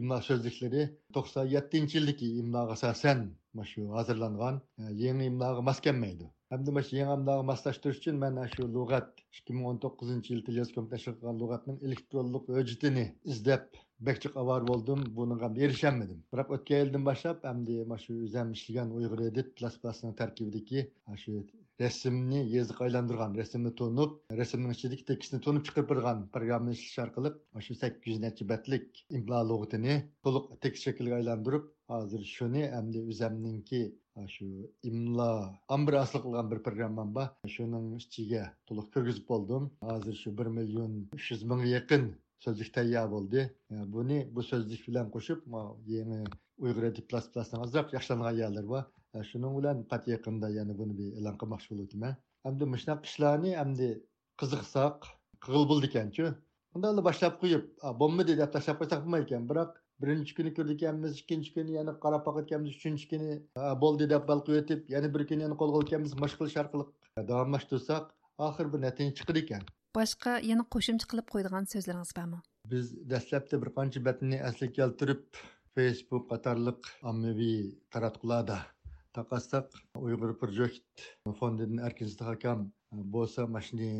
imlo 0.00 0.18
so'zliklari 0.28 0.82
to'qson 1.18 1.46
yettinchi 1.54 1.94
yildagi 1.98 2.28
imloga 2.42 2.76
asosan 2.78 3.24
shu 3.70 3.82
hozirlangan 3.96 4.60
e, 4.80 4.82
yangi 5.04 5.24
imloga 5.32 5.60
mos 5.68 5.78
kelmaydi. 5.86 6.26
Hamda 6.52 6.70
mana 6.74 6.86
shu 6.88 6.96
yangi 7.00 7.14
imloga 7.20 7.44
moslashtirish 7.50 8.00
uchun 8.02 8.16
mana 8.24 8.48
shu 8.54 8.62
lug'at 8.76 9.08
ikki 9.38 9.56
ming 9.56 9.66
o'n 9.70 9.78
to'qqizinchi 9.84 10.34
yil 10.34 10.42
til 10.46 10.60
nashr 10.92 11.12
qilgan 11.16 11.40
lug'atning 11.42 11.78
elektronlik 11.88 12.44
hujjatini 12.56 13.06
izlab 13.34 13.64
bekchiq 14.08 14.36
avar 14.42 14.64
bo'ldim 14.70 15.02
bunga 15.16 15.48
erisholmadim 15.66 16.22
biroq 16.34 16.54
o'tgan 16.56 16.80
yildan 16.82 17.04
boshlab 17.08 17.44
hamda 17.50 17.76
mana 17.90 18.04
shu 18.04 18.16
o'zim 18.26 18.54
ishlagan 18.56 18.94
uyg'ur 18.98 19.20
edit 19.30 19.52
plas 19.60 19.76
tarkibidagi 20.20 20.86
shu 21.24 21.34
rasmni 21.82 22.40
yeziq 22.54 22.80
aylantirgan 22.86 23.32
rasmni 23.40 23.72
to'nib 23.80 24.12
rasmning 24.40 24.74
ichidagi 24.76 25.06
tekstni 25.10 25.40
to'nib 25.46 25.64
chiqarib 25.68 25.88
turgan 25.92 26.20
programmani 26.36 26.76
ishlash 26.78 27.00
orqali 27.06 27.32
shu 27.68 27.78
sakkiz 27.82 28.12
yuz 28.12 28.20
necha 28.26 28.48
batlik 28.52 29.02
imlo 29.18 29.40
lug'atini 29.50 29.96
to'liq 30.28 30.46
tekst 30.66 30.88
shakliga 30.88 31.16
aylantirib 31.20 31.64
hozir 31.92 32.22
shuni 32.34 32.62
endi 32.78 32.98
o'zimninki 33.10 33.82
shu 34.34 34.46
imlo 34.90 35.30
ambir 35.76 35.94
asli 36.04 36.18
qilgan 36.24 36.50
bir 36.52 36.60
programmam 36.66 37.08
bor 37.16 37.26
shuning 37.54 37.86
ichiga 38.00 38.44
to'liq 38.68 38.86
kirgizib 38.94 39.26
bo'ldim 39.32 39.62
hozir 39.88 40.14
shu 40.22 40.30
bir 40.38 40.48
million 40.58 40.92
uch 41.18 41.26
yuz 41.32 41.42
mingga 41.50 41.68
yaqin 41.76 42.04
so'zlik 42.44 42.70
tayyor 42.76 43.06
bo'ldi 43.14 43.40
buni 43.96 44.18
bu 44.34 44.46
so'zlik 44.50 44.82
bilan 44.88 45.10
qo'shib 45.14 45.40
yangi 45.94 46.20
uyg'ur 46.64 46.84
ozroq 47.64 47.88
yaxshilangan 47.96 48.34
yerlar 48.42 48.66
bor 48.72 48.84
shuning 49.30 49.52
bilan 49.58 49.76
qat 49.92 50.08
yaqinda 50.14 50.48
yana 50.58 50.74
buni 50.80 51.10
e'lon 51.18 51.36
qilmoqchi 51.40 51.68
bo'luvdiman 51.72 52.14
hamda 52.46 52.64
shunaqa 52.82 53.10
ishlarni 53.10 53.52
hamda 53.60 53.88
qiziqsaq 54.40 54.98
qig'il 55.44 55.64
bo'ldi 55.70 55.86
ekanchu 55.90 56.26
unda 56.76 57.02
boshlab 57.08 57.34
qo'yib 57.42 57.64
bo'lmadi 58.02 58.32
deb 58.40 58.50
tashlab 58.56 58.76
qo'ysak 58.80 59.00
bo'lmaydi 59.04 59.26
ekan 59.28 59.44
biroq 59.50 59.70
birinchi 60.02 60.34
kuni 60.38 60.50
ko'rdik 60.56 60.82
ekanmiz 60.82 61.20
ikkinchi 61.22 61.54
kuni 61.56 61.76
yana 61.78 61.94
qarab 62.04 62.26
boqib 62.26 62.44
ekanmiz 62.46 62.76
uchinchi 62.78 63.06
kuni 63.12 63.38
bo'ldi 63.84 64.10
deb 64.12 64.26
bal 64.30 64.44
qo'yib 64.48 64.90
yana 64.94 65.14
bir 65.14 65.26
kuni 65.30 65.46
yana 65.46 65.56
qo'lga 65.62 65.80
olganmiz 65.82 66.14
mashq 66.24 66.40
qilish 66.40 66.58
orqali 66.62 66.84
davomlashtirsak 67.32 68.12
oxir 68.48 68.72
bir 68.72 68.80
natija 68.86 69.16
chiqdi 69.20 69.44
ekan. 69.44 69.66
Boshqa 69.98 70.38
yana 70.50 70.64
qo'shimcha 70.74 71.06
qilib 71.10 71.26
qo'ydigan 71.34 71.70
so'zlaringiz 71.72 72.12
bormi? 72.18 72.38
Biz 72.72 72.86
dastlabda 73.12 73.60
bir 73.64 73.70
qancha 73.78 74.04
batni 74.08 74.40
asliga 74.48 74.74
keltirib 74.78 75.42
facebook 75.78 76.24
qatorliq 76.32 76.90
ommaviy 77.10 77.58
taratqularda 77.94 78.58
taqassaq 79.18 79.76
uyg'ur 80.06 80.32
projekt 80.42 81.04
fondidan 81.40 81.82
erkin 81.88 82.10
hakam 82.30 82.66
bo'lsa 83.16 83.46
mana 83.56 83.90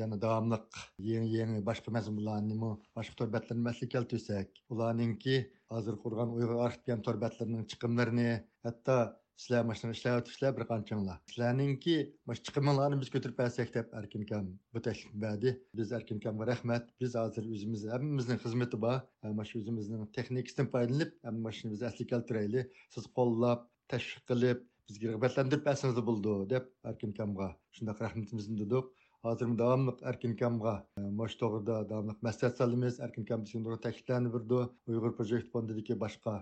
yana 0.00 0.16
davomliq 0.26 0.78
yangi 1.10 1.36
yangi 1.40 1.60
boshqa 1.70 1.94
mazmunlarni 1.96 2.56
boshqa 2.98 3.18
torbatlarni 3.20 3.66
masli 3.68 3.88
keltirsak 3.94 4.48
ularninki 4.76 5.36
hozir 5.74 6.00
qurgan 6.04 6.38
uyg'ur 6.38 6.56
arxiv 6.68 7.04
torbatlarining 7.08 7.68
chiqimlarini 7.74 8.30
hatto 8.68 8.98
sizlar 9.36 9.64
mana 9.64 9.74
shuni 9.74 9.92
ishlayotibsizlar 9.96 10.56
bir 10.56 10.64
qanchanglar. 10.70 11.16
Sizlarninki 11.30 11.96
mana 12.26 12.38
chiqimlarni 12.46 13.00
biz 13.02 13.10
ko'tarib 13.14 13.38
bersak 13.42 13.74
deb 13.76 13.94
erkinkam 14.00 14.46
bu 14.74 14.82
taklif 14.86 15.14
berdi. 15.24 15.54
Biz 15.78 15.92
erkinkamga 15.98 16.46
rahmat. 16.52 16.90
Biz 17.00 17.16
hozir 17.22 17.50
o'zimiz 17.54 17.86
hammamizning 17.94 18.40
xizmati 18.44 18.80
bor. 18.86 18.98
Mana 19.22 19.46
shu 19.50 19.62
o'zimizning 19.62 20.06
texnikasidan 20.18 20.70
foydalanib 20.74 21.10
mana 21.24 21.54
shuni 21.58 21.74
biz 21.74 21.82
asli 21.90 22.06
keltiraylik. 22.12 22.84
Siz 22.94 23.10
qo'llab 23.18 23.66
tashviq 23.92 24.24
qilib 24.30 24.58
bizga 24.88 25.12
rag'batlantirib 25.14 25.64
bersangiz 25.68 26.00
bo'ldi 26.10 26.34
deb 26.52 26.64
arkinkamga 26.90 27.48
shundoq 27.76 28.02
rahmatimizni 28.04 28.56
dedik. 28.62 28.90
Hozir 29.26 29.52
davomli 29.60 29.92
arkinkamga 30.10 30.74
e, 31.00 31.02
mosh 31.20 31.36
to'g'rida 31.42 31.76
davomli 31.92 32.14
maslahat 32.26 32.60
solamiz. 32.60 33.00
Arkinkam 33.06 33.46
bizga 33.46 33.78
takliflarni 33.86 34.34
berdi. 34.34 34.60
Uyg'ur 34.90 35.16
projekt 35.20 35.48
fondidagi 35.54 35.96
boshqa 36.04 36.34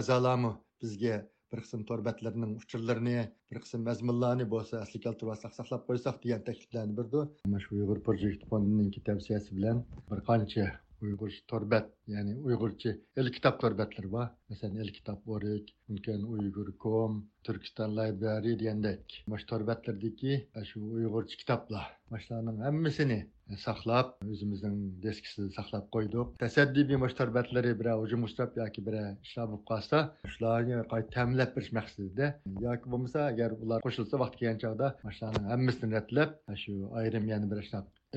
a'zolarmi 0.00 0.52
bizga 0.82 1.16
bir 1.52 1.62
qism 1.64 1.80
torbatlarning 1.90 2.52
uchurlarini 2.62 3.16
bir 3.52 3.62
qism 3.64 3.86
mazmunlarni 3.88 4.46
bo'lsa 4.54 4.82
asli 4.84 5.00
keltirib 5.06 5.56
saqlab 5.58 5.82
qo'ysak 5.88 6.22
degan 6.24 6.44
takliflarni 6.48 6.94
berdi. 7.00 7.24
Mana 7.46 7.64
shu 7.64 7.80
uyg'ur 7.80 7.98
projekt 8.08 8.46
fondining 8.52 8.92
tavsiyasi 9.10 9.56
bilan 9.58 9.82
bir 10.10 10.20
qancha 10.30 10.66
uyg'ur 11.06 11.32
torbat 11.52 11.88
ya'ni 12.14 12.34
uyg'urcha 12.46 12.92
el 13.20 13.32
kitob 13.36 13.58
torbatlar 13.62 14.06
bor. 14.14 14.28
Masalan 14.50 14.80
el 14.84 14.90
kitob 14.96 15.28
o'rik 15.34 15.74
ulkan 15.92 16.22
uyg'ur 16.34 16.70
kom 16.84 17.18
turkiston 17.46 17.90
library 17.98 18.54
degandek. 18.60 19.04
Mana 19.26 19.40
shu 19.40 19.50
torbatlardagi 19.52 20.34
shu 20.70 20.78
uyg'urcha 20.96 21.36
kitoblar. 21.42 21.86
Mana 22.10 22.22
shularning 22.24 22.64
hammasini 22.66 23.20
saqlab 23.66 24.08
o'zimizning 24.32 24.76
deskisida 25.06 25.48
saqlab 25.58 25.86
qo'ydik. 25.94 26.34
Tasaddiy 26.42 26.96
mana 26.96 27.10
shu 27.12 27.18
torbatlari 27.22 27.72
birov 27.80 28.04
hujum 28.04 28.26
uchrab 28.28 28.58
yoki 28.62 28.84
birov 28.88 29.08
ishlar 29.26 29.46
bo'lib 29.52 29.64
qolsa 29.72 30.02
shularni 30.34 30.82
qayta 30.92 31.14
ta'minlab 31.16 31.56
berish 31.56 31.72
maqsadida. 31.78 32.26
Yoki 32.66 32.92
bo'lmasa 32.92 33.26
agar 33.32 33.56
ular 33.62 33.78
qo'shilsa 33.86 34.22
vaqti 34.24 34.42
kelgan 34.42 34.62
chog'da 34.64 34.92
mana 35.02 35.16
shularning 35.18 35.50
hammasini 35.54 35.98
ratlab 35.98 36.38
shu 36.64 36.76
ayrim 37.02 37.34
yana 37.34 37.50
bir 37.54 37.60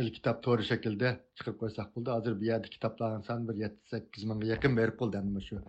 el 0.01 0.09
kitob 0.15 0.39
to'g'ri 0.45 0.65
shaklda 0.69 1.09
chiqib 1.37 1.57
qo'ysak 1.61 1.89
bo'ldi. 1.95 2.09
Hozir 2.17 2.35
bu 2.39 2.47
yerda 2.49 2.69
kitoblarni 2.75 3.25
soni 3.27 3.47
bir 3.49 3.59
yetti 3.63 3.91
sakkiz 3.93 4.23
mingga 4.29 4.47
yaqin 4.53 4.77
berib 4.79 4.97
bo'ldi 5.01 5.19
endi 5.21 5.43
shu 5.47 5.59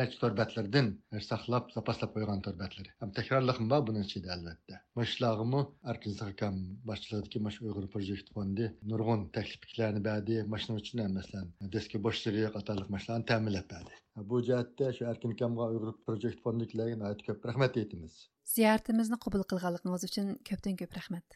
necha 0.00 0.20
torbatlardan 0.22 0.88
saqlab 1.30 1.74
zapaslab 1.76 2.14
qo'ygan 2.14 2.44
torbatlari 2.46 2.94
ham 3.02 3.12
takrorliqim 3.18 3.68
bor 3.72 3.82
buni 3.88 4.04
ichida 4.06 4.32
albatta. 4.36 4.80
Mashulag'imi 5.00 5.60
arkin 5.92 6.16
akam 6.30 6.62
boshchiligidagi 6.90 7.44
mash 7.46 7.58
uyg'ur 7.66 7.86
projekt 7.96 8.32
fondi. 8.36 8.70
Nurg'un 8.92 9.28
takliflarni 9.36 10.04
berdi 10.08 10.40
mashina 10.54 10.80
uchun 10.82 11.04
ham 11.04 11.20
masalan 11.20 11.52
deska 11.76 12.02
bo'shligi 12.08 12.48
qatorliq 12.56 12.88
mashlarni 12.96 13.30
ta'minlab 13.32 13.70
berdi 13.74 14.02
bu 14.30 14.42
jihatda 14.48 14.92
shu 14.96 15.06
arkin 15.12 15.30
akamga 15.36 15.64
uyg'ur 15.72 15.94
projekt 16.06 16.38
fondikilarga 16.44 17.14
ko'p 17.28 17.48
rahmat 17.50 17.80
aytamiz. 17.82 18.12
Ziyoratimizni 18.56 19.18
qabul 19.24 19.42
qilganligingiz 19.50 20.04
uchun 20.10 20.36
ko'pdan 20.50 20.78
ko'p 20.80 20.92
rahmat 21.00 21.26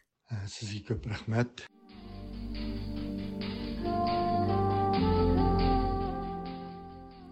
sizga 0.55 0.81
ko'p 0.89 1.11
rahmat 1.13 1.69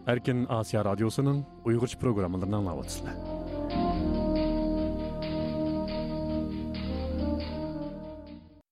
Erkin 0.07 0.45
Asiya 0.49 0.85
Radyosu'nun 0.85 1.45
Uygurç 1.65 1.97
programlarını 1.97 2.55
anlavatısılar. 2.55 3.13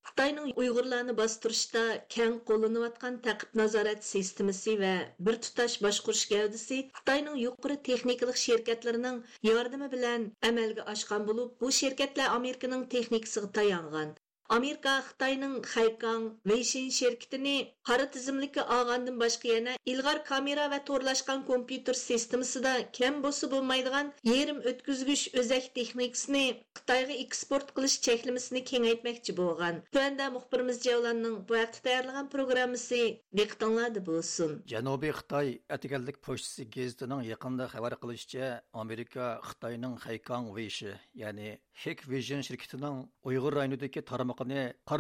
Xitayning 0.06 0.58
Uyg'urlarni 0.58 1.18
bostirishda 1.18 1.84
keng 2.10 2.38
qo'llanayotgan 2.49 3.18
taqib 3.26 3.51
nazorat 3.62 4.06
sistemasi 4.12 4.80
va 4.84 4.93
bir 5.20 5.36
tutash 5.43 5.76
boshqurish 5.86 6.26
gavdasi 6.34 6.78
Xitoyning 6.99 7.38
yuqori 7.45 7.78
texnikalik 7.89 8.38
sherkatlarining 8.45 9.18
yordami 9.49 9.91
bilan 9.95 10.32
amalga 10.49 10.84
oshgan 10.93 11.28
bo'lib, 11.28 11.49
bu 11.62 11.72
sherkatlar 11.80 12.28
Amerikaning 12.39 12.89
texnikasiga 12.93 13.51
tayangan. 13.60 14.16
Amerika 14.50 15.02
Xitoyning 15.02 15.66
Xaykang 15.66 16.32
Weishin 16.43 16.89
şirketini 16.89 17.74
qara 17.84 18.12
tizimlikka 18.12 18.64
olgandan 18.80 19.20
boshqa 19.20 19.48
yana 19.48 19.74
ilg'or 19.86 20.20
kamera 20.26 20.70
va 20.72 20.80
to'rlashgan 20.89 21.46
kompyuter 21.48 21.93
sistemasida 21.93 22.74
kam 22.98 23.24
bo'lsa 23.24 23.50
bo'lmaydigan 23.54 24.12
yerim 24.24 24.60
o'tkazgich 24.72 25.24
o'zak 25.39 25.66
texnikasini 25.78 26.46
Xitoyga 26.78 27.16
eksport 27.26 27.74
qilish 27.78 27.98
cheklamasini 28.08 28.62
kengaytmoqchi 28.72 29.38
bo'lgan. 29.41 29.76
Tuanda 29.93 30.30
muxbirimiz 30.36 30.78
Javlanning 30.88 31.36
bu 31.50 31.54
vaqtda 31.58 31.82
tayyorlagan 31.88 32.30
programmasi 32.36 33.02
diqqatinglarda 33.39 34.06
bo'lsin. 34.10 34.50
Janubiy 34.74 35.14
Xitoy 35.20 35.48
atiganlik 35.76 36.18
pochtasi 36.28 36.70
gazetining 36.78 37.22
yaqinda 37.34 37.66
xabar 37.74 37.93
qilishicha, 38.02 38.62
Amerika 38.74 39.26
Xitoyning 39.50 39.96
Weishi, 40.56 40.93
ya'ni 41.24 41.50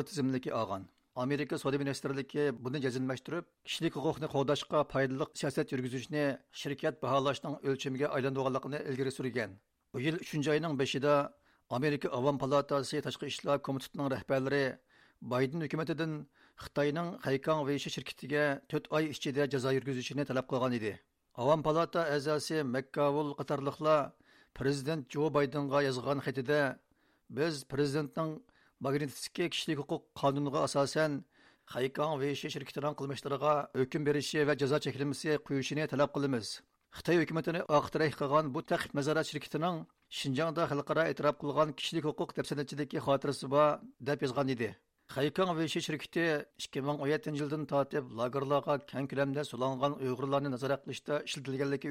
tizimlikka 0.09 0.51
olgan 0.61 0.83
amerika 1.15 1.57
savdo 1.57 1.77
ministrligi 1.79 2.43
buni 2.65 2.79
jazmlashtirib 2.85 3.45
kishilik 3.67 3.93
huquqni 3.97 4.27
qo'llashga 4.35 4.79
foydali 4.93 5.25
siyosat 5.39 5.67
yurgizishni 5.73 6.23
shirkat 6.61 6.95
baholashning 7.03 7.55
o'lchamiga 7.69 8.07
aylantirganligini 8.15 8.79
ilgari 8.89 9.11
surgan. 9.17 9.51
Bu 9.93 9.97
yil 10.05 10.15
uchinchi 10.23 10.49
oyning 10.55 10.73
beshida 10.81 11.13
amerika 11.77 12.07
avom 12.17 12.37
palatasi 12.43 12.97
tashqi 13.07 13.25
ishlar 13.31 13.57
komitetining 13.67 14.07
rahbarlari 14.15 14.65
bayden 15.31 15.59
hukumatidan 15.65 16.11
xitoyning 16.63 17.09
haykang 17.27 17.61
veyshi 17.69 17.89
shirkatiga 17.95 18.43
to'rt 18.69 18.85
oy 18.97 19.03
ichida 19.13 19.43
jazo 19.53 19.69
yurgizishini 19.77 20.23
talab 20.29 20.45
qilgan 20.51 20.73
edi. 20.79 20.93
Avom 21.41 21.61
palata 21.67 22.01
a'zosi 22.15 22.57
makkavul 22.75 23.29
qatorliqlar 23.39 23.99
prezident 24.57 25.01
jo 25.13 25.23
baydenga 25.37 25.79
yozgan 25.87 26.19
xatida 26.25 26.59
biz 27.37 27.53
prezidentning 27.71 28.31
magnitskiy 28.83 29.49
kishilik 29.53 29.77
huquq 29.81 30.01
qonuniga 30.21 30.59
asosan 30.67 31.11
Xaykang 31.73 32.13
Weishi 32.21 32.49
shirkatining 32.53 32.93
qilmishlariga 32.99 33.53
hukm 33.79 34.01
berishi 34.07 34.39
va 34.47 34.53
jazo 34.61 34.77
cheklamasi 34.85 35.29
qo'yishini 35.47 35.87
talab 35.91 36.09
qilamiz. 36.15 36.47
Xitoy 36.97 37.17
hukumatini 37.21 37.61
oqtirah 37.77 38.11
qilgan 38.19 38.45
bu 38.55 38.61
taqib 38.71 38.91
nazorat 38.99 39.25
shirkatining 39.31 39.75
Shinjongda 40.17 40.63
xalqaro 40.71 41.03
e'tirof 41.11 41.35
qilgan 41.41 41.69
kishilik 41.79 42.05
huquq 42.09 42.29
dafsanachidagi 42.37 42.97
xotirasi 43.05 43.47
deb 44.07 44.19
yozgan 44.25 44.49
edi. 44.55 44.69
Shirkati 45.85 46.25
2017 46.67 47.39
yildan 47.39 47.65
tortib 47.71 48.05
lagerlarga 48.19 48.73
Uyg'urlarni 50.03 50.49
nazorat 50.55 50.81
qilishda 50.85 51.15
ishlatilganligi 51.27 51.87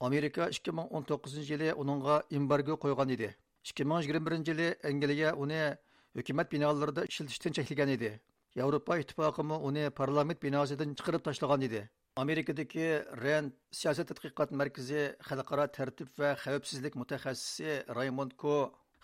Amerika 0.00 0.42
2019 0.50 1.50
yili 1.50 1.68
uningga 1.82 2.22
embargo 2.30 2.74
qo'ygan 2.84 3.10
edi. 3.16 3.28
2021 3.64 4.48
yili 4.48 4.68
Angliya 4.90 5.34
uni 5.44 5.62
hukumat 6.18 6.50
binolarida 6.52 7.04
ishlatishdan 7.10 7.54
cheklagan 7.58 7.90
edi. 7.96 8.10
Yevropa 8.58 8.98
ittifoqimi 9.02 9.56
uni 9.68 9.84
parlament 10.00 10.40
binosidan 10.42 10.94
chiqarib 10.98 11.22
tashlagan 11.28 11.62
edi. 11.68 11.82
Amerikadagi 12.22 12.86
RAND 13.22 13.52
siyosat 13.80 14.08
tadqiqot 14.10 14.50
markazi 14.60 15.02
xalqaro 15.28 15.66
tartib 15.76 16.08
va 16.20 16.30
xavfsizlik 16.44 16.94
mutaxassisi 17.00 17.70
Raymond 17.98 18.32
Ko 18.42 18.56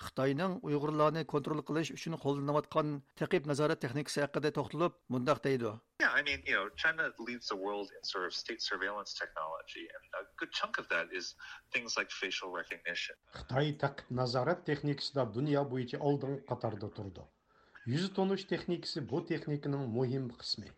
Xitoyning 0.02 0.54
Uyg'urlarni 0.66 1.22
kontrol 1.32 1.60
qilish 1.68 1.90
uchun 1.96 2.16
qo'llanayotgan 2.22 2.88
taqib 3.20 3.44
nazorat 3.50 3.80
texnikasi 3.84 4.22
haqida 4.24 4.50
to'xtalib, 4.56 4.96
mundaq 5.14 5.42
deydi. 5.44 5.70
Yeah, 6.02 6.12
I 6.18 6.22
mean, 6.28 6.42
you 6.50 6.56
know, 6.56 6.68
China 6.82 7.04
leads 7.26 7.46
the 7.52 7.58
world 7.64 7.88
in 7.96 8.02
sort 8.12 8.26
of 8.28 8.34
state 8.34 8.62
surveillance 8.70 9.14
technology, 9.20 9.84
and 9.94 10.18
a 10.20 10.24
good 10.40 10.52
chunk 10.58 10.78
of 10.82 10.88
that 10.88 11.12
is 11.20 11.36
things 11.72 11.96
like 11.98 12.10
facial 12.10 12.50
recognition. 12.60 13.16
Xitoy 13.38 13.72
taqib 13.84 14.10
nazorat 14.20 14.66
texnikasida 14.70 15.28
dunyo 15.38 15.62
bo'yicha 15.72 16.02
oldingi 16.10 16.40
qatorda 16.50 16.90
turdi. 16.98 17.26
Yüz 17.86 18.12
tonuş 18.16 18.44
texnikasi 18.52 19.08
bu 19.10 19.24
texnikaning 19.30 19.88
muhim 19.98 20.28
qismi. 20.40 20.70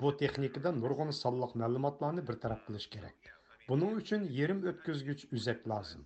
Bu 0.00 0.16
texnikada 0.22 0.72
nurg'un 0.82 1.10
sonliq 1.22 1.52
ma'lumotlarni 1.62 2.28
bir 2.28 2.36
taraf 2.44 2.66
qilish 2.68 2.88
kerak. 2.94 3.36
Buning 3.68 3.92
uchun 4.00 4.22
yerim 4.38 4.66
o'tkazgich 4.70 5.28
uzak 5.36 5.68
lozim. 5.72 6.02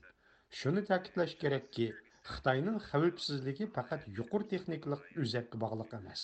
Shuni 0.59 0.83
ta'kidlash 0.91 1.35
kerakki, 1.43 1.87
Xitoyning 2.33 2.79
xavfsizligi 2.89 3.67
faqat 3.77 4.09
yuqori 4.19 4.49
texnikalik 4.53 5.03
uzakka 5.25 5.61
bog'liq 5.65 5.95
emas. 6.01 6.23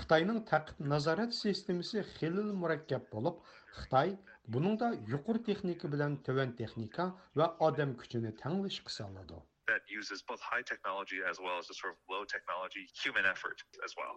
Xitoyning 0.00 0.40
taqib 0.50 0.82
nazorat 0.92 1.32
sistemasi 1.42 2.04
xilil 2.16 2.50
murakkab 2.64 3.08
bo'lib, 3.14 3.40
Xitoy 3.78 4.16
buningda 4.54 4.88
yuqori 5.12 5.40
texnika 5.48 5.86
bilan 5.94 6.18
tovan 6.26 6.50
texnika 6.60 7.08
va 7.40 7.46
odam 7.70 7.96
kuchini 8.02 8.36
tanglish 8.44 8.80
qisa 8.88 9.08
oladi. 9.10 9.40
that 9.70 9.82
uses 10.00 10.20
both 10.30 10.42
high 10.52 10.64
technology 10.70 11.18
as 11.30 11.36
well 11.44 11.56
as 11.60 11.66
the 11.70 11.76
sort 11.80 11.92
of 11.94 11.98
low 12.14 12.24
technology 12.34 12.84
human 13.02 13.24
effort 13.32 13.58
as 13.86 13.92
well. 13.98 14.14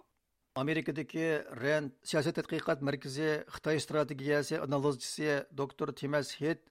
Amerikadagi 0.64 1.26
RAND 1.64 1.92
siyosat 2.10 2.36
tadqiqot 2.40 2.80
markazi 2.90 3.30
Xitoy 3.56 3.78
strategiyasi 3.86 4.56
analizchisi 4.66 5.30
doktor 5.62 5.88
Timas 6.00 6.30
Hit 6.40 6.62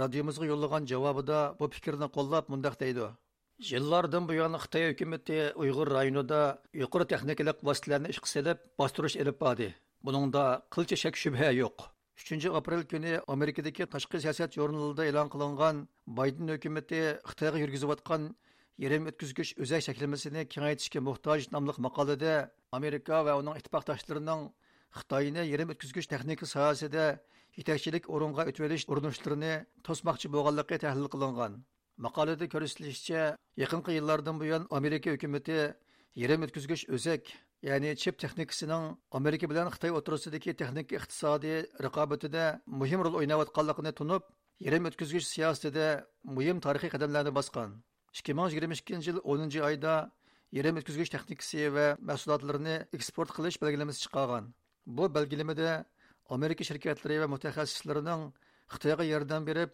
radiomizga 0.00 0.46
yo'llagan 0.52 0.86
javobida 0.92 1.40
bu 1.58 1.68
fikrni 1.76 2.08
qo'llab 2.16 2.50
mundaq 2.52 2.74
deydi. 2.84 3.06
Yillardan 3.60 4.28
buyon 4.28 4.54
Xitoy 4.54 4.90
hukumatı 4.90 5.52
Uyg'ur 5.56 5.90
rayonida 5.90 6.62
yuqori 6.72 7.04
texnikalik 7.12 7.58
vositalarni 7.64 8.08
ishga 8.12 8.28
solib, 8.32 8.58
bostirish 8.78 9.16
olib 9.22 9.36
bordi. 9.40 9.66
Buningda 10.04 10.44
qilcha 10.74 10.96
shak 11.02 11.16
shubha 11.22 11.50
yo'q. 11.52 11.76
3 12.16 12.46
aprel 12.60 12.82
kuni 12.92 13.12
Amerikadagi 13.34 13.84
tashqi 13.94 14.20
siyosat 14.24 14.56
jurnalida 14.58 15.04
e'lon 15.10 15.28
qilingan 15.34 15.82
Bayden 16.18 16.48
hukumati 16.54 17.00
Xitoyga 17.30 17.58
yurgizayotgan 17.64 18.22
yerim 18.84 19.10
o'tkazgich 19.10 19.50
o'zak 19.62 19.84
shaklamasini 19.88 20.42
kengaytirishga 20.52 21.00
muhtoj 21.08 21.40
nomli 21.54 21.74
maqolada 21.86 22.34
Amerika 22.78 23.16
va 23.26 23.34
uning 23.40 23.58
ittifoqdoshlarining 23.60 24.46
Xitoyni 25.00 25.42
yerim 25.52 25.74
o'tkazgich 25.74 26.08
texnika 26.12 26.48
sohasida 26.54 27.04
yetakchilik 27.58 28.08
o'ringa 28.14 28.48
o'tib 28.48 28.64
urinishlarini 28.92 29.52
to'smoqchi 29.86 30.32
bo'lganligi 30.34 30.80
tahlil 30.86 31.12
qilingan. 31.16 31.60
Maqolada 32.04 32.46
ko'rsatilishicha, 32.54 33.22
yaqinqi 33.62 33.90
yillardan 33.98 34.36
buyon 34.42 34.62
Amerika 34.78 35.08
hukumati 35.14 35.58
yerim 36.22 36.40
o'tkazgich 36.46 36.84
o'zak 36.96 37.22
ya'ni 37.68 37.90
chip 38.02 38.16
texnikasining 38.22 38.84
amerika 39.18 39.46
bilan 39.50 39.68
xitoy 39.74 39.92
o'tirisidagi 39.98 40.54
texnik 40.60 40.94
iqtisodiy 40.98 41.58
raqobatida 41.86 42.44
muhim 42.80 43.00
rol 43.06 43.18
o'ynayotganligini 43.20 43.92
tunib 44.00 44.22
yerim 44.66 44.88
o'tkazgich 44.90 45.26
siyosatida 45.32 45.86
muhim 46.36 46.56
tarixiy 46.66 46.90
qadamlarni 46.94 47.32
bosgan. 47.38 47.70
ikki 48.18 48.32
ming 48.38 48.48
yigirma 48.50 48.74
ikkinchi 48.80 49.08
yil 49.10 49.18
o'ninchi 49.30 49.60
oyda 49.68 49.94
yerim 50.56 50.74
o'tkazgich 50.80 51.10
texnikasi 51.14 51.60
va 51.76 51.86
mahsulotlarini 52.08 52.76
eksport 52.96 53.30
qilish 53.36 53.58
belgilamasi 53.64 53.98
chiqargan. 54.04 54.44
Bu 54.96 55.04
belgilamada 55.16 55.70
amerika 56.36 56.62
shirkatlari 56.68 57.16
va 57.22 57.26
mutaxassislarining 57.34 58.22
xitoyga 58.72 59.04
yordam 59.12 59.42
berib 59.50 59.70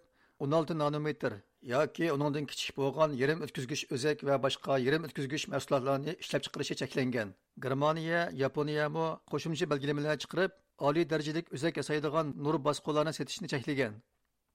16 0.47 0.79
nanometr 0.83 1.33
yoki 1.67 2.13
uningdan 2.15 2.45
kichik 2.51 2.77
bo'lgan 2.81 3.15
yerim 3.21 3.41
o'tkazgich 3.45 3.83
o'zak 3.95 4.21
va 4.29 4.37
boshqa 4.45 4.79
yerim 4.87 5.07
o'tkazgich 5.09 5.47
mahsulotlarni 5.55 6.13
ishlab 6.25 6.45
chiqarishi 6.47 6.79
cheklangan 6.81 7.33
germaniya 7.65 8.21
yaponiyami 8.43 9.07
qo'shimcha 9.33 9.71
belgilamalar 9.73 10.21
chiqarib 10.25 10.53
oliy 10.91 11.09
darajalik 11.13 11.55
o'zak 11.59 11.81
yasaydigan 11.81 12.37
nur 12.45 12.61
bosqularni 12.69 13.17
setishni 13.19 13.51
cheklagan 13.55 13.99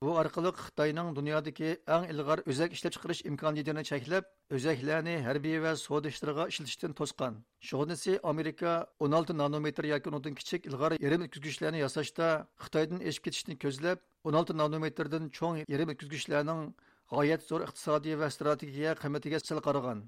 Bu 0.02 0.12
orqali 0.20 0.50
Xitoyning 0.58 1.10
dunyodagi 1.16 1.68
eng 1.96 2.04
ilg'or 2.12 2.40
o'zak 2.52 2.72
ishlab 2.76 2.94
chiqarish 2.94 3.20
imkoniyatini 3.30 3.82
cheklab, 3.90 4.24
o'zaklarni 4.56 5.14
harbiy 5.26 5.60
va 5.64 5.74
savdo 5.82 6.10
ishlariga 6.14 6.46
ishlatishdan 6.52 6.96
to'sgan. 7.00 7.36
Shug'unisi 7.68 8.16
Amerika 8.32 8.72
16 9.08 9.36
nanometr 9.42 9.86
yoki 9.92 10.10
undan 10.18 10.34
kichik 10.40 10.66
ilg'or 10.70 10.96
yerim 11.04 11.26
o'tkazgichlarni 11.26 11.84
yasashda 11.84 12.32
Xitoydan 12.64 13.06
eshib 13.12 13.28
ketishni 13.28 13.58
ko'zlab, 13.66 14.02
16 14.32 14.58
nanometrdan 14.62 15.30
cho'ng 15.38 15.62
yerim 15.74 15.94
o'tkazgichlarning 15.94 16.66
g'oyat 17.12 17.46
zo'r 17.48 17.66
iqtisodiy 17.68 18.18
va 18.22 18.28
strategiya 18.36 18.96
qiymatiga 19.02 19.38
sil 19.46 19.60
qaragan. 19.66 19.98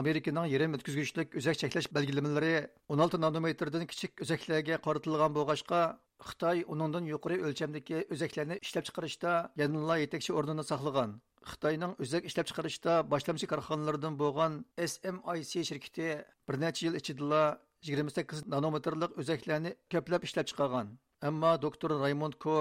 Amerikaning 0.00 0.46
yerim 0.54 0.74
o'tkazgichlik 0.76 1.36
o'zak 1.40 1.56
cheklash 1.62 1.88
belgilamalari 1.96 2.54
16 2.96 3.20
nanometrdan 3.24 3.86
kichik 3.92 4.24
o'zaklarga 4.24 4.76
qaratilgan 4.86 5.36
bo'lg'achqa 5.38 5.82
Xitoy 6.26 6.64
uningdan 6.74 7.04
yuqori 7.08 7.36
o'lchamdagi 7.46 7.98
o'zaklarni 8.14 8.56
ishlab 8.66 8.86
chiqarishda 8.88 9.34
yanada 9.60 9.96
yetakchi 10.00 10.34
o'rnini 10.38 10.64
saqlagan. 10.70 11.12
Xitoyning 11.50 11.92
o'zak 12.04 12.26
ishlab 12.30 12.48
chiqarishda 12.50 12.94
boshlamchi 13.12 13.46
korxonalardan 13.52 14.16
bo'lgan 14.22 14.56
SMIC 14.92 15.52
shirkati 15.68 16.08
bir 16.48 16.56
necha 16.64 16.86
yil 16.86 16.98
ichida 17.00 17.42
28 17.90 18.42
nanometrlik 18.54 19.14
o'zaklarni 19.22 19.72
ko'plab 19.94 20.26
ishlab 20.28 20.50
chiqargan. 20.50 20.90
Ammo 21.28 21.52
doktor 21.64 21.90
Raymond 22.04 22.34
Ko 22.44 22.58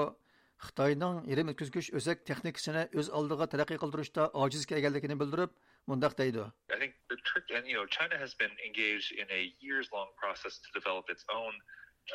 Xitoyning 0.65 1.17
yerim 1.29 1.49
o'tkazgich 1.53 1.89
o'zak 1.99 2.23
texnikasini 2.29 2.83
o'z 3.01 3.09
oldiga 3.19 3.45
taraqqiy 3.53 3.79
qildirishda 3.83 4.23
ojiz 4.43 4.63
kelganligini 4.71 5.17
bildirib, 5.21 5.51
mundaq 5.91 6.15
deydi. 6.21 6.45
I 6.75 6.79
think 6.83 6.95
the 7.13 7.17
trick, 7.29 7.51
and 7.57 7.69
you 7.71 7.75
know, 7.77 7.85
China 7.97 8.17
has 8.23 8.33
been 8.39 8.55
engaged 8.67 9.11
in 9.21 9.27
a 9.39 9.41
years-long 9.67 10.09
process 10.21 10.57
to 10.63 10.79
develop 10.79 11.11
its 11.15 11.23
own 11.35 11.53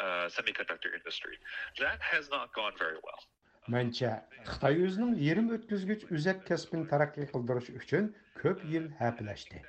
uh, 0.03 0.27
semiconductor 0.39 0.91
industry. 0.99 1.39
That 1.85 2.01
has 2.01 2.31
not 2.35 2.53
gone 2.59 2.75
very 2.85 2.99
well. 3.07 3.23
Mənçə, 3.71 4.11
Xitay 4.51 4.83
özünün 4.89 5.15
yerim 5.29 5.55
ötküzgüç 5.57 6.09
üzək 6.19 6.43
kəsbini 6.51 6.89
tərəqqi 6.91 7.29
qıldırış 7.31 7.71
üçün 7.79 8.11
köp 8.43 8.65
yıl 8.75 8.91
həpləşdi. 8.99 9.63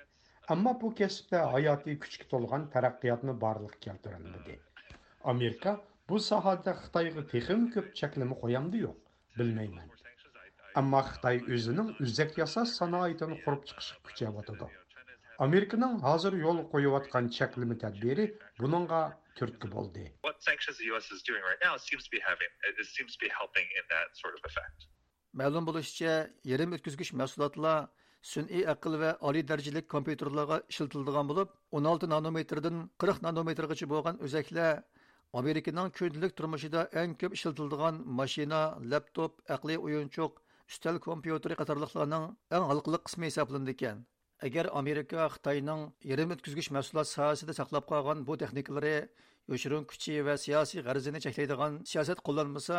Amma 0.53 0.73
bu 0.81 0.89
kəsbdə 0.97 1.45
hayati 1.53 1.99
küçük 2.05 2.25
tolğan 2.31 2.65
tərəqqiyatını 2.73 3.35
barlıq 3.41 3.77
keltirilmedi. 3.85 4.57
Amerika 5.33 5.77
bu 6.09 6.19
sohada 6.29 6.71
xitoyga 6.83 7.21
texim 7.33 7.61
ko'p 7.73 7.87
cheklama 7.99 8.35
qo'yamdi 8.43 8.77
yo'q 8.85 8.97
bilmayman 9.39 9.89
ammo 10.81 11.01
xitoy 11.09 11.37
o'zining 11.55 11.89
uzak 12.05 12.31
yasash 12.41 12.71
sanoatini 12.79 13.37
qurib 13.45 13.63
chiqishi 13.69 13.95
kuchayotidi 14.07 14.67
amerikaning 15.45 15.95
hozir 16.07 16.33
yo'l 16.45 16.59
qo'yayotgan 16.73 17.29
cheklimi 17.37 17.77
tadbiri 17.83 18.25
buningga 18.61 19.01
turtki 19.37 19.67
bo'ldi 19.75 20.05
ma'lum 25.41 25.69
bo'lishicha 25.69 26.13
yerim 26.51 26.75
o'tkazgich 26.77 27.11
mahsulotlar 27.21 27.77
sun'iy 28.33 28.63
aql 28.73 28.93
va 29.03 29.11
oliy 29.29 29.43
darajali 29.51 29.81
kompyuterlarga 29.93 30.57
ishlatiladigan 30.73 31.31
bo'lib 31.31 31.49
16 31.79 32.09
nanometrdan 32.15 32.77
40 33.05 33.25
nanometrgacha 33.27 33.87
bo'lgan 33.93 34.21
o'zaklar 34.27 34.73
amerikaning 35.39 35.89
kundilik 35.97 36.33
turmushida 36.37 36.81
eng 37.01 37.13
ko'p 37.21 37.35
ishlatiladigan 37.37 37.95
mashina 38.19 38.61
laptop 38.91 39.31
aqliy 39.55 39.77
o'yinchoq 39.85 40.33
ustal 40.71 40.97
kompyuteri 41.05 41.55
qatorliqlarning 41.61 42.25
eng 42.55 42.65
halqliq 42.71 43.03
qismi 43.07 43.29
hisoblandi 43.29 43.73
ekan 43.75 44.03
agar 44.47 44.65
amerika 44.81 45.25
xitoyning 45.35 45.81
yirim 46.09 46.35
o'tkazgich 46.35 46.69
mahsulot 46.77 47.09
sohasida 47.13 47.55
saqlab 47.59 47.87
qolgan 47.91 48.21
bu 48.27 48.37
texnikalari 48.43 48.93
yoshirin 49.53 49.87
kuchi 49.91 50.19
va 50.27 50.35
siyosiy 50.43 50.85
g'arzini 50.87 51.23
cheklaydigan 51.25 51.81
siyosat 51.91 52.21
qo'llanmasa 52.27 52.77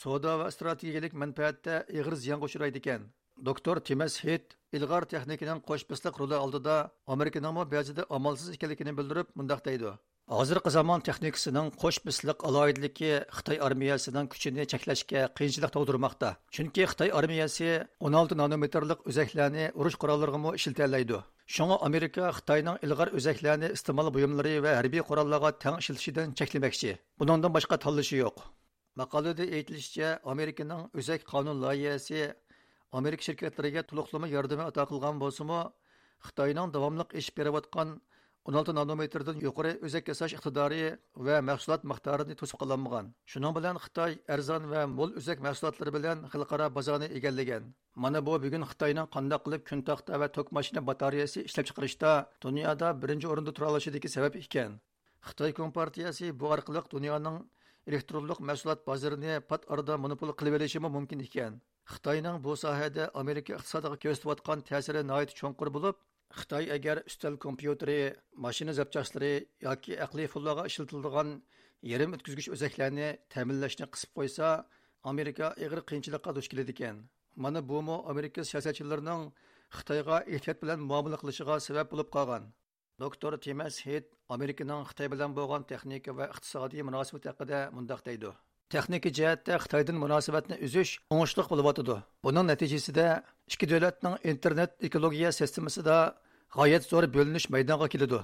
savdo 0.00 0.32
va 0.40 0.48
strategiyalik 0.56 1.12
manfaatda 1.22 1.74
ig'ir 1.98 2.14
ziyonga 2.24 2.50
uchraydi 2.50 2.82
ekan 2.84 3.06
doktor 3.50 3.76
timas 3.88 4.14
hit 4.24 4.56
ilg'or 4.76 5.04
texnikaning 5.12 5.60
qo'shbisliq 5.68 6.14
ruli 6.22 6.36
oldida 6.44 6.76
amerikaning 7.14 7.62
ba'zida 7.76 8.02
omolsiz 8.18 8.48
ekanligini 8.56 8.92
bildirib 8.98 9.28
mundoq 9.38 9.64
deydi 9.70 9.94
hozirgi 10.32 10.70
zamon 10.72 11.02
texnikasining 11.04 11.66
qo'sh 11.80 12.00
bislik 12.06 12.44
alayidliki 12.48 13.10
xitoy 13.36 13.58
armiyasının 13.66 14.26
kuchini 14.32 14.64
cheklashga 14.72 15.20
qiyinchilik 15.36 15.72
tug'dirmoqda 15.74 16.30
chunki 16.54 16.86
xitoy 16.92 17.10
armiyasi 17.18 17.68
16 18.00 18.38
nanometrlik 18.38 19.06
özeklerini 19.06 19.72
uruş 19.74 19.94
kurallarına 19.94 20.54
işilteleydi. 20.54 21.18
Шуңа 21.46 21.76
Америка 21.86 22.30
xitoyning 22.32 22.76
илгар 22.84 23.12
үзәкләрне 23.18 23.72
iste'mol 23.76 24.08
buyumlari 24.14 24.62
va 24.64 24.76
harbiy 24.78 25.02
qurollarga 25.04 25.50
тәң 25.64 25.76
ишелишидән 25.82 26.32
чәкләмәкче. 26.40 26.96
Буныңдан 27.20 27.52
башка 27.52 27.76
таллышы 27.76 28.16
юк. 28.16 28.40
Мақалада 28.96 29.44
әйтелишчә, 29.44 30.24
Американың 30.24 30.88
үзәк 30.96 31.28
канун 31.28 31.60
лаиясе 31.60 32.32
Америка 32.92 33.22
şirketләргә 33.28 33.82
тулыклама 33.90 34.28
ярдәме 34.32 34.64
ата 34.64 34.86
16 38.50 38.74
nanometrdan 38.76 39.38
yuqori 39.40 39.70
o'zak 39.86 40.08
yasash 40.10 40.32
iqtidori 40.36 40.80
va 41.26 41.36
mahsulot 41.50 41.86
miqdorini 41.90 42.34
to'sib 42.40 42.58
qololmagan 42.62 43.06
shuning 43.34 43.54
bilan 43.58 43.78
xitoy 43.84 44.12
arzon 44.34 44.66
va 44.72 44.82
mo'l 44.96 45.14
o'zak 45.20 45.38
mahsulotlari 45.46 45.92
bilan 45.96 46.18
xalqaro 46.32 46.66
bozorni 46.76 47.08
egallagan 47.20 47.70
mana 48.04 48.20
bu 48.26 48.34
bugun 48.44 48.66
xitoyning 48.70 49.08
qandoq 49.16 49.40
qilib 49.46 49.62
kun 49.68 49.80
taxta 49.88 50.20
va 50.22 50.28
tok 50.36 50.52
mashina 50.56 50.80
batareyasi 50.90 51.38
ishlab 51.48 51.64
chiqarishda 51.70 52.12
dunyoda 52.46 52.88
birinchi 53.02 53.26
o'rinda 53.32 53.52
tura 53.56 53.66
olishidagi 53.72 54.08
sabab 54.16 54.34
ekan 54.44 54.70
xitoy 55.28 55.50
kompartiyasi 55.60 56.26
bu 56.40 56.46
orqali 56.54 56.80
dunyoning 56.94 57.36
elektronlik 57.88 58.38
mahsulot 58.48 58.80
bozorini 58.90 59.34
pat 59.50 59.62
orada 59.72 59.94
monopol 60.04 60.30
qilib 60.38 60.54
olishi 60.58 60.78
mumkin 60.96 61.20
ekan 61.28 61.52
xitoyning 61.92 62.36
bu 62.44 62.52
sohada 62.64 63.04
amerika 63.22 63.52
iqtisodiga 63.58 63.96
ko'rsatayotgan 64.04 64.58
ta'siri 64.68 65.00
nihoyat 65.08 65.30
cho'nqur 65.40 65.68
bo'lib 65.76 65.96
xitoy 66.38 66.64
agar 66.76 66.96
ustal 67.10 67.34
kompyuteri 67.44 67.98
mashina 68.44 68.72
zapchastlari 68.78 69.34
yoki 69.66 69.92
aqliy 70.06 70.28
pullarga 70.34 70.64
ishlatiladigan 70.70 71.28
yarim 71.92 72.16
o'tkazgich 72.16 72.48
o'zaklarni 72.54 73.08
ta'minlashni 73.34 73.86
qisib 73.94 74.10
qo'ysa 74.18 74.48
amerika 75.12 75.46
ig'ir 75.64 75.80
qiyinchilikqa 75.88 76.30
duch 76.36 76.48
keladi 76.52 76.72
ekan 76.76 76.96
mana 77.44 77.60
bumu 77.70 77.96
amerika 78.12 78.40
siyosatchilarining 78.50 79.22
xitoyga 79.76 80.16
ehtiyot 80.34 80.58
bilan 80.62 80.78
muomala 80.90 81.16
qilishiga 81.22 81.54
sabab 81.66 81.86
bo'lib 81.92 82.08
qolgan 82.16 82.44
doktor 83.02 83.32
timas 83.44 83.76
hit 83.86 84.06
amerikaning 84.36 84.82
xitoy 84.90 85.08
bilan 85.14 85.30
bo'lgan 85.38 85.62
texnika 85.70 86.10
va 86.18 86.26
iqtisodiy 86.32 86.82
munosabat 86.88 87.24
haqida 87.30 87.60
mundoq 87.76 88.00
deydi. 88.08 88.30
Texnika 88.74 89.10
jihatda 89.18 89.58
xitoydan 89.64 89.96
munosabatni 90.04 90.56
uzish 90.66 90.92
o'ngishli 91.12 91.42
bo'lyotidi 91.50 91.96
buning 92.26 92.46
natijasida 92.52 93.06
ikki 93.52 93.66
davlatning 93.72 94.14
internet 94.32 94.70
ekologiya 94.86 95.30
sistemasida 95.40 95.96
g'oyat 96.56 96.84
zo'r 96.90 97.06
bo'linish 97.14 97.46
maydonga 97.54 97.88
keladi. 97.92 98.20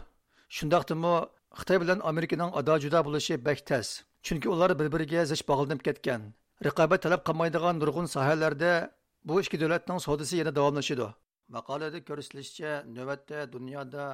Shundoqdimi 0.56 1.14
xitoy 1.60 1.78
bilan 1.82 1.98
amerikaning 2.10 2.50
ado 2.60 2.74
judo 2.84 3.00
bo'lishi 3.06 3.34
bak 3.46 3.58
tas 3.68 3.88
chunki 4.26 4.48
ular 4.54 4.70
bir 4.80 4.88
biriga 4.94 5.24
zich 5.30 5.42
bog'linib 5.50 5.80
ketgan. 5.86 6.22
Raqobat 6.66 7.00
talab 7.04 7.22
qilmaydigan 7.28 7.74
nurg'un 7.80 8.06
sohalarda 8.14 8.72
bu 9.28 9.40
ikki 9.42 9.56
davlatning 9.62 9.98
savdosi 10.06 10.34
yana 10.40 10.52
davomlashadi. 10.58 11.08
Maqolada 11.56 11.98
ko'rsatilishicha 12.08 12.72
navbatda 12.96 13.38
dunyoda 13.54 14.04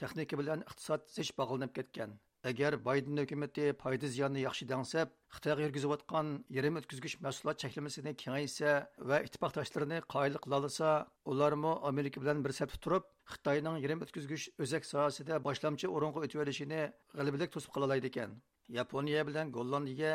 texnika 0.00 0.34
bilan 0.40 0.60
iqtisod 0.70 1.02
zich 1.16 1.30
bog'lanib 1.40 1.72
ketgan. 1.78 2.10
Agar 2.50 2.72
bayden 2.88 3.20
hukumati 3.22 3.64
foyda 3.82 4.08
ziyonni 4.14 4.40
yaxshi 4.46 4.68
dangsab 4.72 5.08
xitoyga 5.36 5.64
yurgizayotgan 5.66 6.26
yerim 6.56 6.78
o'tkazgich 6.80 7.16
mahsulot 7.26 7.60
cheklamasini 7.62 8.12
kengaysa 8.22 8.70
va 9.10 9.18
ittifoqdoshlarini 9.26 9.98
qoyil 10.14 10.38
qilolsa 10.44 10.88
ularmi 11.32 11.72
amerika 11.90 12.22
bilan 12.22 12.44
bir 12.44 12.52
safda 12.60 12.80
turib 12.86 13.04
xitoyning 13.34 13.76
yerim 13.84 14.06
o'tkazgich 14.06 14.48
o'zak 14.66 14.88
sohasida 14.92 15.42
boshlamchi 15.48 15.92
o'ringa 15.96 16.24
o'tib 16.24 16.44
olishini 16.44 16.80
g'alabalik 17.18 17.54
to'sib 17.54 17.74
qololaydi 17.76 18.12
ekan 18.12 18.40
yaponiya 18.80 19.26
bilan 19.28 19.54
gollandiya 19.58 20.14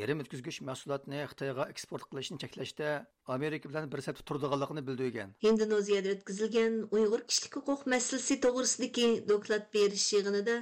yerim 0.00 0.20
o'tkazgich 0.22 0.58
mahsulotni 0.66 1.22
xitoyga 1.30 1.64
eksport 1.72 2.04
qilishni 2.10 2.36
cheklashda 2.42 2.90
amerika 3.36 3.70
bilan 3.70 3.88
bir 3.92 4.02
safda 4.06 4.26
turdiganligini 4.30 4.82
bildirgan 4.88 5.32
indoneziyada 5.50 6.12
o'tkazilgan 6.16 6.76
uyg'ur 6.98 7.24
kishilik 7.30 7.56
huquq 7.60 7.88
masalasi 7.94 8.36
to'g'risidagi 8.44 9.08
doklad 9.32 9.66
berish 9.76 10.06
yig'inida 10.16 10.56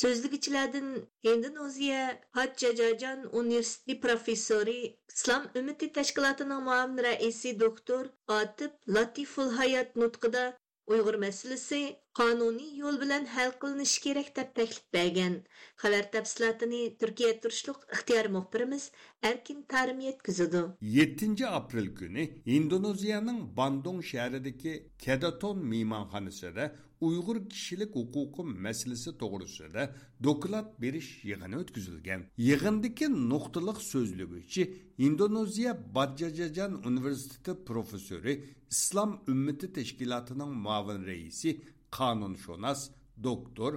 so'zligichilardan 0.00 0.88
indoneziya 1.32 2.02
hajjajajan 2.38 3.18
universiteti 3.40 4.00
professori 4.06 4.78
islom 5.14 5.42
umidi 5.60 5.88
tashkilotining 5.98 6.62
muavin 6.68 7.04
raisi 7.08 7.54
doktor 7.64 8.04
otib 8.40 8.72
latiful 8.98 9.50
hayot 9.60 9.88
nutqida 10.02 10.44
uyg'ur 10.92 11.16
masalasi 11.24 11.80
qonuniy 12.18 12.70
yo'l 12.82 12.96
bilan 13.02 13.24
hal 13.34 13.50
qilinishi 13.62 14.00
kerak 14.06 14.28
deb 14.36 14.48
taklif 14.58 14.86
bergan 14.96 15.34
xabar 15.82 16.04
tafsilotini 16.14 16.80
turkiya 17.00 17.32
turishliq 17.42 17.78
ixtiyor 17.94 18.26
muxbirimiz 18.36 18.84
erkin 19.30 19.60
tarim 19.72 20.00
yetkizdi 20.08 20.62
7 20.80 21.46
aprel 21.58 21.88
kuni 22.00 22.24
indoneziyaning 22.56 23.40
bandung 23.60 24.00
shahridagi 24.10 24.72
kadaton 25.04 25.58
mehmonxonasida 25.72 26.64
uyg'ur 27.06 27.38
kishilik 27.52 27.92
huquqi 27.98 28.42
masalasi 28.66 29.10
to'g'risida 29.22 29.82
doklad 30.26 30.66
berish 30.82 31.10
yig'ini 31.30 31.56
o'tkazilgan 31.62 32.20
yig'indagi 32.48 33.06
nuqtaliq 33.32 33.78
so'zlaguchi 33.92 34.62
indoneziya 35.06 35.72
badjajajan 35.96 36.72
universiteti 36.90 37.52
professori 37.70 38.34
islom 38.74 39.10
ummiti 39.32 39.66
tashkilotining 39.76 40.52
muavin 40.66 41.00
raisi 41.10 41.50
qonunshunos 41.96 42.80
doktor 43.26 43.72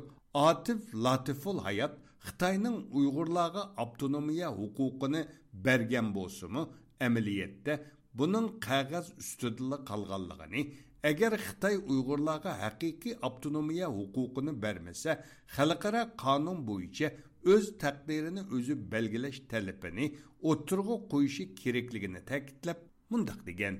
otif 0.49 0.79
latiful 1.05 1.59
hayot 1.67 1.93
xitoyning 2.25 2.77
uyg'urlarga 2.97 3.63
avtonomiya 3.83 4.49
huquqini 4.59 5.21
bergan 5.65 6.07
bo'lsimi 6.17 6.61
amaliyotda 7.07 7.73
buning 8.19 8.47
qog'oz 8.67 9.07
ustida 9.21 9.77
qolganligini 9.89 10.61
agar 11.09 11.31
xitoy 11.45 11.75
uyg'urlarga 11.91 12.51
haqiqiy 12.63 13.13
avtonomiya 13.27 13.87
huquqini 13.97 14.53
bermasa 14.63 15.11
xalqaro 15.55 16.01
qonun 16.23 16.59
bo'yicha 16.69 17.07
o'z 17.53 17.65
taqdirini 17.83 18.41
o'zi 18.55 18.75
belgilash 18.93 19.39
talabini 19.51 20.05
o'tirg'a 20.49 20.95
qo'yishi 21.13 21.43
kerakligini 21.61 22.21
ta'kidlab 22.31 22.79
mundoq 23.11 23.39
degan. 23.49 23.73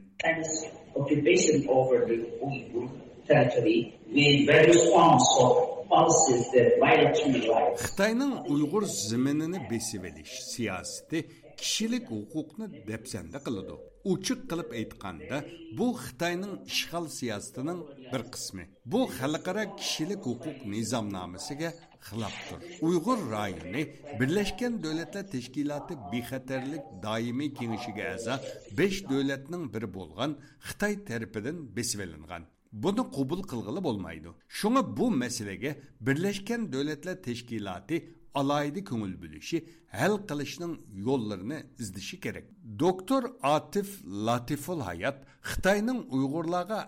Xitoyning 7.83 8.33
uyg'ur 8.53 8.83
ziminini 9.09 9.59
besib 9.71 10.03
olish 10.09 10.35
siyosati 10.53 11.19
kishilik 11.61 12.05
huquqni 12.15 12.65
depsanda 12.89 13.39
qiladi. 13.45 13.75
Uchiq 14.11 14.39
qilib 14.49 14.69
aytganda 14.79 15.37
bu 15.77 15.87
xitoyning 16.03 16.53
ishg'ol 16.71 17.05
siyosatining 17.19 17.79
bir 18.11 18.21
qismi. 18.33 18.63
Bu 18.91 19.01
xalqaro 19.17 19.63
kishilik 19.79 20.21
huquq 20.29 20.57
nizomnomasiga 20.73 21.69
xilofdir 22.07 22.59
uyg'ur 22.87 23.19
rayoni 23.35 23.83
birlashgan 24.19 24.73
davlatlar 24.83 25.25
tashkiloti 25.35 25.93
bexatarlik 26.13 26.83
doimiy 27.05 27.49
kengashiga 27.59 28.03
a'zo 28.15 28.35
besh 28.79 28.99
davlatning 29.11 29.63
biri 29.73 29.89
bo'lgan 29.97 30.31
xitoy 30.67 30.93
tarafidan 31.09 31.57
besivilingan 31.77 32.43
buni 32.71 33.03
qabul 33.17 33.41
qilg'ili 33.51 33.81
bo'lmaydi 33.87 34.29
shunga 34.59 34.81
bu 34.97 35.11
masalaga 35.23 35.71
birlashgan 36.07 36.61
davlatlar 36.73 37.15
tashkiloti 37.27 37.97
alayda 38.39 38.81
ko'ngil 38.89 39.15
bo'lishi 39.23 39.57
hal 39.99 40.13
qilishning 40.29 40.73
yo'llarini 41.07 41.59
izdishi 41.83 42.17
kerak 42.25 42.45
doktor 42.83 43.23
atif 43.55 43.89
latiful 44.27 44.81
hayot 44.89 45.17
xitoyning 45.49 45.99
uyg'urlarga 46.15 46.79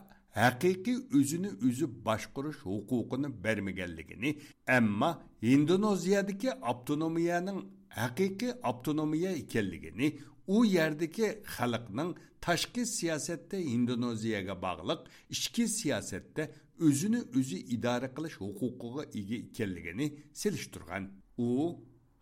haqiqiy 0.41 0.97
o'zini 1.19 1.49
o'zi 1.67 1.85
boshqarish 2.07 2.59
huquqini 2.69 3.29
bermaganligini 3.45 4.29
ammo 4.77 5.11
indoneziyadagi 5.53 6.49
avtonomiyaning 6.71 7.59
haqiqiy 7.99 8.51
avtonomiya 8.69 9.31
ekanligini 9.43 10.07
u 10.47 10.65
yerdagi 10.65 11.27
xalqning 11.55 12.11
tashqi 12.41 12.83
siyosatda 12.85 13.57
indoneziyaga 13.57 14.55
bog'liq 14.65 15.01
ichki 15.35 15.67
siyosatda 15.79 16.43
o'zini 16.87 17.21
o'zi 17.39 17.57
idora 17.75 18.09
qilish 18.15 18.37
huquqiga 18.43 19.03
ega 19.19 19.35
ekanligini 19.45 20.07
selishtirgan. 20.41 21.03
U 21.37 21.49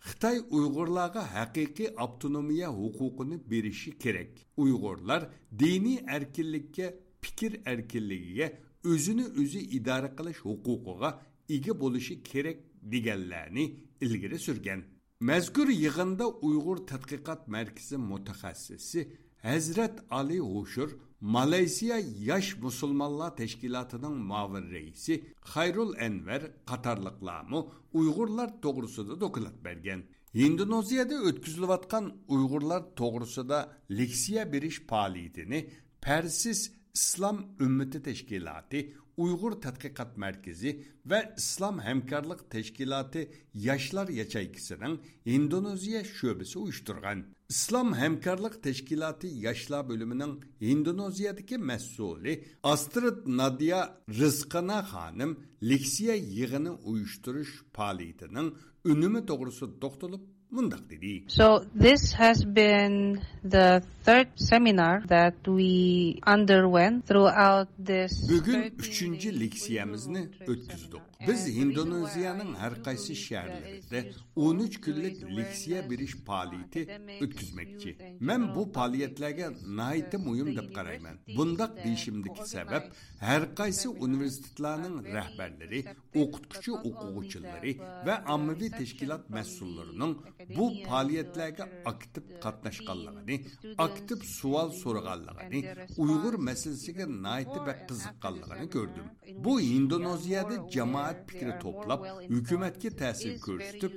xitoy 0.08 0.38
uyg'urlarga 0.58 1.22
haqiqiy 1.36 1.90
avtonomiya 2.04 2.70
huquqini 2.80 3.38
berishi 3.52 3.92
kerak. 4.04 4.32
Uyg'urlar 4.64 5.22
diniy 5.62 6.00
erkinlikka 6.16 6.88
fikr 7.24 7.52
erkinligiga 7.72 8.48
o'zini 8.92 9.26
o'zi 9.42 9.62
idora 9.78 10.10
qilish 10.18 10.42
huquqiga 10.48 11.10
ega 11.56 11.74
bo'lishi 11.82 12.16
kerak 12.32 12.58
deganlarni 12.94 13.66
ilgari 14.06 14.40
surgan. 14.48 14.80
Mazkur 15.30 15.68
yig'inda 15.84 16.26
uyg'ur 16.48 16.78
tadqiqot 16.92 17.42
markazi 17.56 17.98
mutaxassisi 18.12 19.02
hazrat 19.48 19.96
ali 20.20 20.40
Hoşur 20.40 20.90
malayziya 21.22 21.98
yosh 22.30 22.50
musulmonlar 22.66 23.36
tashkilotining 23.42 24.16
muavin 24.30 24.66
raisi 24.76 25.14
xayrul 25.54 25.94
anvar 26.08 26.42
qatorliqlarmi 26.70 27.60
uyg'urlar 28.00 28.50
to'g'risida 28.64 29.14
doklad 29.24 29.58
bergan 29.68 30.02
indoneziyada 30.46 31.16
o'tkazilayotgan 31.30 32.06
uyg'urlar 32.36 32.82
to'g'risida 33.00 33.60
leksiya 34.00 34.44
berish 34.54 34.80
faoliyatini 34.90 35.60
parsiz 36.06 36.60
islom 36.98 37.38
ummati 37.66 38.00
tashkiloti 38.08 38.80
Uygur 39.22 39.52
Tatkikat 39.52 40.18
Merkezi 40.18 40.84
ve 41.06 41.34
İslam 41.38 41.80
Hemkarlık 41.80 42.50
Teşkilatı 42.50 43.28
Yaşlar 43.54 44.08
Yaçaykısının 44.08 45.02
Endonezya 45.26 46.04
şöbesi 46.04 46.60
uyuşturgan. 46.60 47.26
İslam 47.50 47.94
Hemkarlık 47.96 48.64
Teşkilatı 48.64 49.28
Yaşlar 49.28 49.90
bölümünün 49.90 50.42
Endonezya'daki 50.62 51.58
mesulü 51.58 52.44
Astrid 52.64 53.18
Nadia 53.26 53.98
Rızkana 54.10 54.94
Hanım 54.94 55.40
leksiya 55.64 56.16
yığını 56.16 56.76
uyuşturuş 56.76 57.64
faaliyetinin 57.74 58.56
ünümü 58.86 59.28
doğrusu 59.28 59.82
doktulup 59.82 60.31
dedi 60.52 61.24
So 61.28 61.66
this 61.74 62.14
has 62.14 62.44
been 62.44 63.22
the 63.44 63.82
third 64.04 64.28
seminar 64.36 65.02
that 65.08 65.36
we 65.48 66.20
underwent 66.26 67.06
throughout 67.06 67.68
this 67.80 68.12
3-chi 68.30 69.32
leksiyamizni 69.32 70.28
o'tkazdik. 70.48 71.11
Biz 71.28 71.48
Индонезияның 71.58 72.56
her 72.58 72.84
kaysi 72.84 73.16
şehirlerinde 73.16 74.12
13 74.36 74.78
күлік 74.86 75.38
leksiya 75.38 75.90
biriş 75.90 76.16
paliyeti 76.26 77.02
ötküzmekçi. 77.22 77.98
Мен 78.20 78.56
bu 78.56 78.72
paliyetlerge 78.72 79.50
naiti 79.68 80.18
muyum 80.18 80.56
dep 80.56 80.76
karayman. 80.76 81.18
Bundak 81.38 81.84
değişimdeki 81.86 82.50
sebep 82.50 82.84
her 83.20 83.56
kaysi 83.56 83.90
üniversitelerinin 83.90 85.04
rehberleri, 85.04 85.86
okutkucu 86.16 86.74
okuvçuları 86.74 87.74
ve 88.06 88.18
ammavi 88.26 88.72
teşkilat 88.72 89.30
mesullarının 89.30 90.18
bu 90.58 90.74
paliyetlerge 90.88 91.64
aktif 91.86 92.24
katlaşkanlığını, 92.42 93.40
aktif 93.78 94.24
sual 94.24 94.72
soruganlığını, 94.72 95.76
Uygur 95.98 96.40
meselesiyle 96.40 97.06
naiti 97.22 97.66
ve 97.66 97.88
kızıkkanlığını 97.88 98.66
gördüm. 98.66 99.04
Bu 99.38 99.62
Indonezya'da 99.62 100.70
jamoat 101.12 101.30
fikri 101.30 101.54
to'plab, 101.64 102.00
hukumatga 102.34 102.90
ta'sir 103.02 103.40
ko'rsatib, 103.46 103.94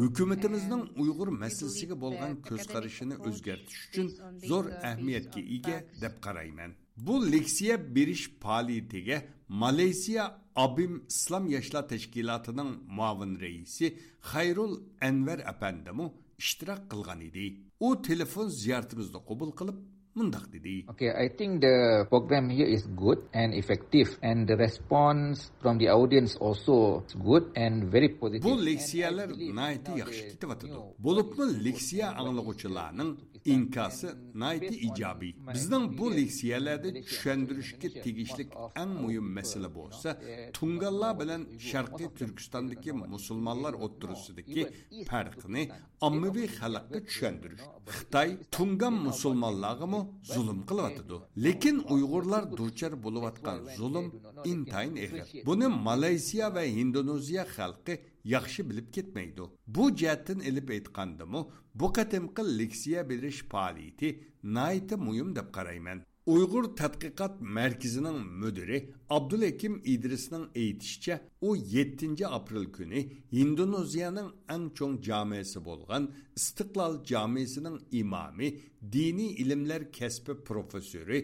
hukumatimizning 0.00 0.82
Uyg'ur 1.02 1.28
masalasiga 1.42 1.96
bo'lgan 2.04 2.32
ko'z 2.48 2.62
qarashini 2.74 3.16
o'zgartirish 3.28 3.84
uchun 3.88 4.06
zo'r 4.50 4.66
ahamiyatga 4.88 5.40
ega 5.56 5.76
deb 6.02 6.14
qarayman. 6.26 6.70
Bu 7.06 7.14
leksiya 7.32 7.76
berish 7.96 8.24
faoliyatiga 8.42 9.22
Malayziya 9.48 10.24
Abim 10.56 11.04
İslam 11.08 11.46
Yaşlar 11.46 11.88
Teşkilatı'nın 11.88 12.70
muavin 12.88 13.40
reisi 13.40 13.98
Xayrul 14.32 14.80
Enver 15.00 15.38
Efendimu 15.38 16.14
iştirak 16.38 16.90
qilgan 16.90 17.20
edi. 17.20 17.46
U 17.80 18.02
telefon 18.02 18.48
ziyoratimizni 18.48 19.20
qabul 19.28 19.50
qilib 19.58 19.78
мындак 20.16 20.48
деді 20.52 20.84
okay 20.88 21.10
i 21.24 21.28
think 21.28 21.60
the 21.60 22.06
program 22.12 22.48
here 22.48 22.68
is 22.76 22.82
good 23.02 23.20
and 23.40 23.54
effective 23.54 24.08
and 24.22 24.48
the 24.50 24.56
response 24.56 25.50
from 25.62 25.78
the 25.78 25.88
audience 25.88 26.32
also 26.46 27.04
good 27.28 27.44
and 27.56 27.84
very 27.94 28.10
positive. 28.20 28.46
Бұл 28.48 28.60
лекциялар 28.70 29.28
найти 29.60 29.98
яхшы 30.00 30.22
кетип 30.32 30.50
атады 30.56 30.82
болупмун 30.98 31.58
лекция 31.66 32.12
аңлагучуларнын 32.16 33.16
инкасы 33.46 34.14
найти 34.34 34.74
ижабий 34.88 35.34
биздин 35.52 35.88
бу 35.98 36.10
лекцияларда 36.10 36.92
түшөндүрүшкө 36.96 37.90
тегишлик 38.02 38.54
эң 38.74 38.94
муйим 39.00 39.28
маселе 39.36 39.68
болса 39.68 40.16
тунгаллар 40.56 41.16
менен 41.20 41.46
шаркый 41.60 42.10
түркистандагы 42.18 42.96
мусулманлар 43.04 43.78
отурусудагы 43.86 44.66
фаркыны 45.06 45.68
аммави 46.00 46.48
халыкка 46.58 47.04
түшөндүрүш 47.06 47.62
кытай 47.86 48.38
тунган 48.50 48.98
мусулманларга 49.06 49.86
zulm 50.34 50.60
qilyotidi 50.70 51.16
lekin 51.44 51.76
uyg'urlar 51.94 52.42
duchar 52.58 52.92
bo'layotgan 53.04 53.58
zulm 53.78 54.06
intayin 54.52 54.96
eg'ir 55.04 55.24
buni 55.48 55.68
malayziya 55.88 56.48
va 56.56 56.64
indoneziya 56.82 57.44
xalqi 57.56 57.94
yaxshi 58.34 58.60
bilib 58.68 58.88
ketmaydi 58.96 59.44
bu 59.74 59.84
jihatdan 60.00 60.40
ilib 60.48 60.68
aytgandimi 60.76 61.40
bu 61.80 61.86
qatimqi 61.96 62.42
leksiya 62.60 63.00
berish 63.10 63.40
faoliyati 63.52 64.08
nayti 64.56 64.94
muhim 65.06 65.28
deb 65.38 65.48
qarayman 65.56 65.98
uyg'ur 66.34 66.64
tadqiqot 66.80 67.34
markazining 67.56 68.18
mudiri 68.42 68.78
abdulakim 69.16 69.74
idrisning 69.94 70.44
aytishicha 70.62 71.14
u 71.48 71.56
7 71.56 72.26
aprel 72.38 72.66
kuni 72.76 73.00
indoneziyaning 73.42 74.30
eng 74.54 74.66
cho'ng 74.78 74.94
jamiyasi 75.08 75.58
bo'lgan 75.68 76.02
istiqlol 76.40 76.94
jamiyasining 77.12 77.76
imomi 78.00 78.48
diniy 78.94 79.32
ilmlar 79.42 79.82
kasbi 79.98 80.32
professori 80.48 81.18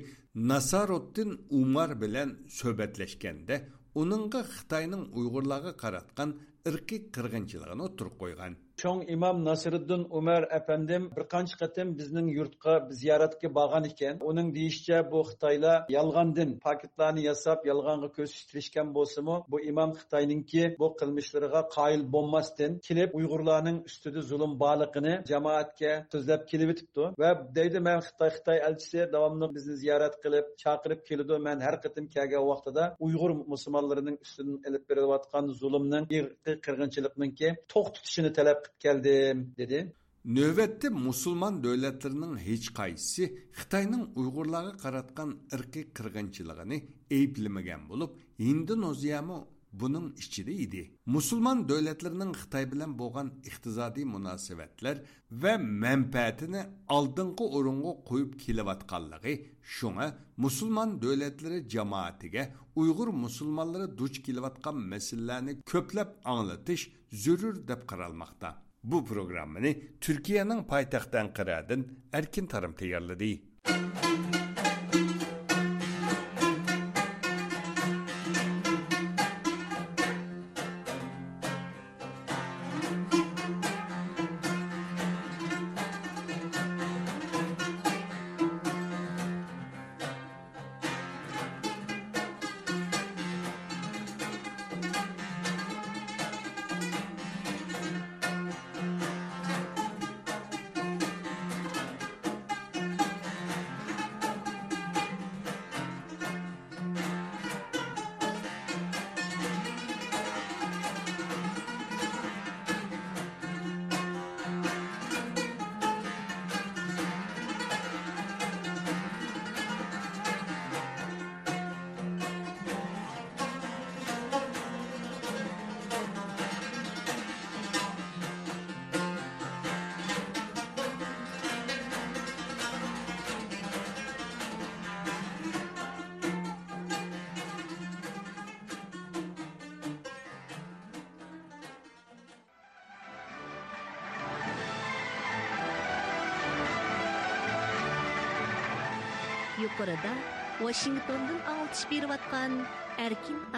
nasaroddin 0.51 1.31
umar 1.61 1.91
bilan 2.03 2.29
suhbatlashganda 2.59 3.57
uningga 4.01 4.41
xitoyning 4.55 5.05
uyg'urlarga 5.19 5.73
qaratgan 5.83 6.31
irqiy 6.69 7.01
qirg'inchiligini 7.15 7.83
o'tirib 7.89 8.15
qo'ygan 8.23 8.53
cho'ng 8.83 9.03
imom 9.15 9.45
nasiriddin 9.45 10.03
umar 10.19 10.43
afandim 10.59 11.03
bir 11.17 11.25
qancha 11.35 11.57
qatim 11.63 11.89
bizning 11.99 12.29
yurtga 12.39 12.75
ziyoratga 13.01 13.49
borgan 13.59 13.85
ekan 13.91 14.15
uning 14.31 14.49
deyishicha 14.57 14.99
bu 15.13 15.21
xitoylar 15.29 15.79
yolg'ondin 15.97 16.51
paketlarni 16.67 17.23
yasab 17.31 17.59
yolg'onga 17.71 18.09
ko'z 18.17 18.33
tirishgan 18.49 18.89
bo'lsimi 18.97 19.37
bu 19.53 19.61
imom 19.71 19.91
xitoyninki 20.01 20.65
bu 20.81 20.89
qilmishlariga 21.01 21.63
qoyil 21.77 22.03
bo'lmasdan 22.15 22.73
kelib 22.89 23.11
uyg'urlarning 23.19 23.79
ustida 23.89 24.21
zulm 24.31 24.53
borligini 24.65 25.15
jamoatga 25.31 25.93
so'zlab 26.15 26.43
kelibdi 26.51 27.05
va 27.23 27.31
deydi 27.59 27.79
man 27.89 27.99
xitoy 28.09 28.31
xitoy 28.37 28.59
elchisi 28.69 29.01
davomli 29.15 29.47
bizni 29.57 29.75
ziyorat 29.83 30.15
qilib 30.25 30.47
chaqirib 30.63 31.01
keladi 31.09 31.41
man 31.47 31.59
har 31.67 31.77
qatim 31.85 32.05
kelgan 32.17 32.45
vaqtida 32.51 32.83
uyg'ur 33.07 33.31
musulmonlarining 33.55 34.17
ustidan 34.25 34.59
ilib 34.69 34.85
berilayotgan 34.91 35.45
zulmning 35.63 36.05
irqiy 36.19 36.57
qirg'inchilikninki 36.67 37.49
to'xtatishini 37.73 38.33
talab 38.39 38.61
qilib 38.81 39.03
keldim 39.03 39.55
dedi. 39.57 39.93
Növbətdə 40.25 40.91
musulmon 40.91 41.63
davlatlarining 41.65 42.39
hech 42.39 42.69
qaysı 42.75 43.25
xitoyning 43.59 44.17
Uyğurlara 44.17 44.77
qaratgan 44.77 45.31
irqi 45.53 45.83
qırğınçılığını 45.97 46.79
eyibləməyən 47.11 47.89
bo'lib 47.89 48.11
indoneziyami 48.39 49.39
buning 49.81 50.07
ichida 50.23 50.53
edi 50.65 50.83
musulmon 51.17 51.59
davlatlarining 51.71 52.33
xitoy 52.41 52.65
bilan 52.73 52.91
bo'lgan 53.01 53.29
iqtisodiy 53.49 54.07
munosabatlar 54.15 54.97
va 55.43 55.53
manfaatini 55.85 56.63
oldingi 56.97 57.45
o'ringa 57.59 57.93
qo'yib 58.09 58.33
kelayotganligi 58.45 59.35
shunga 59.77 60.07
musulmon 60.45 60.91
davlatlari 61.05 61.59
jamoatiga 61.75 62.43
uyg'ur 62.81 63.09
musulmonlari 63.25 63.87
duch 64.01 64.17
kelayotgan 64.27 64.77
masalalarni 64.93 65.53
ko'plab 65.73 66.11
anglatish 66.33 66.85
zarur 67.25 67.55
deb 67.71 67.81
qaralmoqda 67.91 68.51
bu 68.91 68.99
programmani 69.11 69.73
turkiyaning 70.05 70.61
poytaxti 70.73 71.17
anqaradin 71.25 71.81
erkin 72.19 72.47
tarim 72.53 72.73
tayyorladi 72.81 73.33